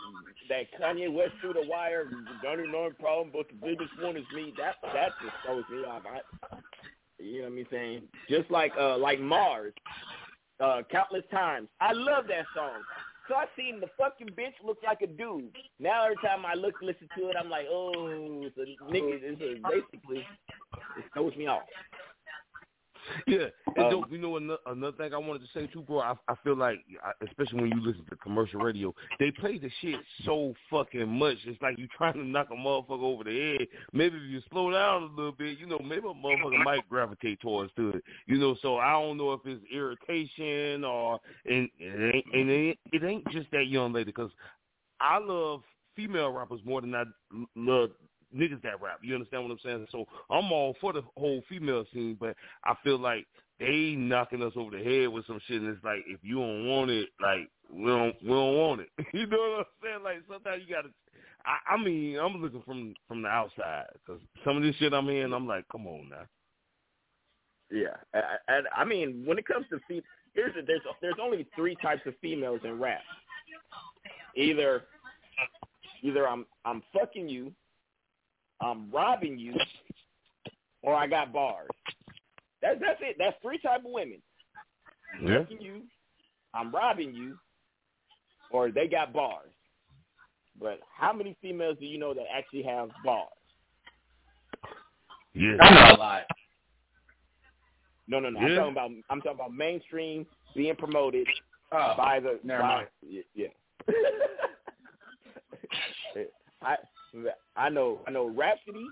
[0.48, 2.09] that Kanye West through the wire,
[2.42, 4.52] Gunner North problem, but the biggest one is me.
[4.59, 6.02] That that just throws me off.
[6.06, 6.56] I,
[7.18, 7.66] you know what I mean?
[7.70, 9.72] Saying just like uh like Mars,
[10.60, 11.68] uh, countless times.
[11.80, 12.82] I love that song.
[13.28, 15.56] So I seen the fucking bitch look like a dude.
[15.78, 19.18] Now every time I look listen to it, I'm like, oh, it's a nigga.
[19.22, 20.26] It's a, basically
[20.98, 21.62] it throws me off.
[23.27, 23.47] Yeah,
[23.77, 26.01] and Um, dope, you know another, another thing I wanted to say too, bro.
[26.01, 26.78] I, I feel like,
[27.27, 31.37] especially when you listen to commercial radio, they play the shit so fucking much.
[31.45, 33.69] It's like you trying to knock a motherfucker over the head.
[33.93, 37.41] Maybe if you slow down a little bit, you know, maybe a motherfucker might gravitate
[37.41, 38.05] towards to it.
[38.27, 43.05] You know, so I don't know if it's irritation or and it ain't, and it
[43.05, 44.31] ain't just that young lady because
[45.01, 45.62] I love
[45.97, 47.05] female rappers more than I
[47.57, 47.91] love
[48.35, 49.01] niggas that rap.
[49.02, 49.86] You understand what I'm saying?
[49.90, 53.27] So I'm all for the whole female scene, but I feel like
[53.59, 56.66] they knocking us over the head with some shit, and it's like if you don't
[56.66, 58.89] want it, like we don't we don't want it.
[59.12, 60.02] you know what I'm saying?
[60.02, 60.89] Like sometimes you gotta.
[61.44, 65.07] I, I mean, I'm looking from from the outside because some of this shit I'm
[65.07, 66.27] hearing, I'm like, come on now.
[67.70, 67.97] Yeah,
[68.48, 70.02] and I mean, when it comes to fe-
[70.35, 73.01] here's the, there's there's only three types of females in rap.
[74.36, 74.85] Either
[76.02, 77.52] either I'm I'm fucking you,
[78.61, 79.55] I'm robbing you,
[80.82, 81.69] or I got bars.
[82.62, 83.16] That's that's it.
[83.19, 84.20] That's three type of women.
[85.19, 85.45] I'm Yeah.
[85.49, 85.82] you,
[86.55, 87.39] I'm robbing you,
[88.51, 89.51] or they got bars.
[90.61, 93.28] But how many females do you know that actually have bars?
[95.32, 95.57] Yeah.
[95.61, 96.23] I know a lot.
[98.09, 98.41] No, no, no.
[98.41, 98.47] Yeah.
[98.47, 101.27] I'm talking about I'm talking about mainstream being promoted
[101.73, 102.89] Oh, by the never by, mind.
[103.03, 103.47] y- yeah.
[106.62, 106.77] I
[107.57, 108.85] I know I know Rapsody.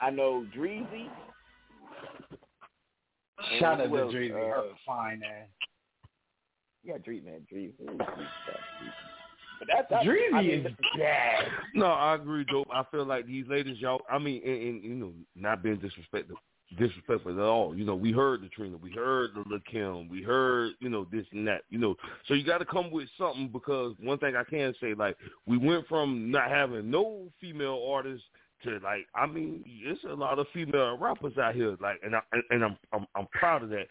[0.00, 1.08] I know Dreezy.
[3.38, 4.14] and Shout out who to else?
[4.14, 4.30] Dreezy.
[4.32, 5.48] Uh, Her fine ass.
[6.84, 7.72] yeah, Dreezy, man, Dreezy.
[9.58, 11.44] But that's that's- Dreezy I mean, is gas.
[11.74, 12.68] No, I agree, dope.
[12.72, 14.02] I feel like these ladies, y'all.
[14.10, 16.36] I mean, and, and you know, not being disrespectful,
[16.78, 17.76] disrespectful at all.
[17.76, 21.24] You know, we heard the Trina, we heard the Lil we heard you know this
[21.32, 21.62] and that.
[21.70, 21.94] You know,
[22.26, 25.16] so you got to come with something because one thing I can say, like,
[25.46, 28.24] we went from not having no female artists
[28.64, 32.20] to like, I mean, it's a lot of female rappers out here, like, and I
[32.50, 33.86] and I'm I'm, I'm proud of that.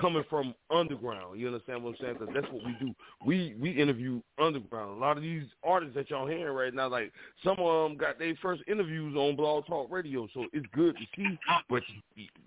[0.00, 2.16] Coming from underground, you understand what I'm saying?
[2.18, 2.94] Because that's what we do.
[3.24, 4.96] We we interview underground.
[4.96, 7.12] A lot of these artists that y'all hearing right now, like
[7.44, 11.02] some of them got their first interviews on Blog Talk Radio, so it's good to
[11.16, 11.38] see.
[11.70, 11.82] But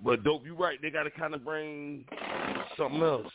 [0.03, 0.77] but dope, you right.
[0.81, 2.05] They got to kind of bring
[2.77, 3.27] something else.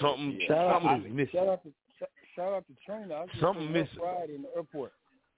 [0.00, 1.30] Something Shout out, something is missing.
[1.32, 1.72] shout out to
[2.36, 3.14] shout out to Trina.
[3.14, 3.98] I just Something seen missing.
[3.98, 4.92] Friday in the airport.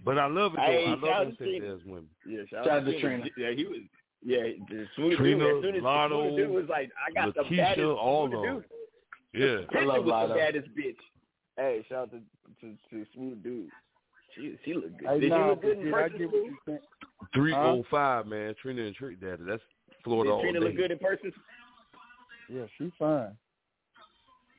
[0.04, 0.62] But I love it though.
[0.62, 1.66] Hey, I love out them to say Trina.
[1.66, 2.08] there's women.
[2.26, 3.28] Yeah, shout, Shout out out to Trina.
[3.30, 3.50] Trina.
[3.50, 3.78] Yeah, he was.
[4.24, 5.56] Yeah, the Smooth Trina, dude.
[5.56, 8.38] As soon as Lotto, Smooth dude was like, I got the Lakeisha, baddest all Smooth
[8.38, 8.64] of them.
[9.32, 9.42] dude.
[9.42, 9.56] Yeah.
[9.66, 10.28] Picture love was Lotto.
[10.28, 10.96] the baddest bitch.
[11.56, 12.18] Hey, shout out to
[12.60, 13.68] to, to Smooth dude.
[14.34, 15.08] She she look good.
[15.08, 16.16] Hey, Did nah, she look good in person?
[16.18, 16.32] Smooth?
[16.32, 16.78] you saying.
[17.34, 18.54] Three oh five, man.
[18.60, 19.42] Trina and Trick Daddy.
[19.46, 19.62] That's
[20.04, 20.66] Florida Did all Trina day.
[20.66, 21.32] look good in person?
[22.48, 23.36] Yeah, she fine.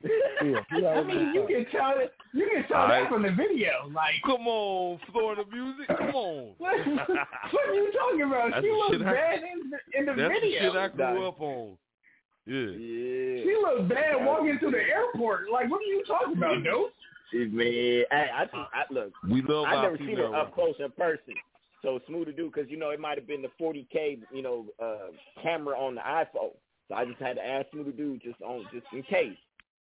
[0.04, 2.12] Yeah, I mean, you can tell it.
[2.32, 3.04] You can tell Alright.
[3.04, 3.70] that from the video.
[3.94, 5.88] Like, Come on, Florida music.
[5.88, 6.54] Come on.
[6.58, 8.50] what, what are you talking about?
[8.52, 10.62] That's she looks shit I- bad in the, in the That's video.
[10.62, 11.28] the shit I grew Nah.
[11.28, 11.76] up on.
[12.46, 12.56] Yeah.
[12.60, 13.42] Yeah.
[13.44, 15.48] She looked bad walking through the airport.
[15.50, 16.90] Like, what are you talking about, dude?
[17.30, 19.12] She, man, hey, I, think- I look.
[19.30, 21.34] We love I our never seen her female up close in person.
[21.82, 24.64] So Smooth the Dude because you know it might have been the 40k you know
[24.82, 25.10] uh
[25.42, 26.52] camera on the iPhone.
[26.88, 29.36] So I just had to ask Smooth the Dude just on just in case.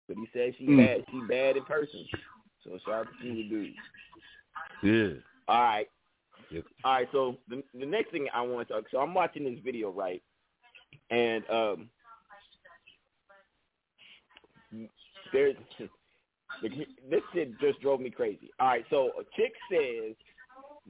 [0.10, 0.78] But he said she Mm.
[0.78, 1.06] bad.
[1.12, 2.06] She bad in person.
[2.64, 3.74] So shout out to do.
[4.82, 5.22] Yeah.
[5.48, 5.90] All right.
[6.50, 6.66] Yep.
[6.84, 7.08] All right.
[7.12, 8.86] So the the next thing I want to talk.
[8.90, 10.22] So I'm watching this video right,
[11.12, 11.90] and um,
[15.32, 15.56] there's
[16.62, 18.50] this shit just drove me crazy.
[18.60, 18.86] All right.
[18.90, 20.16] So a chick says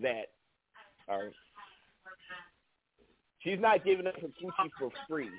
[0.02, 0.30] that,
[1.10, 1.34] all right,
[3.40, 5.30] she's not giving up her coochie for free.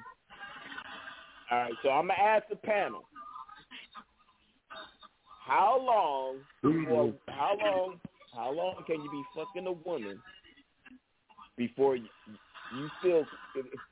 [1.51, 1.75] All right.
[1.83, 3.05] So I'm gonna ask the panel.
[5.51, 7.33] How long before, mm-hmm.
[7.33, 8.01] how long
[8.33, 10.23] how long can you be fucking a woman
[11.57, 12.07] before you,
[12.77, 13.25] you feel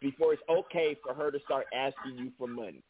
[0.01, 2.81] before it's okay for her to start asking you for money?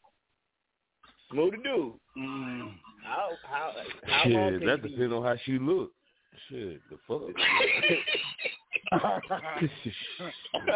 [1.31, 1.93] Smooth the Dude.
[2.15, 2.67] Mm-hmm.
[3.03, 3.71] How how
[4.03, 5.91] how long Shit, can that be depends on how she look.
[6.47, 7.21] Shit, the fuck.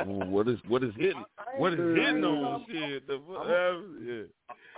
[0.05, 1.23] what is what is hitting?
[1.57, 2.65] What is hitting on?
[2.71, 3.47] Shit, the fuck?
[3.47, 4.23] Yeah.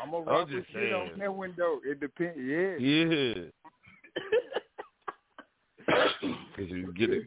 [0.02, 1.20] I'm gonna I'm rock with just shit on saying.
[1.20, 1.80] that window.
[1.86, 2.38] It depends.
[2.40, 2.76] Yeah.
[2.78, 3.34] Yeah.
[6.56, 7.24] Cause you get it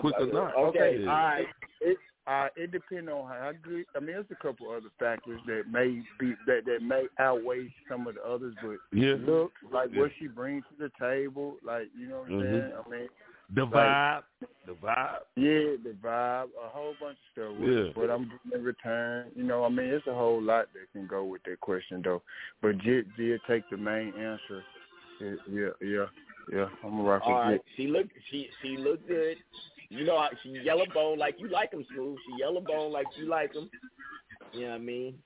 [0.00, 0.54] quick or uh, not.
[0.56, 1.10] Okay, Yeah.
[1.10, 1.46] all right.
[1.80, 1.96] It
[2.26, 3.84] uh, it depends on how good.
[3.96, 8.06] I mean, there's a couple other factors that may be that that may outweigh some
[8.06, 9.14] of the others, but Yeah.
[9.26, 10.02] look like Yeah.
[10.02, 12.60] what she brings to the table, like you know what I'm Mhm.
[12.60, 12.72] saying.
[12.86, 13.08] I mean,
[13.54, 14.22] The like- vibe.
[14.66, 15.18] The vibe.
[15.36, 17.58] yeah, the vibe, a whole bunch of stuff.
[17.58, 17.84] With Yeah.
[17.86, 19.32] it, but I'm getting in return.
[19.34, 22.22] You know, I mean, it's a whole lot that can go with that question though.
[22.62, 24.62] But did did take the main answer.
[25.20, 26.06] Yeah, yeah, yeah.
[26.52, 26.68] yeah.
[26.84, 27.52] I'm gonna rock All with right.
[27.52, 27.64] Jit.
[27.76, 29.36] She look she she look good.
[29.88, 32.16] You know how- she yellow bone like you like them smooth.
[32.26, 33.68] She yellow bone like you like them.
[34.52, 35.18] You know what I mean?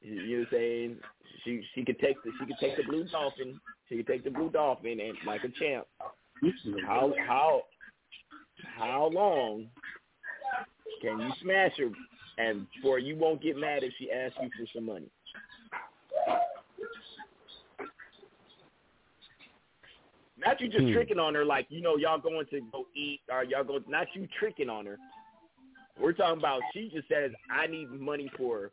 [0.00, 1.00] You you know what I'm saying?
[1.42, 3.60] She she could take the she could take the blue dolphin.
[3.88, 5.86] She could take the blue dolphin and like a champ.
[6.84, 7.62] How how
[8.76, 9.66] how long
[11.00, 11.90] can you smash her
[12.38, 15.10] and before you won't get mad if she asks you for some money?
[20.38, 20.92] Not you just Hmm.
[20.92, 24.08] tricking on her like you know y'all going to go eat or y'all go not
[24.14, 24.98] you tricking on her.
[25.98, 28.70] We're talking about she just says I need money for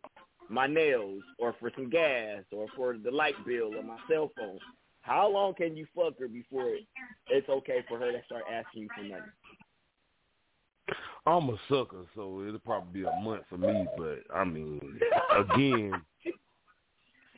[0.49, 4.59] my nails or for some gas or for the light bill or my cell phone.
[5.03, 6.75] How long can you fuck her before
[7.29, 9.21] it's okay for her to start asking you for money?
[11.25, 13.85] I'm a sucker, so it'll probably be a month for me.
[13.97, 14.99] But I mean,
[15.37, 15.93] again,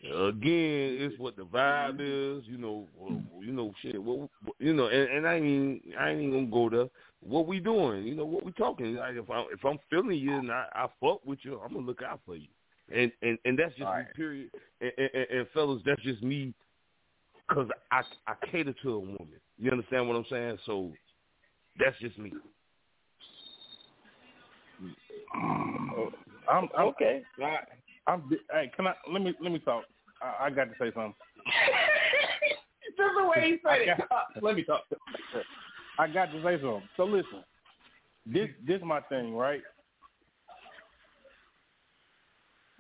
[0.04, 2.46] again, it's what the vibe is.
[2.48, 2.88] You know,
[3.40, 4.02] you know, shit.
[4.02, 4.30] What,
[4.60, 6.90] you know, and, and I mean, I ain't even gonna go there.
[7.22, 8.04] What we doing?
[8.04, 8.96] You know, what we talking?
[8.96, 11.86] Like if I'm if I'm feeling you and I, I fuck with you, I'm gonna
[11.86, 12.48] look out for you.
[12.96, 14.04] And and and that's just me.
[14.16, 14.50] Period.
[14.82, 16.54] And, and, and, and fellas, that's just me.
[17.52, 19.30] Cause I I cater to a woman.
[19.58, 20.58] You understand what I'm saying?
[20.66, 20.92] So
[21.80, 22.34] that's just me.
[25.36, 26.10] Oh,
[26.50, 27.24] I'm, I'm okay.
[27.42, 27.58] I,
[28.08, 28.94] I'm, Hey, can I?
[29.12, 29.84] Let me let me talk.
[30.22, 31.14] I, I got to say something.
[32.98, 34.00] Just the way he said it.
[34.42, 34.82] Let me talk.
[36.00, 36.88] I got to say something.
[36.98, 37.44] So listen,
[38.26, 39.62] this this is my thing, right?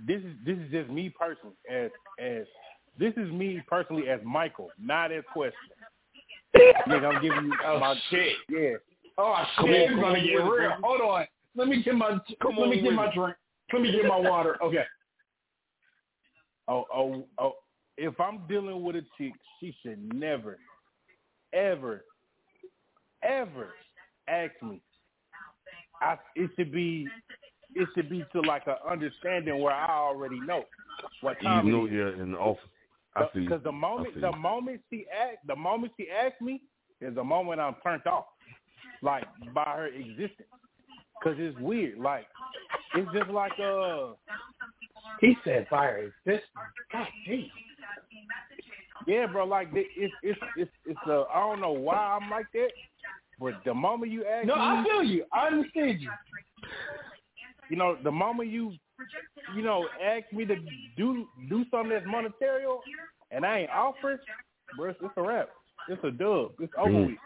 [0.05, 2.45] This is this is just me personally, as as
[2.99, 5.53] this is me personally as Michael, not as question.
[6.87, 8.33] Nigga, I'm giving you Oh, my shit.
[8.49, 8.69] Yeah.
[9.17, 10.71] Oh Come shit, on, it's come gonna on get with real.
[10.83, 11.25] Hold on.
[11.55, 13.35] Let me get my Come let on me get my drink.
[13.71, 14.57] Let me get my water.
[14.63, 14.83] Okay.
[16.67, 17.53] Oh, oh, oh.
[17.97, 20.57] If I'm dealing with a chick, she should never,
[21.53, 22.03] ever,
[23.23, 23.69] ever
[24.27, 24.81] ask me.
[26.01, 27.07] I, it should be,
[27.73, 30.65] it should be to like an understanding where I already know
[31.21, 32.15] what You time know, it is.
[32.17, 32.63] yeah, in the office.
[33.15, 33.41] I see.
[33.41, 36.61] Because the moment, the moment she act, the moment she asks me,
[37.01, 38.25] is the moment I'm turned off,
[39.01, 40.49] like by her existence.
[41.23, 41.97] Cause it's weird.
[41.97, 42.27] Like
[42.93, 44.13] it's just like uh.
[45.21, 46.41] He said fire existence.
[46.91, 47.45] God damn.
[49.07, 49.45] Yeah, bro.
[49.45, 52.69] Like it- it's it's it's it's uh I don't know why I'm like that,
[53.39, 55.25] but the moment you ask No, me, I feel you.
[55.31, 56.09] I understand you.
[57.69, 58.73] you know, the moment you
[59.55, 60.55] you know ask me to
[60.97, 62.65] do do something that's monetary,
[63.31, 64.19] and I ain't offered,
[64.77, 65.49] bro, it's, it's a wrap.
[65.89, 66.53] It's a dub.
[66.59, 67.05] It's over Mhm.
[67.07, 67.17] with.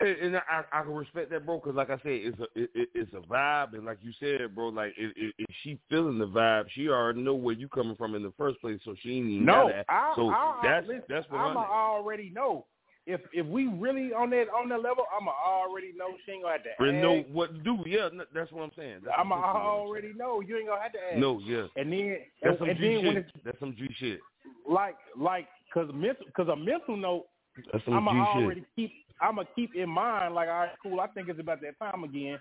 [0.00, 2.70] And, and I, I can respect that, bro, because like I said, it's a it,
[2.72, 6.26] it- it's a vibe, and like you said, bro, like if, if, she feeling the
[6.28, 9.28] vibe, she already know where you coming from in the first place, so she ain't
[9.28, 11.56] even No, gotta- I, so I, that's listen, that's what I'm.
[11.56, 12.66] already know.
[13.10, 16.52] If if we really on that on that level, I'ma already know she ain't gonna
[16.56, 17.02] have to ask.
[17.02, 17.78] know what to do.
[17.86, 19.00] Yeah, that's what I'm saying.
[19.02, 20.40] That's I'ma exactly what I'm already know.
[20.40, 21.18] You ain't gonna have to ask.
[21.18, 23.24] No, yeah, And then that's and, some and G then when shit.
[23.24, 24.20] it's That's some G shit.
[24.68, 27.24] like like cause mental cause a mental note,
[27.72, 28.68] That's some I'ma G already shit.
[28.76, 31.00] keep I'ma keep in mind like all right cool.
[31.00, 32.38] I think it's about that time again,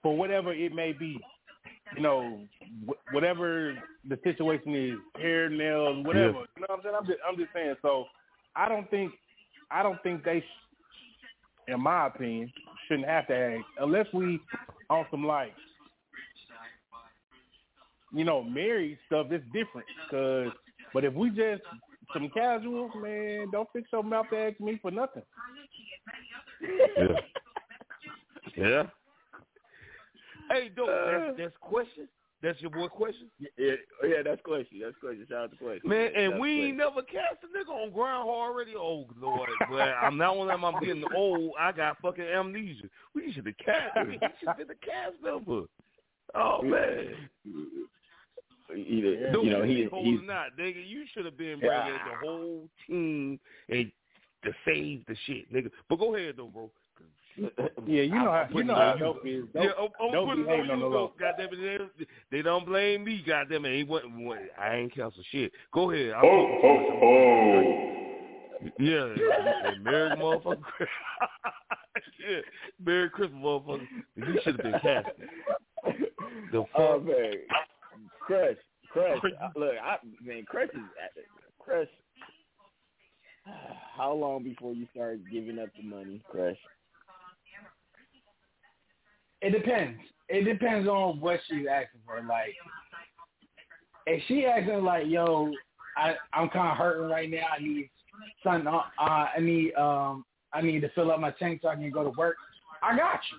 [0.00, 1.18] for whatever it may be.
[1.96, 2.40] You know,
[2.88, 3.76] wh- whatever
[4.08, 6.38] the situation is, hair, nails, whatever.
[6.38, 6.44] Yeah.
[6.56, 6.94] You know what I'm saying?
[7.00, 7.74] I'm just I'm just saying.
[7.82, 8.04] So
[8.56, 9.12] I don't think
[9.74, 12.52] I don't think they, sh- in my opinion,
[12.86, 14.40] shouldn't have to ask unless we
[14.88, 15.52] on some like,
[18.12, 19.26] you know, married stuff.
[19.30, 19.86] It's different.
[20.10, 20.52] Cause,
[20.92, 21.62] but if we just
[22.12, 25.22] some casual, man, don't fix your mouth to ask me for nothing.
[26.62, 27.06] Yeah.
[28.56, 28.82] yeah.
[30.50, 30.88] Hey, dope.
[30.88, 31.10] Uh.
[31.10, 32.06] that's that's question.
[32.44, 33.30] That's your boy question.
[33.40, 33.72] Yeah,
[34.02, 34.80] oh, yeah, that's question.
[34.82, 35.26] That's question.
[35.30, 35.88] Shout out to question.
[35.88, 38.74] Man, and That's we ain't never cast a nigga on ground already.
[38.76, 42.88] Oh Lord, but I'm now when I'm getting old, I got fucking amnesia.
[43.14, 44.06] We should have cast.
[44.06, 45.62] We should have been the cast member.
[46.34, 46.70] Oh mm.
[46.70, 47.14] man,
[48.76, 50.86] Either, Dude, you know, he he's not, nigga.
[50.86, 51.84] You should have been Yeah.
[51.84, 53.40] bringing the whole team
[53.70, 53.90] and
[54.44, 55.70] to save the shit, nigga.
[55.88, 56.70] But go ahead though, bro.
[57.36, 59.04] Yeah, you know how you know it how on you.
[59.04, 59.44] dope is.
[59.52, 61.12] Dope, yeah, I'm, I'm dope putting be it on hating on the low.
[61.18, 63.24] Goddamn it, they, they don't blame me.
[63.26, 64.12] Goddamn it, he wasn't.
[64.58, 65.52] I ain't cancel shit.
[65.72, 66.12] Go ahead.
[66.12, 67.94] I'm Oh, oh, oh.
[68.78, 70.62] Yeah, yeah, Merry motherfucker.
[72.28, 72.38] yeah,
[72.84, 73.86] Merry Christmas, motherfucker.
[74.16, 75.28] You should have been casted.
[76.52, 76.70] The oh, fuck?
[76.76, 77.32] Oh man,
[78.20, 78.56] Crush,
[78.90, 79.18] Crush.
[79.56, 81.24] Look, I man, Crush is
[81.58, 81.88] Crush.
[83.96, 86.56] How long before you start giving up the money, Crush?
[89.44, 90.00] It depends.
[90.30, 92.22] It depends on what she's asking for.
[92.22, 92.54] Like,
[94.06, 95.52] if she asking like, "Yo,
[95.98, 97.46] I I'm kind of hurting right now.
[97.54, 97.90] I need
[98.42, 98.66] something.
[98.66, 102.02] Uh, I need um I need to fill up my tank so I can go
[102.02, 102.36] to work."
[102.82, 103.38] I got you.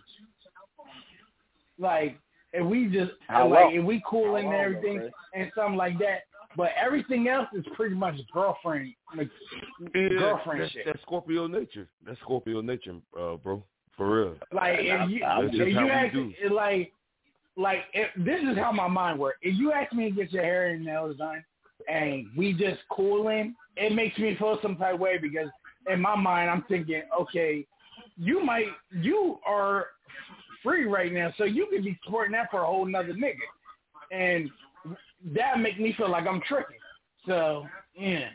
[1.84, 2.20] Like,
[2.54, 3.76] if we just How like long?
[3.76, 6.22] if we cool and long, though, everything and something like that,
[6.56, 9.30] but everything else is pretty much girlfriend like,
[9.94, 10.86] Yeah, girlfriend that's, shit.
[10.86, 11.90] That's Scorpio nature.
[12.06, 13.64] That's Scorpio nature, uh, bro.
[13.98, 14.36] For real.
[14.52, 16.16] Like if you That's just if you ask
[16.52, 16.92] like
[17.58, 19.40] like if this is how my mind works.
[19.42, 21.44] If you ask me to get your hair and nails done
[21.88, 25.48] and we just cooling, it makes me feel some type of way because
[25.90, 27.66] in my mind I'm thinking, okay,
[28.18, 29.88] you might you are
[30.64, 33.36] free right now, so you could be supporting that for a whole nother nigga.
[34.12, 34.50] And
[35.34, 36.78] that make me feel like I'm tripping.
[37.26, 37.66] So
[37.96, 38.30] yeah.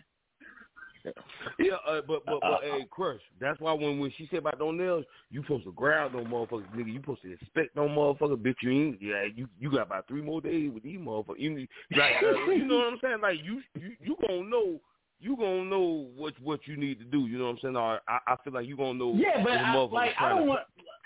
[1.58, 3.20] Yeah, uh, but but but hey, Crush.
[3.40, 6.70] That's why when when she said about no nails, you supposed to ground no motherfuckers,
[6.74, 6.92] nigga.
[6.92, 8.56] You supposed to expect no motherfucker, bitch.
[8.62, 9.02] You ain't.
[9.02, 11.38] Yeah, you you got about three more days with these motherfuckers.
[11.38, 11.66] You,
[11.96, 13.20] like, uh, you know what I'm saying?
[13.22, 14.80] Like you you you gonna know.
[15.22, 17.26] You gonna know what what you need to do.
[17.26, 17.76] You know what I'm saying?
[17.76, 19.14] Or I I feel like you gonna know.
[19.14, 20.60] Yeah, but I, like I don't to, want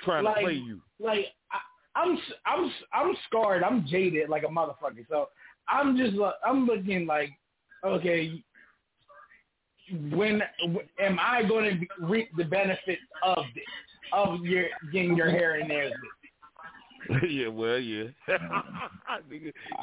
[0.05, 0.81] trying like, to play you.
[1.01, 3.63] Like I, I'm I'm I'm scarred.
[3.63, 5.07] I'm jaded like a motherfucker.
[5.09, 5.31] So
[5.69, 7.31] I'm just like I'm looking like
[7.85, 8.43] okay.
[10.11, 10.43] When
[10.99, 13.65] am I going to reap the benefits of this,
[14.13, 15.91] of your getting your hair in there?
[17.29, 18.05] yeah, well, yeah.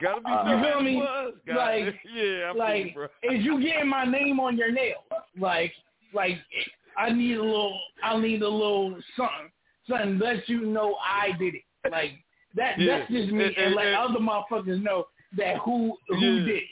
[0.02, 0.96] Gotta be Uh, you feel me?
[0.98, 5.04] Was, Like, yeah, I like, feel, is you getting my name on your nail?
[5.40, 5.72] Like,
[6.14, 6.38] like,
[6.98, 9.52] I need a little, I need a little something,
[9.88, 11.62] something lets you know I did it.
[11.92, 12.12] Like
[12.56, 13.00] that, Yeah.
[13.00, 15.06] that's just me, And- and, and- let and- other motherfuckers know
[15.38, 16.46] that who who Yeah.
[16.46, 16.64] did it.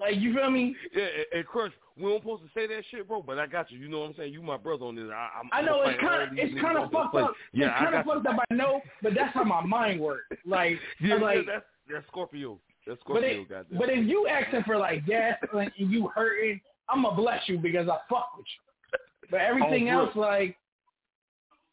[0.00, 0.74] Like, you feel me?
[0.94, 3.22] Yeah, and, and Crush, we don't supposed to say that shit, bro.
[3.22, 3.78] But I got you.
[3.78, 4.32] You know what I'm saying?
[4.32, 5.06] You my brother on this.
[5.12, 7.32] I, I'm, I know it's kind of it's kind of fucked up.
[7.52, 8.36] Yeah, it's I kind of fucked up.
[8.50, 10.24] I know, but that's how my mind works.
[10.46, 12.58] Like, Yeah, like, yeah, that's that's Scorpio.
[12.86, 13.42] That's but Scorpio.
[13.42, 13.78] it, goddamn.
[13.78, 17.88] but if you asking for like gas and you hurting, I'm gonna bless you because
[17.88, 18.98] I fuck with you.
[19.30, 20.56] But everything Oh, else, like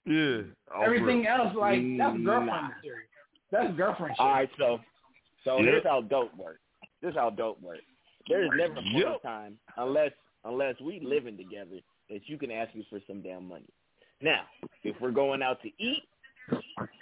[0.05, 0.41] yeah.
[0.75, 1.35] Oh, everything bro.
[1.45, 2.25] else, like that's mm.
[2.25, 2.67] girlfriend Nah.
[2.67, 3.07] material.
[3.51, 4.19] That's girlfriend shit.
[4.19, 4.79] All right, so
[5.43, 5.65] so Yep.
[5.65, 6.59] here's how dope works.
[7.01, 7.81] This is how dope works.
[8.27, 9.21] There is never a point in Yep.
[9.21, 10.11] time unless
[10.43, 11.79] unless we living together
[12.09, 13.65] that you can ask me for some damn money.
[14.21, 14.45] Now,
[14.83, 16.03] if we're going out to eat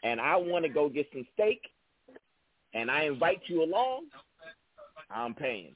[0.03, 1.61] and I want to go get some steak
[2.73, 4.05] and I invite you along,
[5.09, 5.75] I'm paying.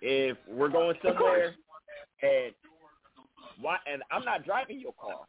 [0.00, 1.54] If we're going somewhere
[2.22, 2.52] and
[3.60, 5.20] why and I'm not driving your car.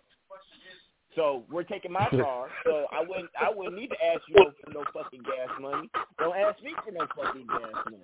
[1.15, 2.47] So we're taking my car.
[2.65, 5.89] So I wouldn't I wouldn't need to ask you for no fucking gas money.
[6.19, 8.03] Don't ask me for no fucking gas money.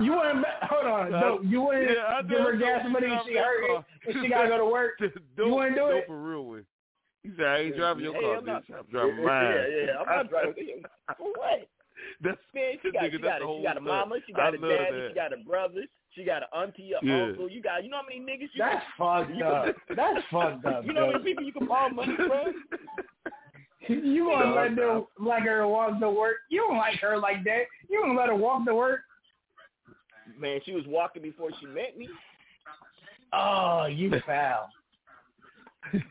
[0.00, 3.44] You wouldn't hold on, no, you wouldn't Yeah, give her gas money and she that
[3.44, 4.92] hurting and she gotta go to work.
[5.00, 6.06] Dope, You wouldn't do dope it?
[6.06, 6.64] for real with.
[7.22, 8.52] He said, I ain't driving your Hell car, no.
[8.52, 8.78] bitch.
[8.78, 9.54] I'm driving mine.
[9.54, 10.82] Yeah, yeah, I'm not driving.
[11.16, 11.68] For what?
[12.20, 14.32] That's Man, she got, nigga, she that's got, a, whole she got a mama, she
[14.34, 15.06] got a daddy, that.
[15.08, 15.84] she got a brother,
[16.14, 17.24] she got an auntie, an Yeah.
[17.24, 17.48] uncle.
[17.48, 19.74] You got, you know how many niggas you That's fucked you up.
[19.94, 20.84] That's fucked up.
[20.86, 21.18] You know how Joe.
[21.18, 22.54] many people you can borrow money from?
[23.86, 26.36] You want to let them like her walk to work?
[26.48, 27.64] You don't like her like that.
[27.90, 29.00] You don't let her walk to work.
[30.40, 32.08] Man, she was walking before she met me.
[33.34, 34.70] Oh, you foul.
[35.92, 36.02] Man,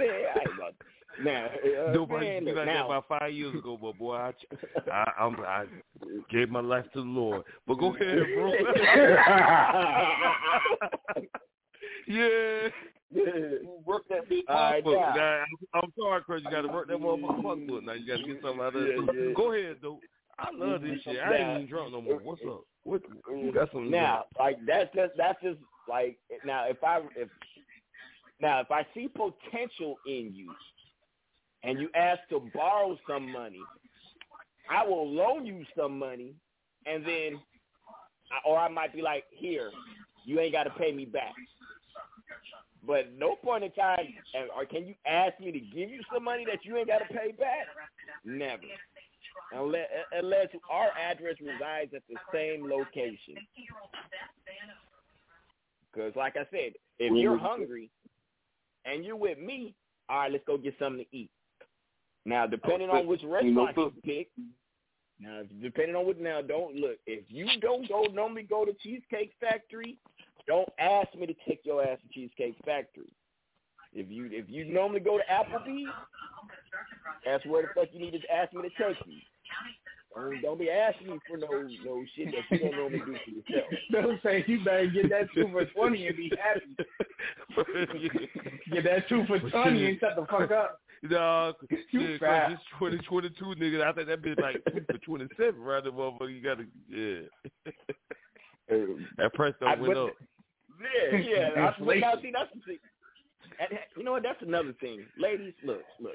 [0.00, 0.74] I ain't about
[1.22, 1.46] Now,
[1.88, 4.32] uh, Nobody man, look, like that now, about five years ago, but boy, I,
[4.90, 5.64] I, I'm, I
[6.30, 7.42] gave my life to the Lord.
[7.66, 8.52] But go ahead, bro.
[12.06, 12.68] yeah.
[13.84, 15.44] Work that big right, now,
[15.74, 16.42] I'm sorry, Chris.
[16.44, 17.84] You got to work that motherfucking fuck foot.
[17.84, 19.14] Now you got to get something out of Yeah, that.
[19.14, 19.32] yeah.
[19.34, 20.00] Go ahead, though.
[20.38, 21.18] I love this shit.
[21.18, 22.18] I ain't even drunk no more.
[22.18, 22.62] What's up?
[22.84, 23.02] What?
[23.30, 25.58] You got to Now, like that's just that's just
[25.88, 27.28] like now if I if
[28.40, 30.52] now if I see potential in you
[31.62, 33.60] and you ask to borrow some money,
[34.70, 36.34] I will loan you some money
[36.86, 37.40] and then
[38.44, 39.70] or I might be like, here,
[40.24, 41.32] you ain't got to pay me back.
[42.84, 44.06] But no point in time,
[44.56, 47.14] or can you ask me to give you some money that you ain't got to
[47.14, 47.66] pay back?
[48.24, 48.62] Never.
[49.52, 53.36] Unless, unless our address resides at the same location.
[55.92, 57.90] Because, like I said, if you're hungry
[58.84, 59.74] and you're with me,
[60.08, 61.30] all right, let's go get something to eat.
[62.24, 64.28] Now, depending on which restaurant you pick,
[65.18, 66.96] now depending on what now, don't look.
[67.06, 69.98] If you don't go normally go to Cheesecake Factory,
[70.46, 73.10] don't ask me to take your ass to Cheesecake Factory.
[73.92, 75.92] If you if you normally go to Applebee's,
[77.24, 79.18] that's where the fuck you need to ask me to take you.
[80.14, 81.48] Don't, don't be asking me for no
[81.84, 83.72] no shit that you don't normally do for yourself.
[83.92, 86.76] Don't say you better get that two for twenty and be happy.
[88.72, 90.80] Get that two for twenty and shut the fuck up.
[91.02, 91.52] No,
[91.90, 92.52] You yeah, fat.
[92.52, 93.82] it's twenty twenty two nigga.
[93.82, 95.82] I think that bitch like for twenty seven, right?
[95.82, 97.72] The motherfucker, you gotta, yeah.
[99.18, 100.12] that price don't went but- up.
[101.12, 101.48] Yeah, yeah.
[101.78, 102.78] I, but now, see, that's the thing.
[103.60, 104.22] And, you know what?
[104.22, 105.04] That's another thing.
[105.18, 106.14] Ladies, look, look.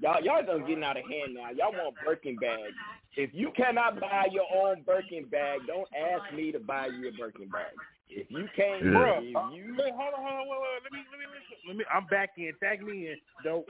[0.00, 1.50] Y'all, y'all done getting out of hand now.
[1.50, 2.74] Y'all want Birkin bags.
[3.16, 7.12] If you cannot buy your own Birkin bag, don't ask me to buy you a
[7.12, 7.72] Birkin bag.
[8.14, 10.92] If you can't, Bruh, if uh, you, wait, hold on, hold on, wait, wait, let
[10.92, 11.68] me, let me, listen.
[11.68, 11.84] let me.
[11.92, 12.52] I'm back in.
[12.62, 13.66] Tag me in, dope.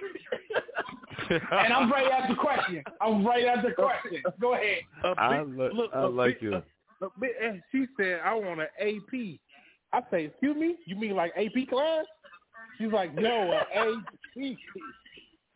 [1.30, 2.82] And I'm right at the question.
[3.00, 4.22] I'm right at the question.
[4.40, 4.78] Go ahead.
[5.04, 6.54] A I big- li- look, I a like big- you.
[6.56, 9.38] a- a big- and she said, "I want an AP."
[9.92, 12.04] I say, "Excuse me, you mean like AP class?"
[12.78, 14.04] She's like, "No, an
[14.36, 14.56] AP."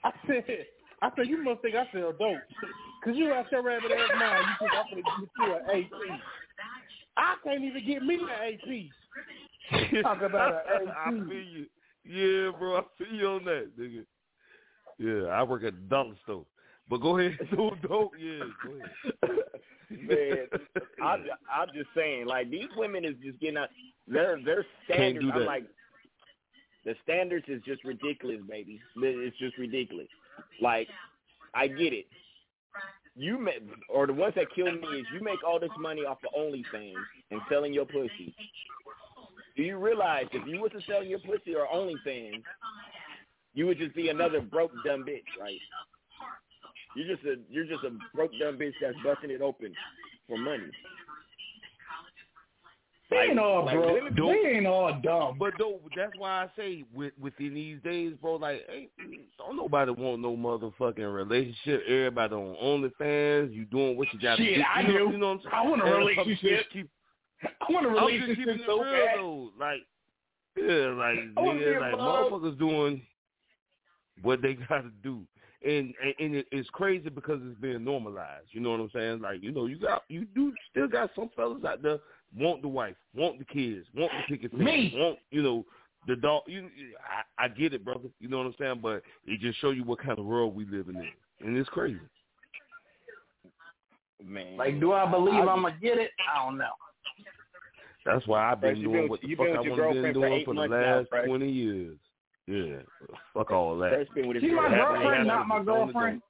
[0.04, 0.66] I said,
[1.02, 2.38] "I said you must think I sell dope,
[3.04, 4.44] cause you out your rabbit ass mind.
[4.60, 5.62] You think I'm gonna get you an
[6.14, 6.20] AP?
[7.16, 8.90] I can't even get me an
[9.72, 10.02] AP.
[10.02, 10.96] Talk about an AP.
[10.96, 11.28] I AP.
[11.28, 11.66] feel you.
[12.04, 14.04] Yeah, bro, I feel you on that, nigga.
[14.98, 16.46] Yeah, I work at the dollar store.
[16.88, 18.12] But go ahead, do dope.
[18.18, 19.38] Yeah, go ahead.
[19.90, 20.46] man,
[21.02, 23.68] I'm, I'm just saying, like these women is just getting out.
[24.06, 25.26] Their their standards.
[25.34, 25.64] I'm like,
[26.84, 28.80] the standards is just ridiculous, baby.
[28.96, 30.06] It's just ridiculous.
[30.62, 30.86] Like,
[31.54, 32.06] I get it.
[33.16, 36.18] You make, or the ones that kill me is you make all this money off
[36.24, 36.94] of OnlyFans
[37.30, 38.34] and selling your pussy.
[39.56, 42.42] Do you realize if you was to sell your pussy or OnlyFans,
[43.54, 45.58] You would just be another broke dumb bitch, right?
[46.96, 49.74] You're just a you're just a broke dumb bitch that's busting it open
[50.28, 50.64] for money.
[53.08, 53.98] They ain't all like bro.
[54.16, 55.36] They ain't all dumb.
[55.38, 58.90] But though, that's why I say with, within these days, bro, like, ain't,
[59.38, 61.82] don't nobody want no motherfucking relationship.
[61.86, 63.54] Everybody on OnlyFans.
[63.54, 64.54] You doing what you got to do.
[64.56, 65.12] Shit, I you know, do.
[65.12, 65.54] You know what I'm saying?
[65.54, 66.66] I want a relationship.
[66.72, 66.90] Keep,
[67.44, 69.18] I want a I'm just relationship so real bad.
[69.18, 69.50] though.
[69.58, 69.80] Like,
[70.56, 73.02] yeah, like, nigga, like motherfuckers doing
[74.22, 75.22] what they got to do.
[75.64, 78.46] And, and and it, it's crazy because it's being normalized.
[78.50, 79.20] You know what I'm saying?
[79.20, 81.98] Like you know, you got you do still got some fellas out there
[82.36, 84.92] want the wife, want the kids, want the picket fence, Me.
[84.96, 85.64] want you know
[86.06, 86.42] the dog.
[86.46, 86.68] You,
[87.38, 88.08] I, I get it, brother.
[88.20, 88.80] You know what I'm saying?
[88.82, 91.98] But it just show you what kind of world we living in, and it's crazy.
[94.24, 96.10] Man, Like, do I believe I'm gonna get it?
[96.32, 96.70] I don't know.
[98.04, 99.76] That's why I've been Fresh, doing been- what the you fuck been I with your
[99.84, 101.96] want to been girlfriend for doing for the months now, last twenty years.
[102.46, 102.76] Yeah,
[103.34, 103.90] fuck all that.
[103.92, 105.02] Fresh been with She's my girlfriend.
[105.02, 106.22] girlfriend, not my girlfriend.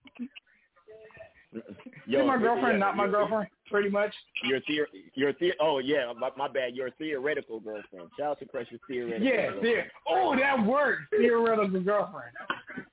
[2.07, 3.49] Yo, She's my yeah, girlfriend, not my girlfriend.
[3.71, 4.13] Pretty much.
[4.45, 6.75] Your theor- your the- oh yeah, my, my bad.
[6.77, 8.09] Your theoretical girlfriend.
[8.19, 9.27] Shout out to Precious theoretical.
[9.27, 9.77] Yeah, girlfriend.
[9.77, 9.83] yeah.
[10.09, 11.03] Oh, that works.
[11.11, 12.33] Theoretical girlfriend.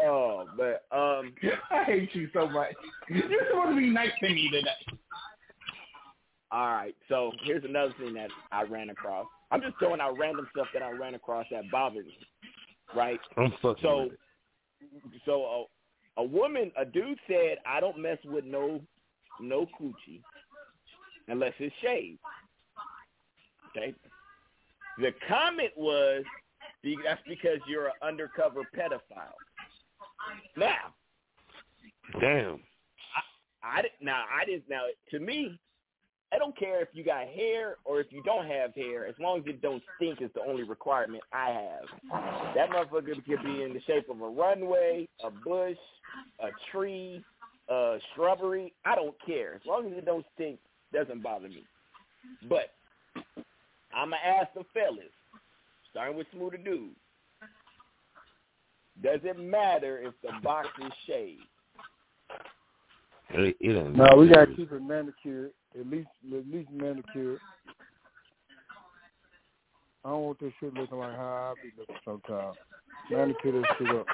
[0.00, 1.34] Oh, but um,
[1.72, 2.72] I hate you so much.
[3.08, 4.68] You're supposed to be nice to me today.
[6.52, 6.94] all right.
[7.08, 9.26] So here's another thing that I ran across.
[9.50, 12.16] I'm just throwing out random stuff that I ran across that bothered me.
[12.94, 13.18] Right.
[13.36, 13.82] I'm fucking.
[13.82, 14.18] So, with it.
[15.24, 15.68] So
[16.16, 18.80] a, a woman, a dude said, "I don't mess with no,
[19.40, 20.22] no coochie,
[21.28, 22.18] unless it's shaved."
[23.70, 23.94] Okay.
[24.98, 26.24] The comment was,
[27.04, 29.34] "That's because you're an undercover pedophile."
[30.56, 30.94] Now,
[32.20, 32.60] Damn.
[33.62, 34.24] I did now.
[34.32, 34.82] I did now.
[35.10, 35.58] To me,
[36.32, 39.38] I don't care if you got hair or if you don't have hair, as long
[39.38, 42.54] as it don't stink is the only requirement I have.
[42.54, 45.78] That motherfucker could be in the shape of a runway, a bush,
[46.40, 47.24] a tree,
[47.70, 48.74] a shrubbery.
[48.84, 49.54] I don't care.
[49.54, 50.58] As long as it don't stink,
[50.92, 51.64] doesn't bother me.
[52.46, 52.74] But
[53.94, 55.12] I'ma ask the fellas,
[55.90, 56.90] starting with Smooth the Dude.
[59.02, 61.40] Does it matter if the box is shaved?
[63.30, 65.52] It, it No, we gotta keep it manicured.
[65.74, 67.40] At least, at least manicured.
[70.04, 72.56] I don't want this shit looking like how I be looking sometimes.
[73.10, 74.06] Manicure this shit up.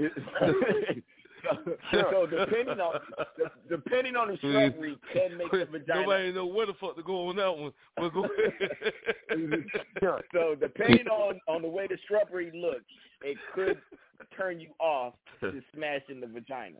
[1.92, 3.00] so depending on
[3.68, 6.00] depending on the shrubbery can make the vagina.
[6.02, 7.72] Nobody know where the fuck to go on that one.
[7.96, 8.24] But go
[9.30, 9.64] ahead.
[10.32, 12.84] so depending on on the way the shrubbery looks,
[13.22, 13.78] it could
[14.36, 16.78] turn you off to smash in the vagina.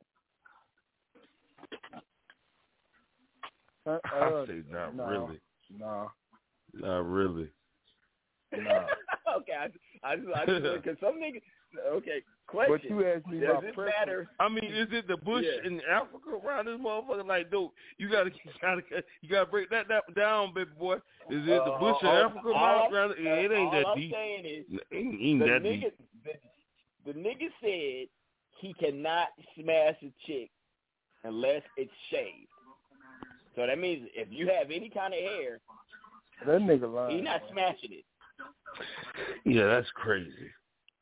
[3.87, 5.41] Uh, I uh, say not no, really.
[5.79, 6.11] No,
[6.75, 7.49] Not really.
[8.53, 8.87] no.
[9.37, 9.69] okay, I,
[10.05, 11.43] I just I just because some niggas.
[11.79, 12.23] Okay,
[12.53, 12.91] But question.
[12.99, 13.95] you asked me Does about it preference.
[14.01, 14.29] matter?
[14.41, 15.67] I mean, is it the bush Yeah.
[15.69, 17.27] in Africa around this motherfucker?
[17.27, 18.83] Like, dude, you gotta, you gotta,
[19.23, 20.95] you gotta break that, that down, baby boy.
[21.31, 22.81] Is it the Uh, bush in Africa all around?
[22.83, 24.13] I'm- around it ain't that I'm deep.
[24.13, 25.99] saying is It ain't, ain't the that nigga, deep.
[27.05, 28.09] the, the nigga said
[28.59, 30.51] he cannot smash a chick
[31.25, 32.49] unless it's shaved.
[33.57, 35.61] So that means if you have any kind of hair,
[36.47, 37.17] That nigga lying.
[37.17, 38.05] he's not smashing it.
[39.45, 40.51] Yeah, that's crazy.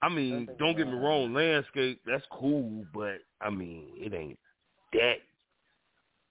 [0.00, 4.38] I mean, don't get me wrong, landscape that's cool, but I mean, it ain't
[4.92, 5.16] that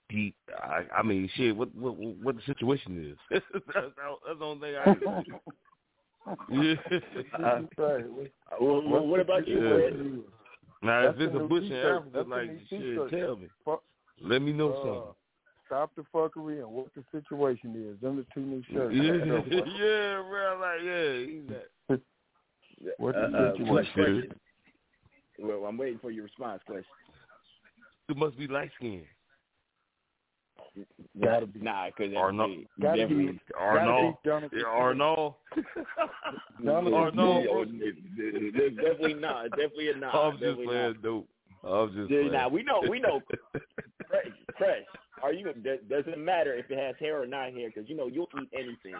[0.10, 0.35] deep.
[0.57, 3.18] I, I mean, shit, what what what the situation is?
[3.52, 5.39] that's, that's the only thing I can say.
[6.49, 6.76] Yeah.
[7.77, 8.06] Right.
[8.60, 9.76] Well, well, what about you, Yeah.
[9.76, 10.23] Fred?
[10.84, 12.02] Now, if it's a new bush in t-shirt.
[12.02, 13.48] Africa, like new shit, tell me.
[13.64, 13.84] Fuck.
[14.22, 15.14] Let me know Uh, something.
[15.68, 17.99] Stop the fuckery and what the situation is.
[18.02, 18.94] Them the two new shirts.
[18.94, 19.14] Yeah,
[19.77, 20.57] yeah, bro.
[20.61, 21.68] Like, yeah, he's that.
[22.97, 24.33] What Uh, the uh, situation question.
[25.39, 26.61] Well, I'm waiting for your response.
[26.65, 26.85] Question.
[28.09, 29.05] It must be light skinned.
[31.21, 31.59] Gotta be.
[31.59, 32.65] Nah, because Arnold.
[32.81, 33.33] Gotta definitely.
[33.33, 33.39] be.
[33.59, 34.15] Arnold.
[34.25, 35.33] Gotta be Yeah, Arnold.
[36.63, 37.69] Donald Arnold.
[37.75, 37.95] Yeah, it-
[38.55, 39.49] it's definitely not.
[39.51, 40.15] Definitely not.
[40.15, 41.01] I'm just definitely playing not.
[41.01, 41.29] dope.
[41.68, 42.31] I'm just Yeah, playing.
[42.31, 42.81] now we know.
[42.89, 43.22] We know.
[44.10, 44.27] Fresh,
[44.57, 44.84] fresh.
[45.22, 45.52] Are you?
[45.52, 48.49] Does doesn't matter if it has hair or not hair, because you know you'll eat
[48.53, 48.95] anything.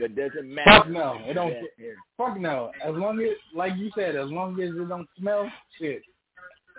[0.00, 0.70] That doesn't matter.
[0.70, 1.50] Fuck no, it don't.
[1.52, 1.94] if hair.
[2.16, 2.70] Fuck no.
[2.82, 6.02] As long as, like you said, as long as it don't smell, shit,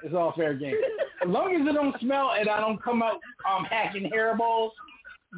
[0.03, 0.75] it's all fair game.
[1.23, 4.71] as long as it don't smell and I don't come out um hacking hairballs,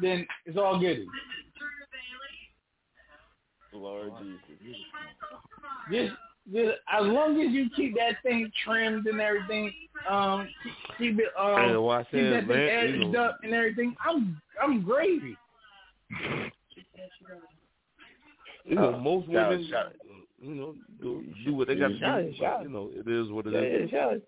[0.00, 1.04] then it's all good.
[3.72, 4.76] Lord Jesus.
[5.90, 6.12] Just,
[6.52, 9.72] just as long as you keep that thing trimmed and everything,
[10.08, 13.22] um, keep, keep it um, Hey, well, keep said, that thing man, you edged know-
[13.24, 13.94] up and everything.
[14.04, 15.36] I'm I'm gravy.
[18.64, 19.92] You know, Uh, most shout- women, shout-
[20.42, 22.00] you know, do, do what they got to do.
[22.00, 22.58] shout.
[22.58, 23.90] But, you know, it is what it Yeah, is.
[23.90, 24.20] shout,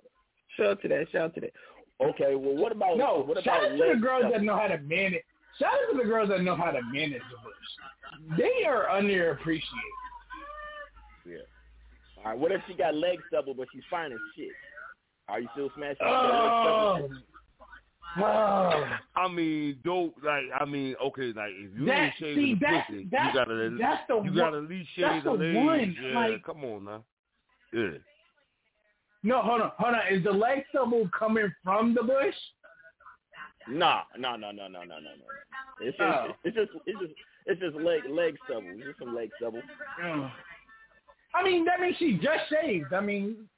[0.56, 1.06] shout out to that.
[1.10, 1.52] Shout out to that.
[2.00, 4.32] Okay, well, what about No, what shout about out to the girls stuff?
[4.32, 5.22] that know how to manage.
[5.58, 8.38] Shout out to the girls that know how to manage the bush.
[8.38, 9.62] They are underappreciated.
[11.26, 11.36] Yeah.
[12.24, 12.38] All right.
[12.38, 14.50] What if she got leg stubble, but she's fine as shit?
[15.28, 15.96] Are you still smashing?
[16.00, 17.08] that Oh.
[18.18, 18.84] Oh.
[19.16, 20.44] I mean, don't like.
[20.60, 23.40] I mean, okay, like if you That- ain't shaving see, the that- pussy, that's- you
[23.40, 25.56] gotta that's the you one- gotta at least shave that's the the legs.
[25.56, 27.04] one, Yeah, like- come on now.
[27.72, 27.98] Yeah.
[29.22, 30.06] No, hold on, hold on.
[30.08, 32.34] Is the leg stubble coming from the bush?
[33.68, 35.24] Nah, no, no, no, no, no, no, no.
[35.80, 36.36] It's just, Oh.
[36.44, 37.12] it's just, it's just,
[37.46, 38.68] it's just leg, leg stubble.
[38.72, 39.62] It's just some leg stubble.
[40.00, 40.30] Mm.
[41.34, 42.92] I mean, that means she just shaved.
[42.92, 43.48] I mean,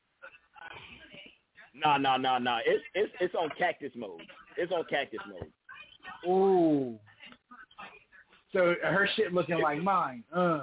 [1.74, 2.58] No, no, no, no.
[2.64, 4.20] It's, it's, it's on cactus mode.
[4.56, 5.50] It's on cactus mode.
[6.30, 6.98] ooh.
[8.52, 10.22] So her shit looking like mine.
[10.32, 10.62] Uh.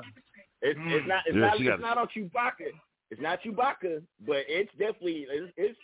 [0.61, 2.69] It's, it's not, it's Yeah, not, she it's got- not on Chewbacca.
[3.09, 5.77] It's not Chewbacca, but it's definitely, it's, it's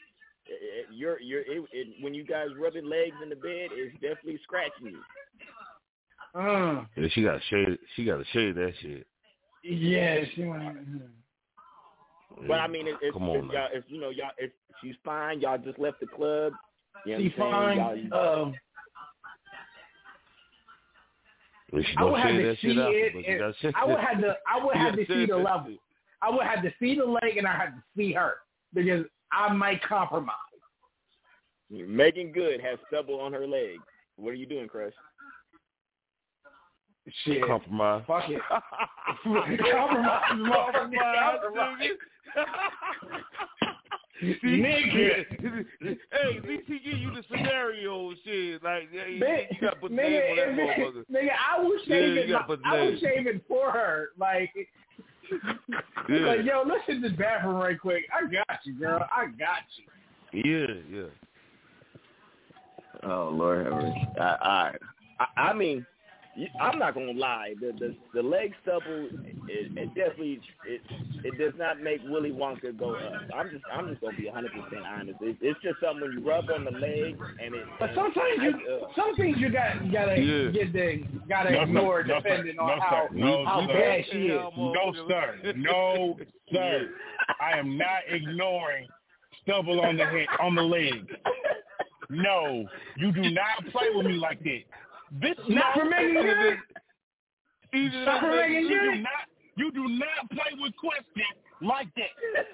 [0.46, 4.40] it, you're, you're, it, it, when you guys rubbing legs in the bed, it's definitely
[4.44, 6.40] scratching you.
[6.40, 6.86] Uh.
[6.96, 7.78] Yeah, she got to shave.
[7.96, 9.06] She got to shave that shit.
[9.70, 10.78] Yeah, she went.
[12.48, 14.96] But I mean, it, it's, Come on it's, y'all, it's you know, y'all, if she's
[15.04, 16.54] fine, y'all just left the club.
[17.06, 17.80] You know She what I'm saying?
[17.80, 18.08] fine.
[18.12, 18.56] Y'all- Um,
[21.98, 23.26] I would have to see shit it.
[23.28, 23.74] and.
[23.76, 24.38] I would have to.
[24.48, 25.74] I would have to see the that level.
[26.22, 28.36] I would have to see the leg, and I had to see her
[28.74, 30.36] because I might compromise.
[31.70, 33.80] Meagan Good has stubble on her leg.
[34.16, 34.94] What are you doing, Crush?
[37.24, 37.46] Shit.
[37.46, 38.04] Compromise.
[38.08, 38.42] Fuck it.
[38.44, 40.92] compromise, motherfucker.
[41.42, 41.98] Compromise,
[44.44, 45.26] Nigga.
[46.12, 48.64] hey, at least he give you the scenario and shit.
[48.64, 50.96] Like, yeah, you, Nigga, you got to put the nigga, name on that if it-
[50.96, 51.06] motherfucker.
[51.12, 52.28] nigga, I was Yeah, shaving.
[52.28, 54.10] you gotta put the I was shaving for her.
[54.18, 54.52] Like,
[56.10, 56.18] Yeah.
[56.26, 58.06] like, yo, let's hit this bathroom right quick.
[58.12, 59.06] I got you, girl.
[59.16, 59.86] I got you.
[60.44, 61.10] Yeah, yeah.
[63.04, 64.08] Oh Lord, have mercy.
[64.20, 64.72] I, I,
[65.20, 65.86] I, I mean, you-
[66.62, 67.54] I'm not gonna lie.
[67.60, 69.10] The the, the leg stubble,
[69.48, 70.82] it, it definitely it
[71.24, 73.14] it does not make Willy Wonka go up.
[73.36, 75.18] I'm just I'm just gonna be 100 percent honest.
[75.22, 77.66] It, it's just something when you rub on the leg and it.
[77.80, 80.52] But sometimes you, uh, some things you got you gotta Yeah.
[80.52, 82.22] get the gotta No, ignore No, sir.
[82.22, 83.16] depending on No, how sir.
[83.16, 83.74] No, how sir.
[83.74, 84.42] bad she is.
[84.58, 85.54] No, sir.
[85.56, 86.18] No,
[86.54, 86.90] sir.
[87.42, 88.88] I am not ignoring
[89.44, 91.08] stubble on the head, on the leg.
[92.10, 92.66] No,
[92.98, 94.62] you do not play with me like that.
[95.16, 95.82] Bitch, Not no.
[95.84, 96.58] for Meagan Good.
[98.06, 99.12] Not for Meagan you do not,
[99.56, 102.46] you do not play with questions like that.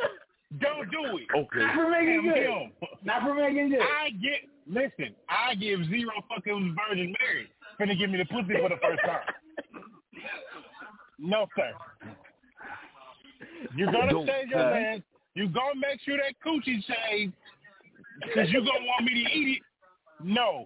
[0.59, 1.27] Don't do it.
[1.35, 1.59] Okay.
[1.59, 2.43] Not for Meagan Damn Good.
[2.43, 2.71] him.
[3.03, 3.80] Not for Meagan Good.
[3.81, 5.15] I get listen.
[5.30, 7.49] I give zero fucking Virgin Mary
[7.80, 9.25] finna give me the pussy for the first time.
[11.19, 11.71] No sir.
[13.75, 15.03] You're gonna Don't- change your man.
[15.35, 17.34] You gonna make sure that coochie shaved
[18.21, 19.63] because you're gonna want me to eat it.
[20.23, 20.65] No,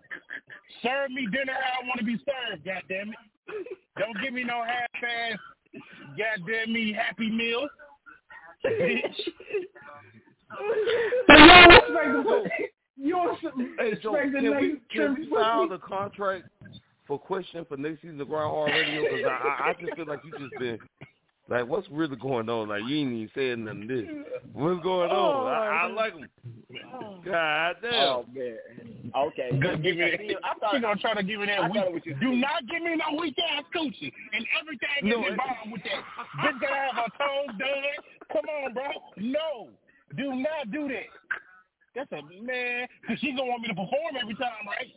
[0.82, 2.66] serve me dinner how I want to be served.
[2.66, 3.16] God damn it!
[3.98, 5.40] Don't give me no half-ass.
[6.18, 7.68] Goddamn me happy meal.
[8.66, 9.14] Bitch.
[12.98, 13.40] You don't
[13.80, 16.46] Hey, expect so the can we, can we file the contract
[17.06, 19.02] for question for next season of Groundhog Radio?
[19.04, 20.80] Because I, I, I just feel like you just been
[21.50, 22.70] like, what's really going on?
[22.70, 23.88] Like you ain't even saying nothing.
[23.88, 24.06] This
[24.54, 25.48] what's going Oh, on?
[25.48, 26.30] I, I like them.
[27.26, 27.94] God damn.
[27.94, 28.58] Oh man.
[29.16, 29.50] Okay.
[29.60, 31.94] Good, give me See, I thought she gonna try to give me that thought weak.
[31.94, 35.72] was just- Do not give me no weak ass coochie and everything No, is involved
[35.72, 36.04] with that.
[36.44, 38.04] Bitch gotta have her toes done.
[38.34, 38.84] Come on, bro.
[39.18, 39.70] No,
[40.18, 41.08] do not do that.
[41.96, 42.88] That's a man.
[43.08, 44.92] Cause she gonna want me to perform every time, right?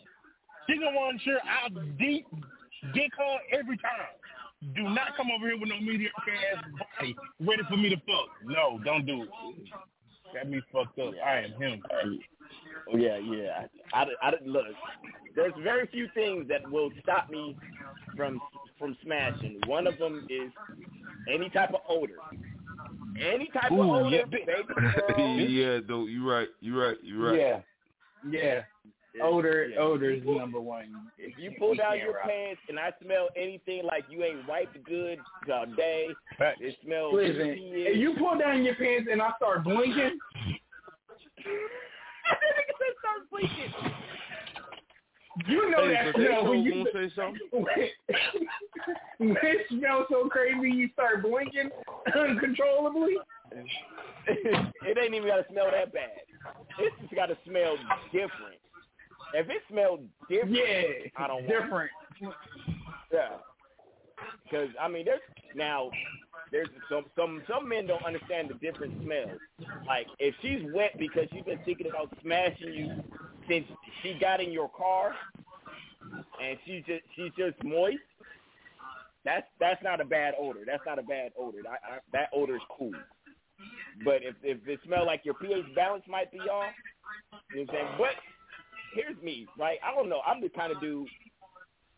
[0.68, 1.68] She gonna want to sure I
[1.98, 2.26] deep
[2.94, 4.18] dick her every time.
[4.74, 6.12] Do not come over here with no mediocre
[6.54, 6.64] ass
[6.98, 8.28] body ready for me to fuck.
[8.44, 9.28] No, don't do it.
[10.34, 11.14] Got me fucked up.
[11.24, 11.82] I am him.
[12.92, 13.66] Oh yeah, yeah.
[13.94, 14.66] I, I, I look.
[15.34, 17.56] There's very few things that will stop me
[18.16, 18.40] from
[18.78, 19.60] from smashing.
[19.66, 20.50] One of them is
[21.32, 22.14] any type of odor.
[23.20, 24.44] Any type of odor, yeah, baby
[25.16, 25.38] girl.
[25.38, 27.38] yeah, though you're right, you right, you right.
[27.38, 27.60] Yeah,
[28.30, 28.60] yeah.
[29.20, 29.78] Odor, Yeah.
[29.78, 31.10] odor is number one.
[31.18, 32.28] If you pull down your rock.
[32.28, 35.18] pants and I smell anything like you ain't wiped good
[35.52, 37.14] all day, it smells.
[37.14, 40.18] Listen, if you pull down your pants and I start blinking,
[43.00, 43.72] start blinking.
[45.48, 47.40] you know Hey, that smell when you say something.
[49.18, 51.70] when it smells so crazy you start blinking
[52.14, 53.16] uncontrollably.
[54.26, 56.10] it ain't even gotta smell that bad.
[56.78, 57.76] It's just gotta smell
[58.12, 58.59] different.
[59.34, 61.90] If it smelled different, Yeah, I don't want different.
[63.12, 63.36] Yeah.
[64.44, 65.20] because I mean, there's
[65.54, 65.90] now
[66.52, 69.38] there's some some some men don't understand the different smells.
[69.86, 73.02] Like if she's wet because she's been thinking about smashing you
[73.48, 73.66] since
[74.02, 75.14] she got in your car,
[76.42, 77.98] and she's just she's just moist.
[79.24, 80.60] That's that's not a bad odor.
[80.66, 81.58] That's not a bad odor.
[81.68, 82.92] I, I, that odor is cool.
[84.04, 86.72] But if if it smells like your pH balance might be off,
[87.54, 87.98] you know what I'm saying?
[87.98, 88.14] But
[88.94, 89.78] here's me, right?
[89.84, 90.20] I don't know.
[90.26, 91.08] I'm the kind of dude.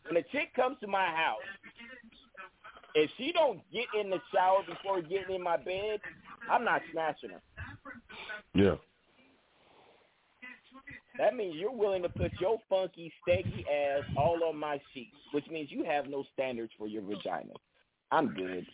[0.07, 1.39] When a chick comes to my house,
[2.95, 5.99] if she don't get in the shower before getting in my bed,
[6.49, 7.41] I'm not smashing her.
[8.53, 8.75] Yeah.
[11.17, 15.47] That means you're willing to put your funky, steaky ass all on my sheets, which
[15.49, 17.53] means you have no standards for your vagina.
[18.11, 18.65] I'm good.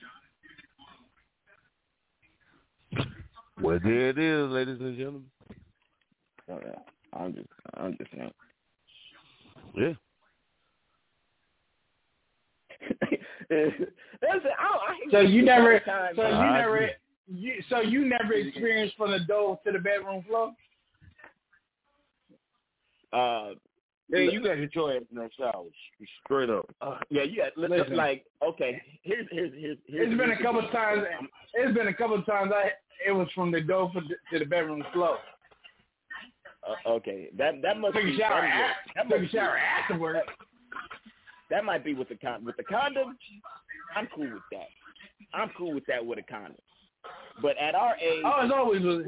[3.62, 5.26] Well, there it is, ladies and gentlemen.
[6.50, 6.80] Oh, yeah.
[7.14, 8.32] I'm just, I'm just saying.
[9.76, 9.94] Yeah.
[13.50, 13.74] That's
[14.46, 14.54] it.
[14.60, 16.54] I, I So you never, time, so you man.
[16.54, 16.90] never,
[17.28, 20.54] you, so you never experienced from the door to the bedroom floor.
[23.12, 23.54] Uh,
[24.10, 25.66] Yeah, you got to get your ass in that shower.
[26.26, 26.70] Straight up.
[26.82, 27.96] uh, yeah, you got Listen.
[27.96, 28.82] like okay.
[29.04, 29.78] Here's here's here's.
[29.88, 31.04] here's It's been a couple of times.
[31.56, 32.52] It's been a couple of times.
[32.54, 32.72] I
[33.08, 35.18] it was from the door for, to the bedroom floor.
[36.70, 38.42] Uh, okay, that that must Took be a shower.
[38.42, 40.20] that, After, that took a must be- shower afterwards.
[41.50, 43.18] That might be with the con with the condom.
[43.96, 44.68] I'm cool with that.
[45.34, 46.56] I'm cool with that with a condom.
[47.42, 49.06] But at our age, Oh, it's always with,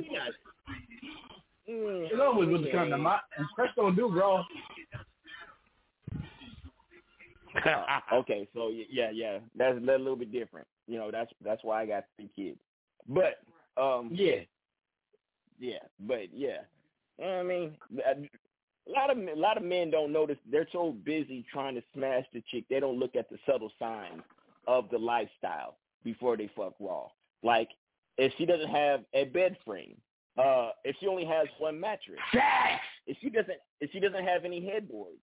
[1.70, 3.06] Mm, it's always with the condom.
[3.06, 4.44] And Presto do, bro.
[7.66, 10.68] Uh, okay, so yeah, yeah, that's a little bit different.
[10.88, 12.58] You know, that's that's why I got three kids.
[13.08, 13.40] But
[13.82, 14.38] um, Yeah.
[15.60, 16.62] yeah, but yeah,
[17.22, 17.78] You know what I mean,
[18.88, 20.38] a lot of a lot of men don't notice.
[20.50, 24.24] They're so busy trying to smash the chick, they don't look at the subtle signs
[24.68, 27.08] of the lifestyle before they fuck raw.
[27.44, 27.70] Like
[28.18, 29.98] if she doesn't have a bed frame,
[30.38, 32.20] uh, if she only has one mattress,
[33.06, 35.14] if she doesn't if she doesn't have any headboard,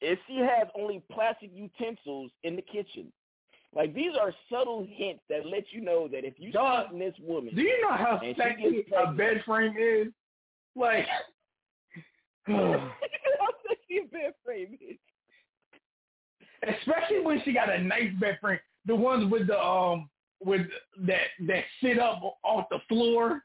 [0.00, 3.12] if she has only plastic utensils in the kitchen.
[3.72, 7.54] Like these are subtle hints that let you know that if you Dog, this woman,
[7.54, 10.08] Do you know how sexy a bed frame is?
[10.76, 11.06] Like,
[12.48, 12.90] a
[14.12, 14.96] bed frame is.
[16.62, 20.08] especially when she got a nice bed frame, the ones with the um
[20.44, 20.66] with
[21.06, 23.42] that that sit up off the floor.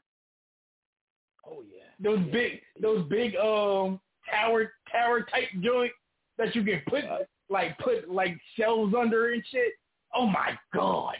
[1.46, 1.84] Oh yeah.
[2.00, 4.00] Those big those big um
[4.30, 5.92] tower tower type joint
[6.38, 7.04] that you can put
[7.48, 9.72] like put like shelves under and shit.
[10.14, 11.16] Oh my god.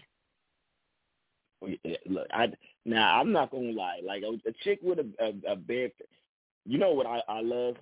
[1.67, 2.53] Oh, Look, I
[2.85, 4.01] now I'm not gonna lie.
[4.05, 5.93] Like a, a chick with a, a a bed,
[6.65, 7.77] you know what I I love?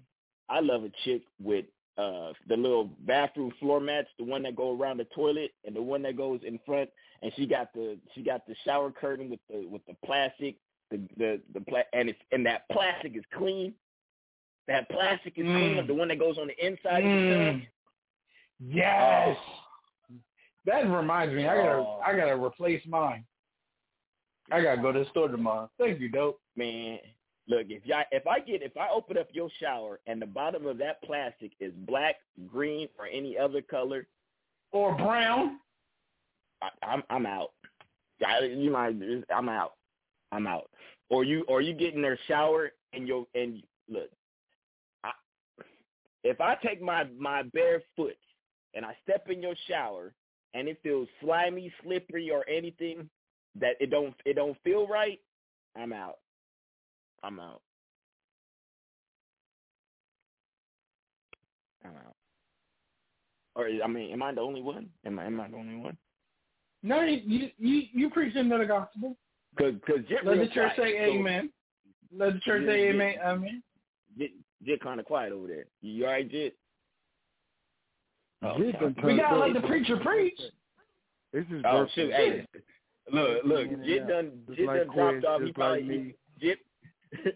[0.49, 1.67] I love a chick with
[1.99, 5.83] uh the little bathroom floor mats, the one that go around the toilet, and the
[5.83, 6.91] one that goes in front.
[7.23, 10.57] And she got the she got the shower curtain with the with the plastic,
[10.91, 13.75] the the the pla- and it's and that plastic is clean.
[14.67, 15.77] That plastic is clean.
[15.77, 15.87] Mm.
[15.87, 17.53] The one that goes on the inside of the Mm.
[17.61, 17.69] tub.
[18.61, 19.37] Yes.
[20.67, 22.01] That reminds me, I gotta Oh.
[22.05, 23.25] I gotta replace mine.
[24.51, 25.71] I gotta go to the store tomorrow.
[25.79, 26.41] Thank you, dope.
[26.57, 26.99] Man,
[27.49, 30.67] look if I if I get if I open up your shower and the bottom
[30.67, 32.17] of that plastic is black,
[32.47, 34.07] green, or any other color,
[34.73, 35.61] Or brown.
[36.63, 37.53] I, I'm I'm out.
[38.27, 38.97] I, you might
[39.35, 39.75] I'm out.
[40.33, 40.71] I'm out.
[41.11, 44.11] Or you or you get in their shower and you and look.
[45.05, 45.13] I,
[46.23, 48.17] if I take my my bare foot
[48.75, 50.13] and I step in your shower
[50.55, 53.09] and it feels slimy, slippery, or anything
[53.61, 55.21] that it don't it don't feel right,
[55.77, 56.19] I'm out.
[57.23, 57.63] I'm out.
[61.85, 62.17] I'm out.
[63.57, 64.89] Or I mean, am I the only one?
[65.07, 65.97] Am I am I the only one?
[66.83, 69.17] No, you you you preach into the gospel.
[69.57, 71.51] Cause, cause Jit Let the church quiet, say so amen.
[72.17, 72.91] Let the church Yeah, say yeah.
[72.91, 73.15] amen.
[73.25, 73.63] Amen.
[74.19, 74.33] Jit,
[74.65, 75.65] Jit kind of quiet over there.
[75.81, 76.57] You all right, Jit?
[78.43, 80.39] Oh, We gotta let the preacher preach.
[81.33, 81.93] This is Oh birthday.
[81.95, 82.13] shoot!
[82.13, 82.47] Hey,
[83.13, 85.43] look, look, Yeah, Jit done, Jit like done dropped off.
[85.43, 86.15] He probably.
[86.41, 86.59] Jit,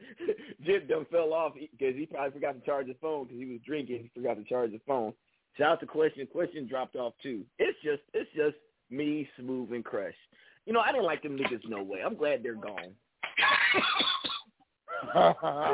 [0.64, 3.60] Jit done fell off because he probably forgot to charge his phone because he was
[3.66, 4.02] drinking.
[4.02, 5.12] He forgot to charge his phone.
[5.56, 6.26] Shout out to Question.
[6.26, 7.44] Question dropped off too.
[7.58, 8.56] It's just, it's just
[8.90, 10.14] me, Smooth, and Crush.
[10.66, 12.00] You know, I didn't like them niggas no way.
[12.04, 12.94] I'm glad they're gone.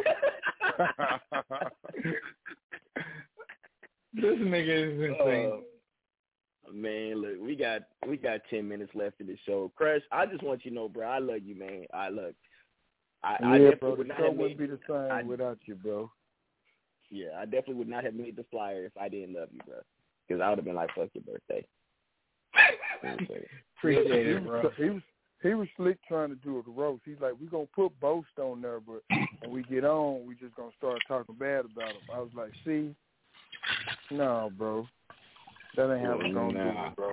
[4.14, 5.50] This nigga is insane.
[5.52, 5.56] Uh,
[6.72, 9.70] man, look, we got we got ten minutes left in the show.
[9.76, 11.86] Crush, I just want you to know, bro, I love you, man.
[11.92, 12.34] I look,
[13.22, 13.94] I, I yeah, definitely bro.
[13.96, 16.10] would The not show wouldn't be the same I- without you, bro.
[17.10, 19.76] Yeah, I definitely would not have made the flyer if I didn't love you, bro.
[20.26, 21.64] Because I would have been like, fuck your birthday.
[23.78, 24.70] Appreciate it, bro.
[24.76, 25.02] He was
[25.42, 27.02] he was slick trying to do a roast.
[27.04, 29.02] He's like, we gonna put Boast on there, but
[29.40, 32.00] when we get on, we just gonna start talking bad about him.
[32.12, 32.94] I was like, see,
[34.10, 34.86] no, bro,
[35.76, 36.88] that ain't how we gonna Nah.
[36.88, 37.12] it, bro.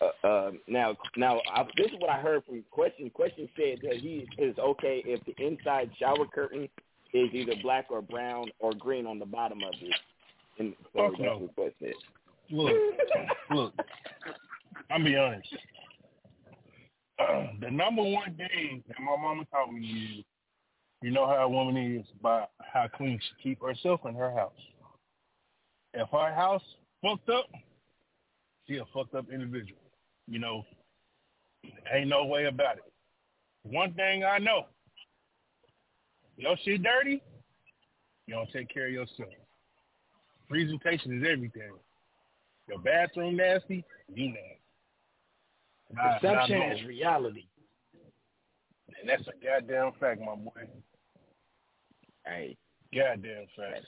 [0.00, 3.10] Uh, uh, now, now, I, this is what I heard from Question.
[3.10, 6.68] Question said that he is okay if the inside shower curtain
[7.12, 9.94] is either black or brown or green on the bottom of it.
[10.58, 11.38] And so Fuck no.
[11.38, 11.92] what Quest said.
[12.50, 12.72] Look,
[13.50, 13.74] look.
[14.90, 15.48] I'm be honest.
[17.60, 20.24] the number one thing that my mama taught me is,
[21.02, 24.52] you know how a woman is by how clean she keep herself in her house.
[25.92, 26.62] If her house
[27.04, 27.46] fucked up,
[28.66, 29.80] she a fucked up individual.
[30.26, 30.64] You know,
[31.92, 32.84] ain't no way about it.
[33.62, 34.66] One thing I know,
[36.36, 37.22] your shit dirty,
[38.26, 39.30] you don't take care of yourself.
[40.48, 41.72] Presentation is everything.
[42.68, 44.60] Your bathroom nasty, you nasty.
[45.90, 47.46] And I- and I Perception is reality.
[49.00, 50.68] And that's a goddamn fact, my boy.
[52.26, 52.56] Hey,
[52.94, 53.84] Goddamn fact.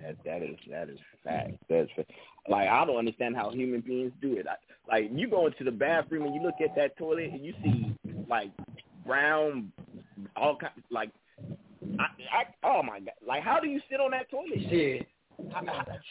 [0.00, 1.52] that that is that is fact.
[1.68, 2.10] That's fact.
[2.48, 4.46] Like I don't understand how human beings do it.
[4.46, 4.56] I,
[4.90, 7.94] like you go into the bathroom and you look at that toilet and you see
[8.28, 8.50] like
[9.06, 9.72] brown,
[10.36, 11.10] all kind like.
[11.98, 13.14] I, I oh my god!
[13.26, 14.58] Like, how do you sit on that toilet?
[14.70, 15.06] Shit.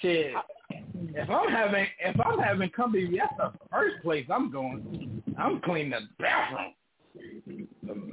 [0.01, 0.33] Shit.
[1.13, 5.23] If I'm having if I'm having company, that's the first place I'm going.
[5.37, 6.73] I'm cleaning the bathroom.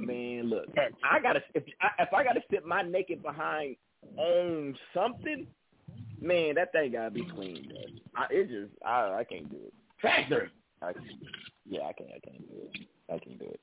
[0.05, 0.65] Man, look,
[1.09, 3.75] I gotta if I, if I gotta sit my naked behind
[4.17, 5.47] on something,
[6.21, 7.69] man, that thing gotta be clean.
[7.69, 8.23] Bro.
[8.23, 9.73] I, it just I I can't do it.
[10.01, 10.49] Factory.
[10.81, 10.91] I,
[11.67, 12.87] yeah, I can't I can't do it.
[13.09, 13.59] I can't do it.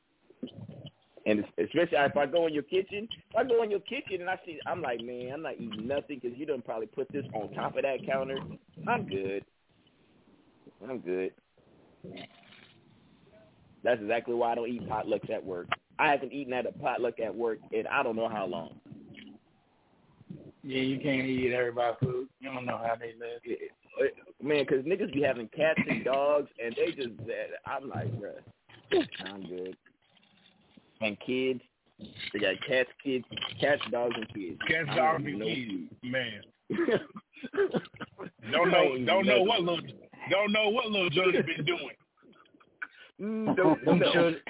[1.26, 4.30] And especially if I go in your kitchen, if I go in your kitchen and
[4.30, 7.24] I see, I'm like, man, I'm not eating nothing because you done probably put this
[7.34, 8.38] on top of that counter.
[8.86, 9.44] I'm good.
[10.88, 11.32] I'm good.
[13.82, 15.66] That's exactly why I don't eat potlucks at work.
[15.98, 18.80] I haven't eaten at a potluck at work in I don't know how long.
[20.66, 22.28] Yeah, you can't eat everybody's food.
[22.40, 23.40] You don't know how they live.
[24.42, 27.14] Man, because niggas be having cats and dogs, and they just,
[27.66, 28.42] I'm like, bruh,
[29.24, 29.76] I'm good.
[31.00, 31.60] And kids,
[32.32, 33.24] they got cats, kids,
[33.60, 34.58] cats, dogs, and kids.
[34.68, 35.92] Cats, dogs, and know kids.
[36.02, 36.40] Man.
[38.50, 39.80] Don't know don't know what little
[40.30, 41.90] don't know what little Johnny been doing.
[43.20, 44.12] Mm, don't Them know.
[44.12, 44.42] children,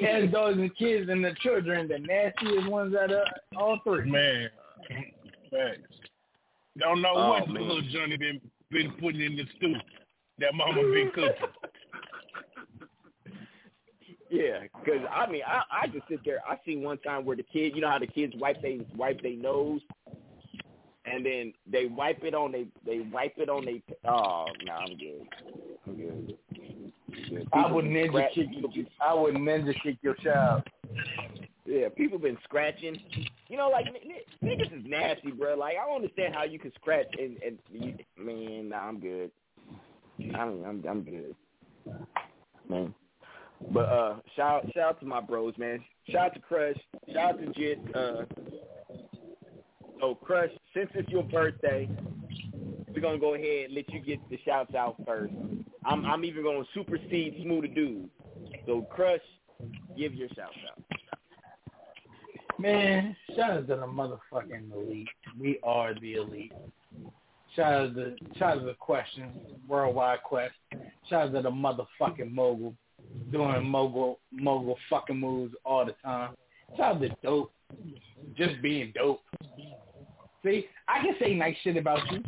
[0.00, 4.10] cats, dogs, and kids, and the children, the nastiest ones out of all three.
[4.10, 4.48] Man.
[5.50, 5.94] Facts.
[6.78, 7.62] Don't know Oh, what man.
[7.62, 8.40] little Johnny been
[8.70, 9.74] been putting in the stew
[10.38, 11.32] that mama been cooking.
[14.28, 16.40] Yeah, because I mean, I I just sit there.
[16.48, 19.22] I seen one time where the kid, you know how the kids wipe they wipe
[19.22, 19.80] their nose,
[21.04, 23.82] and then they wipe it on they they wipe it on they.
[24.04, 25.28] Oh no, I'm good.
[25.86, 26.36] I'm good.
[26.52, 27.48] I'm good.
[27.52, 28.86] I would be ninja kick you.
[29.00, 30.64] I would ninja kick your child.
[31.66, 32.96] Yeah, people been scratching.
[33.48, 33.86] You know, like
[34.42, 35.56] niggas is nasty, bro.
[35.56, 39.30] Like I don't understand how you can scratch and and you, man, nah, I'm good.
[40.34, 41.34] I'm I'm I'm good,
[42.68, 42.94] man.
[43.72, 45.82] But uh, shout shout out to my bros, man.
[46.10, 46.76] Shout out to Crush.
[47.12, 47.78] Shout out to Jit.
[47.94, 48.24] Uh,
[50.02, 50.50] oh, Crush.
[50.74, 51.88] Since it's your birthday,
[52.94, 55.34] we're gonna go ahead and let you get the shouts out first.
[55.84, 58.08] I'm I'm even gonna supersede Smooth Dude.
[58.66, 59.20] So Crush,
[59.96, 60.85] give your shouts out.
[62.58, 65.08] Man, shout out to the motherfucking elite.
[65.38, 66.52] We are the elite.
[67.54, 69.30] Shout out to shout out to the question,
[69.68, 70.54] worldwide quest.
[71.08, 72.74] Shout out to the motherfucking mogul,
[73.30, 76.34] doing mogul mogul fucking moves all the time.
[76.76, 77.52] Shout out to dope,
[78.36, 79.20] just being dope.
[80.42, 82.22] See, I can say nice shit about you.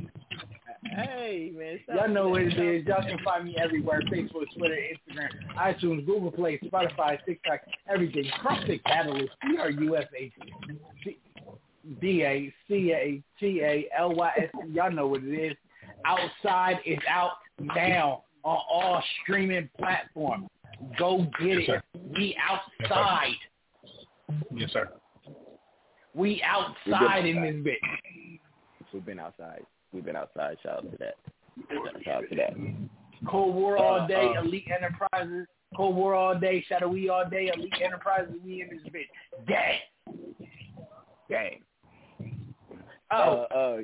[0.84, 2.86] Hey man, Y'all know what it is.
[2.86, 8.24] Y'all can find me everywhere: Facebook, Twitter, Instagram, iTunes, Google Play, Spotify, TikTok, everything.
[8.40, 10.32] Crush Da Catalyst, C R U S H
[12.00, 14.50] D A C A T A L Y S.
[14.72, 15.56] Y'all know what it is.
[16.04, 20.48] Outside is out now on all streaming platforms.
[20.96, 22.00] Go get Yes, it.
[22.16, 23.34] We outside.
[24.54, 24.90] Yes, sir.
[26.14, 28.38] We outside in this bitch.
[28.92, 29.64] We've been outside.
[29.92, 30.56] We've been outside.
[30.62, 31.14] Shout out to that.
[32.04, 32.54] Shout out to that.
[33.26, 35.46] Cold War all Uh, day, uh, Elite Enterprises.
[35.76, 38.34] Cold War all day, Shadow We all day, Elite Enterprises.
[38.44, 39.46] We in this bitch.
[39.46, 39.80] Gang.
[41.28, 41.62] Gang.
[43.10, 43.16] Oh,
[43.50, 43.78] Uh, uh,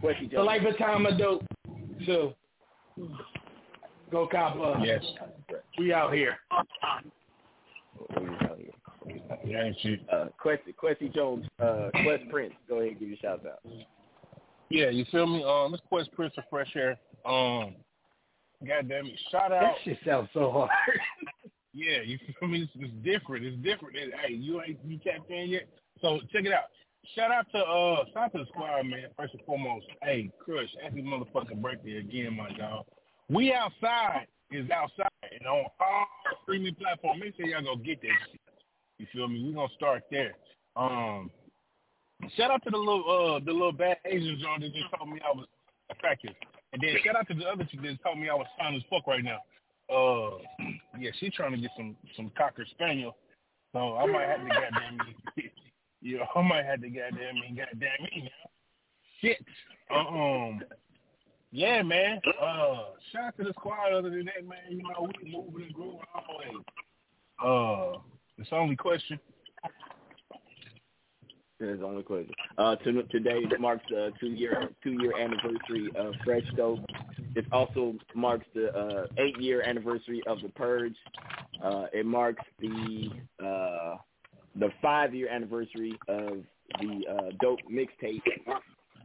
[0.00, 1.44] question, the life of time of dope.
[2.06, 2.34] So,
[4.10, 4.78] go cop up.
[4.82, 5.04] Yes.
[5.78, 6.38] We out here.
[9.44, 10.00] Yeah, ain't shit.
[10.10, 12.54] Uh, Questi, Questi Jones, uh, Quest Prince.
[12.68, 13.60] Go ahead and give your shout out.
[14.70, 15.44] Yeah, you feel me?
[15.44, 16.98] Um, this Quest Prince of Fresh Air.
[17.26, 17.74] Um,
[18.66, 19.18] God damn it!
[19.30, 19.60] Shout out.
[19.60, 20.70] That shit sounds so hard.
[21.74, 22.62] yeah, you feel me?
[22.62, 23.44] It's, it's different.
[23.44, 23.96] It's different.
[23.96, 25.68] It, hey, you ain't you tapped in yet?
[26.00, 26.64] So check it out.
[27.14, 29.06] Shout out to uh, shout out to the squad, man.
[29.16, 32.86] First and foremost, hey, Crush, happy motherfucking birthday again, my dog.
[33.28, 36.06] We outside is outside and on all
[36.42, 37.20] streaming platforms.
[37.22, 38.40] Make sure y'all go get that shit.
[38.98, 39.44] You feel me?
[39.44, 40.34] We gonna start there.
[40.76, 41.30] Um,
[42.36, 45.20] shout out to the little uh the little bad Asian John that just told me
[45.24, 45.46] I was
[45.90, 46.34] attractive,
[46.72, 48.82] and then shout out to the other chick that told me I was fine as
[48.90, 49.40] fuck right now.
[49.90, 50.38] Uh,
[50.98, 53.16] yeah, she trying to get some some cocker spaniel,
[53.72, 55.50] so I might have to goddamn me.
[56.06, 58.50] Yeah, I might have to goddamn me, goddamn me now.
[59.22, 59.38] Shit.
[59.90, 60.60] Uh um.
[61.50, 62.20] Yeah, man.
[62.26, 63.94] Uh, shout out to the squad.
[63.94, 66.58] Other than that, man, you know we moving and growing always.
[67.42, 68.00] Uh,
[68.36, 69.18] it's the only question.
[71.60, 72.32] That's the only question.
[72.58, 76.80] Uh, to, today marks the two year two year anniversary of Fresh Dope.
[77.36, 80.96] It also marks the uh, eight year anniversary of the Purge.
[81.62, 83.10] Uh, it marks the
[83.44, 83.96] uh,
[84.56, 86.38] the five year anniversary of
[86.80, 88.20] the uh, Dope mixtape.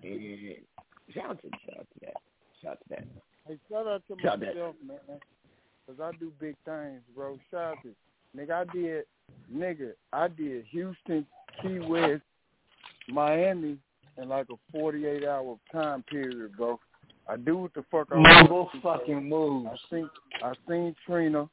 [0.03, 0.55] And
[1.13, 2.13] shout out to shout out to that.
[2.61, 3.07] Shout out to that.
[3.47, 5.19] Hey, shout out to Shout myself, man.
[5.87, 7.39] Cause I do big things, bro.
[7.49, 7.95] Shout out to
[8.37, 8.51] nigga.
[8.51, 9.05] I did,
[9.51, 9.93] nigga.
[10.13, 11.25] I did Houston,
[11.61, 12.21] Key West,
[13.11, 13.77] Miami
[14.17, 16.79] in like a forty-eight hour time period, bro.
[17.27, 19.69] I do what the fuck I want to, fucking moves.
[19.71, 20.09] I seen
[20.43, 21.47] I seen Trina,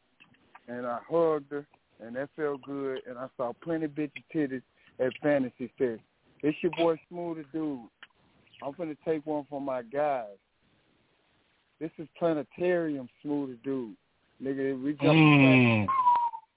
[0.68, 1.66] and I hugged her,
[2.00, 3.00] and that felt good.
[3.08, 4.62] And I saw plenty bitches titties
[4.98, 6.00] at Fantasy Fest.
[6.42, 7.80] It's your boy Smooth Dude.
[8.62, 10.26] I'm finna take one for my guys.
[11.78, 13.94] This is Planetarium Smooth Dude.
[14.42, 15.86] Nigga, we jump Mm.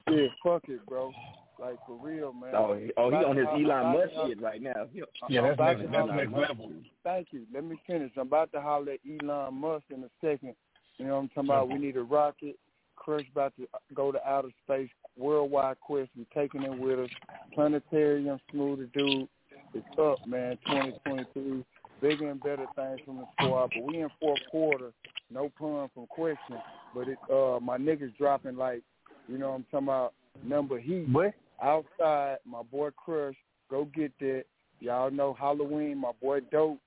[0.09, 1.11] Yeah, fuck it, bro.
[1.60, 2.56] Like for real, man.
[2.56, 4.88] Oh, he- oh, he on his About- Elon Musk shit right now.
[4.94, 6.72] Yeah, I'm that's next- that's next level.
[7.03, 7.45] Thank you.
[7.53, 8.11] Let me finish.
[8.15, 10.56] I'm about to holler at Elon Musk in a second.
[10.98, 11.68] You know what I'm talking about?
[11.69, 12.57] We need a rocket.
[12.95, 14.90] Crush about to go to outer space.
[15.18, 16.10] Worldwide quest.
[16.18, 17.10] We taking it with us.
[17.53, 19.27] Planetarium, smooth the dude.
[19.73, 20.57] It's up, man.
[20.65, 21.65] 2023.
[22.02, 23.72] Bigger and better things from the squad.
[23.76, 24.91] But we in fourth quarter.
[25.30, 26.57] No pun from question.
[26.95, 28.81] But it uh my niggas dropping like,
[29.27, 30.14] you know what I'm talking about,
[30.44, 31.07] number heat.
[31.10, 31.34] What?
[31.61, 33.36] Outside, my boy Crush.
[33.69, 34.45] Go get that.
[34.80, 36.80] Y'all know Halloween, my boy Dope.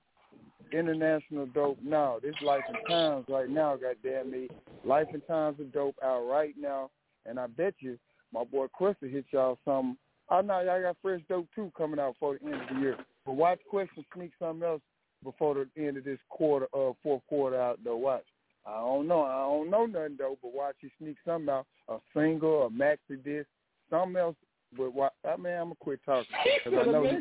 [0.71, 2.17] International Dope now.
[2.21, 4.47] This Life and Times right now, goddamn me.
[4.83, 6.89] Life and Times of Dope out right now.
[7.25, 7.97] And I bet you
[8.33, 9.97] my boy Questa hit y'all some.
[10.29, 12.97] I know y'all got fresh dope too coming out for the end of the year.
[13.25, 14.81] But watch Questa sneak something else
[15.23, 17.97] before the end of this quarter, uh, fourth quarter out though.
[17.97, 18.25] Watch.
[18.65, 19.23] I don't know.
[19.23, 21.67] I don't know nothing though, but watch you sneak something out.
[21.89, 23.47] A single, a maxi disc,
[23.89, 24.35] something else.
[24.77, 25.13] But what?
[25.27, 26.25] I mean, I'm gonna quit talking
[26.63, 27.17] because I know he,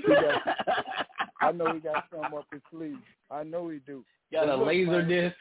[0.00, 0.42] he got.
[1.40, 2.96] I know he got something up his sleeve.
[3.30, 4.04] I know he do.
[4.32, 5.36] Got a But look, laser man, disc.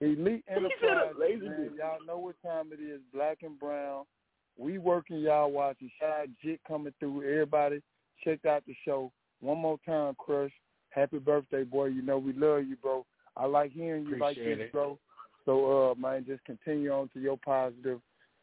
[0.00, 1.62] Elite Enterprise, laser man.
[1.64, 1.74] disc.
[1.78, 3.00] Y'all know what time it is.
[3.12, 4.04] Black and brown.
[4.56, 5.90] We working, y'all watching.
[6.00, 7.22] Shout out Jit coming through.
[7.22, 7.82] Everybody,
[8.24, 9.12] check out the show.
[9.40, 10.52] One more time, Crush.
[10.90, 11.86] Happy birthday, boy.
[11.86, 13.04] You know we love you, bro.
[13.36, 14.72] I like hearing you like this, it.
[14.72, 14.98] bro.
[15.44, 18.00] So, uh, man, just continue on to your positive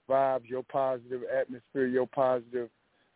[0.10, 2.70] vibes, your positive atmosphere, your positive,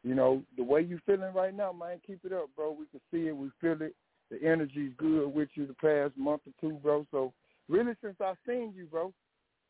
[0.03, 1.99] you know, the way you feeling right now, man.
[2.05, 2.71] Keep it up, bro.
[2.71, 3.35] We can see it.
[3.35, 3.95] We feel it.
[4.31, 7.05] The energy's good with you the past month or two, bro.
[7.11, 7.33] So,
[7.67, 9.11] really, since I seen you, bro,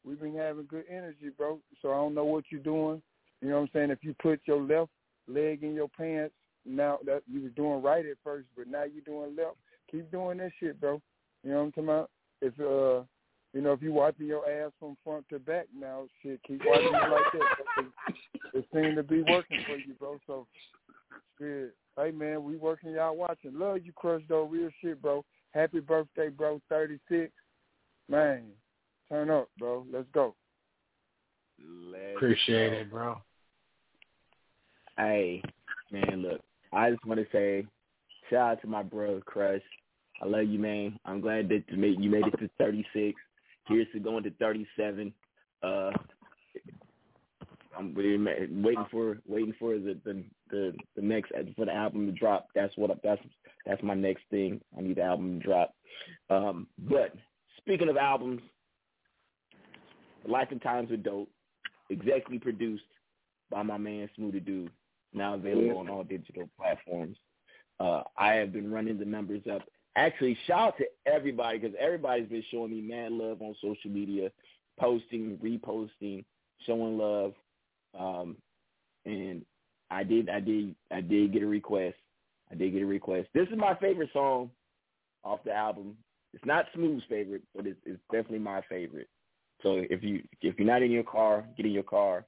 [0.06, 1.60] we've been having good energy, bro.
[1.82, 3.02] So I don't know what you're doing.
[3.42, 3.92] You know what I'm saying?
[3.92, 4.92] If you put your left
[5.28, 6.34] leg in your pants,
[6.66, 9.56] now that you was doing right at first, but now you're doing left.
[9.92, 11.02] Keep doing that shit, bro.
[11.44, 12.10] You know what I'm talking about?
[12.42, 13.04] If uh,
[13.54, 16.88] you know, if you wiping your ass from front to back now, shit, keep wiping
[16.88, 17.86] it like that.
[18.54, 20.20] It seems to be working for you, bro.
[20.28, 20.48] So,
[21.38, 21.72] good.
[21.98, 23.58] Hey man, we working, y'all watching.
[23.58, 25.26] Love you, Crush though, real shit, bro.
[25.52, 26.62] Happy birthday, bro.
[26.70, 27.32] 36.
[28.08, 28.44] Man,
[29.10, 29.86] turn up, bro.
[29.92, 30.36] Let's go.
[31.60, 32.78] Let's Appreciate go.
[32.78, 33.22] it, bro.
[34.98, 35.42] Hey,
[35.92, 37.66] man, look, I just want to say,
[38.30, 39.62] shout out to my brother Crush.
[40.22, 41.00] I love you, man.
[41.06, 43.20] I'm glad that you made you made it to 36.
[43.70, 45.14] Here's to going to 37.
[45.64, 45.92] Uh,
[47.78, 48.26] I'm waiting,
[48.62, 52.48] waiting for waiting for the the the, the next for the album to drop.
[52.56, 53.22] That's what that's
[53.66, 54.60] that's my next thing.
[54.78, 55.76] I need the album to drop.
[56.30, 57.14] Um, but
[57.58, 58.42] speaking of albums,
[60.28, 61.30] Life and Times with Dope,
[61.92, 62.84] executively produced
[63.50, 64.72] by my man Smooth the Dude,
[65.14, 67.18] now available on all digital platforms.
[67.80, 69.62] Uh, I have been running the numbers up.
[70.00, 74.32] Actually, shout out to everybody because everybody's been showing me mad love on social media,
[74.80, 76.24] posting, reposting,
[76.66, 77.34] showing love.
[78.00, 78.38] Um,
[79.06, 79.44] and
[79.92, 81.98] I did, I did, I did get a request.
[82.50, 83.28] I did get a request.
[83.34, 84.52] This is my favorite song
[85.26, 85.98] off the album.
[86.34, 89.10] It's not Smooth's favorite, but it's, it's definitely my favorite.
[89.62, 92.26] So if you if you're not in your car, get in your car.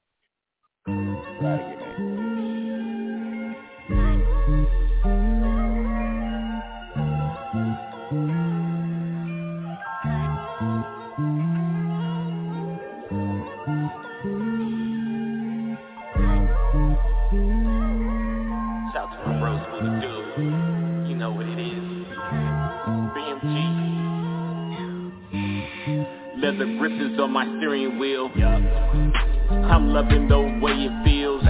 [27.42, 28.30] My steering wheel.
[28.36, 31.42] I'm loving the way it feels.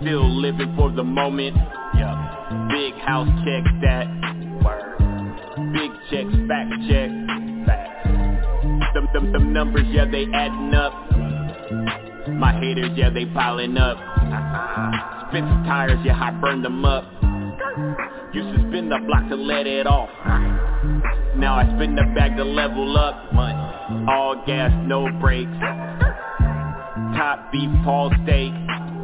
[0.00, 1.56] Still living for the moment.
[2.70, 4.06] Big house check that.
[5.72, 7.10] Big checks, back check.
[8.94, 10.92] Them, them, them numbers, yeah, they adding up.
[12.32, 13.96] My haters, yeah, they piling up.
[15.28, 17.04] Spit the tires, yeah, I burned them up.
[18.32, 20.10] Used to spin the block to let it off.
[21.36, 23.32] Now I spin the bag to level up.
[24.08, 25.50] All gas, no brakes.
[27.16, 28.52] Top beef, Paul steak.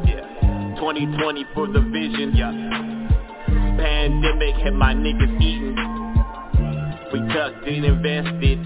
[0.07, 0.75] Yeah.
[0.79, 2.33] 2020 for the vision.
[2.33, 2.51] Yeah.
[3.77, 5.75] Pandemic had my niggas eating.
[7.11, 8.59] We tucked and invested.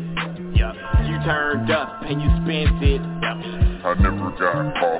[0.55, 0.73] Yeah.
[1.09, 3.01] You turned up and you spent it.
[3.01, 4.96] I never got caught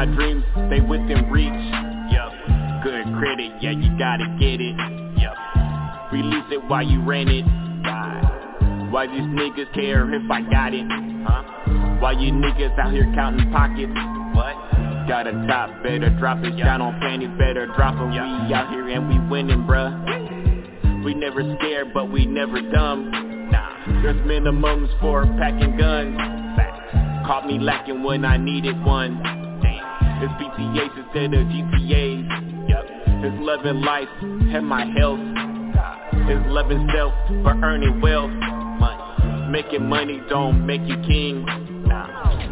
[0.00, 1.52] my dreams, they within reach.
[2.10, 2.32] Yup.
[2.82, 4.74] Good credit, yeah, you gotta get it.
[5.20, 5.36] Yup.
[6.10, 7.44] Release it while you rent it.
[7.44, 8.88] Why?
[8.90, 10.86] Why these niggas care if I got it?
[10.88, 11.42] Huh?
[12.00, 13.92] Why you niggas out here counting pockets?
[14.32, 14.56] What?
[15.06, 16.56] Got a top, better drop it.
[16.56, 18.12] Down on panties, better drop 'em.
[18.12, 21.04] We out here and we winning, bruh.
[21.04, 23.50] We never scared, but we never dumb.
[23.50, 26.16] Nah, there's minimums for packing guns.
[27.26, 29.39] Caught me lacking when I needed one.
[30.22, 31.48] It's BTAs instead of.
[32.68, 32.84] Yep.
[33.24, 35.18] It's loving life and my health.
[36.28, 38.30] It's loving self for earning wealth.
[39.50, 41.46] Making money don't make you king.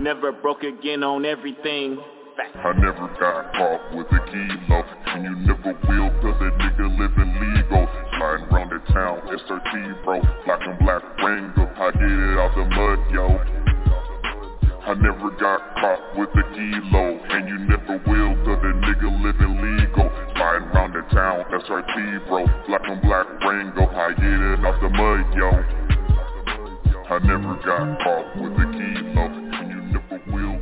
[0.00, 2.00] Never broke again on everything.
[2.38, 7.34] I never got caught with a kilo And you never will cause a nigga living
[7.34, 12.54] legal Sliding around the town, SRT bro Black and black Rango, I did it out
[12.54, 13.57] the mud, yo
[14.88, 17.20] I never got caught with a kilo.
[17.28, 20.08] And you never will cause a nigga living legal.
[20.32, 22.46] Sliding around the town, SRT bro.
[22.66, 25.50] Black and black Rango, I did it out the mud, yo.
[27.04, 29.28] I never got caught with a kilo.
[29.28, 30.57] And you never will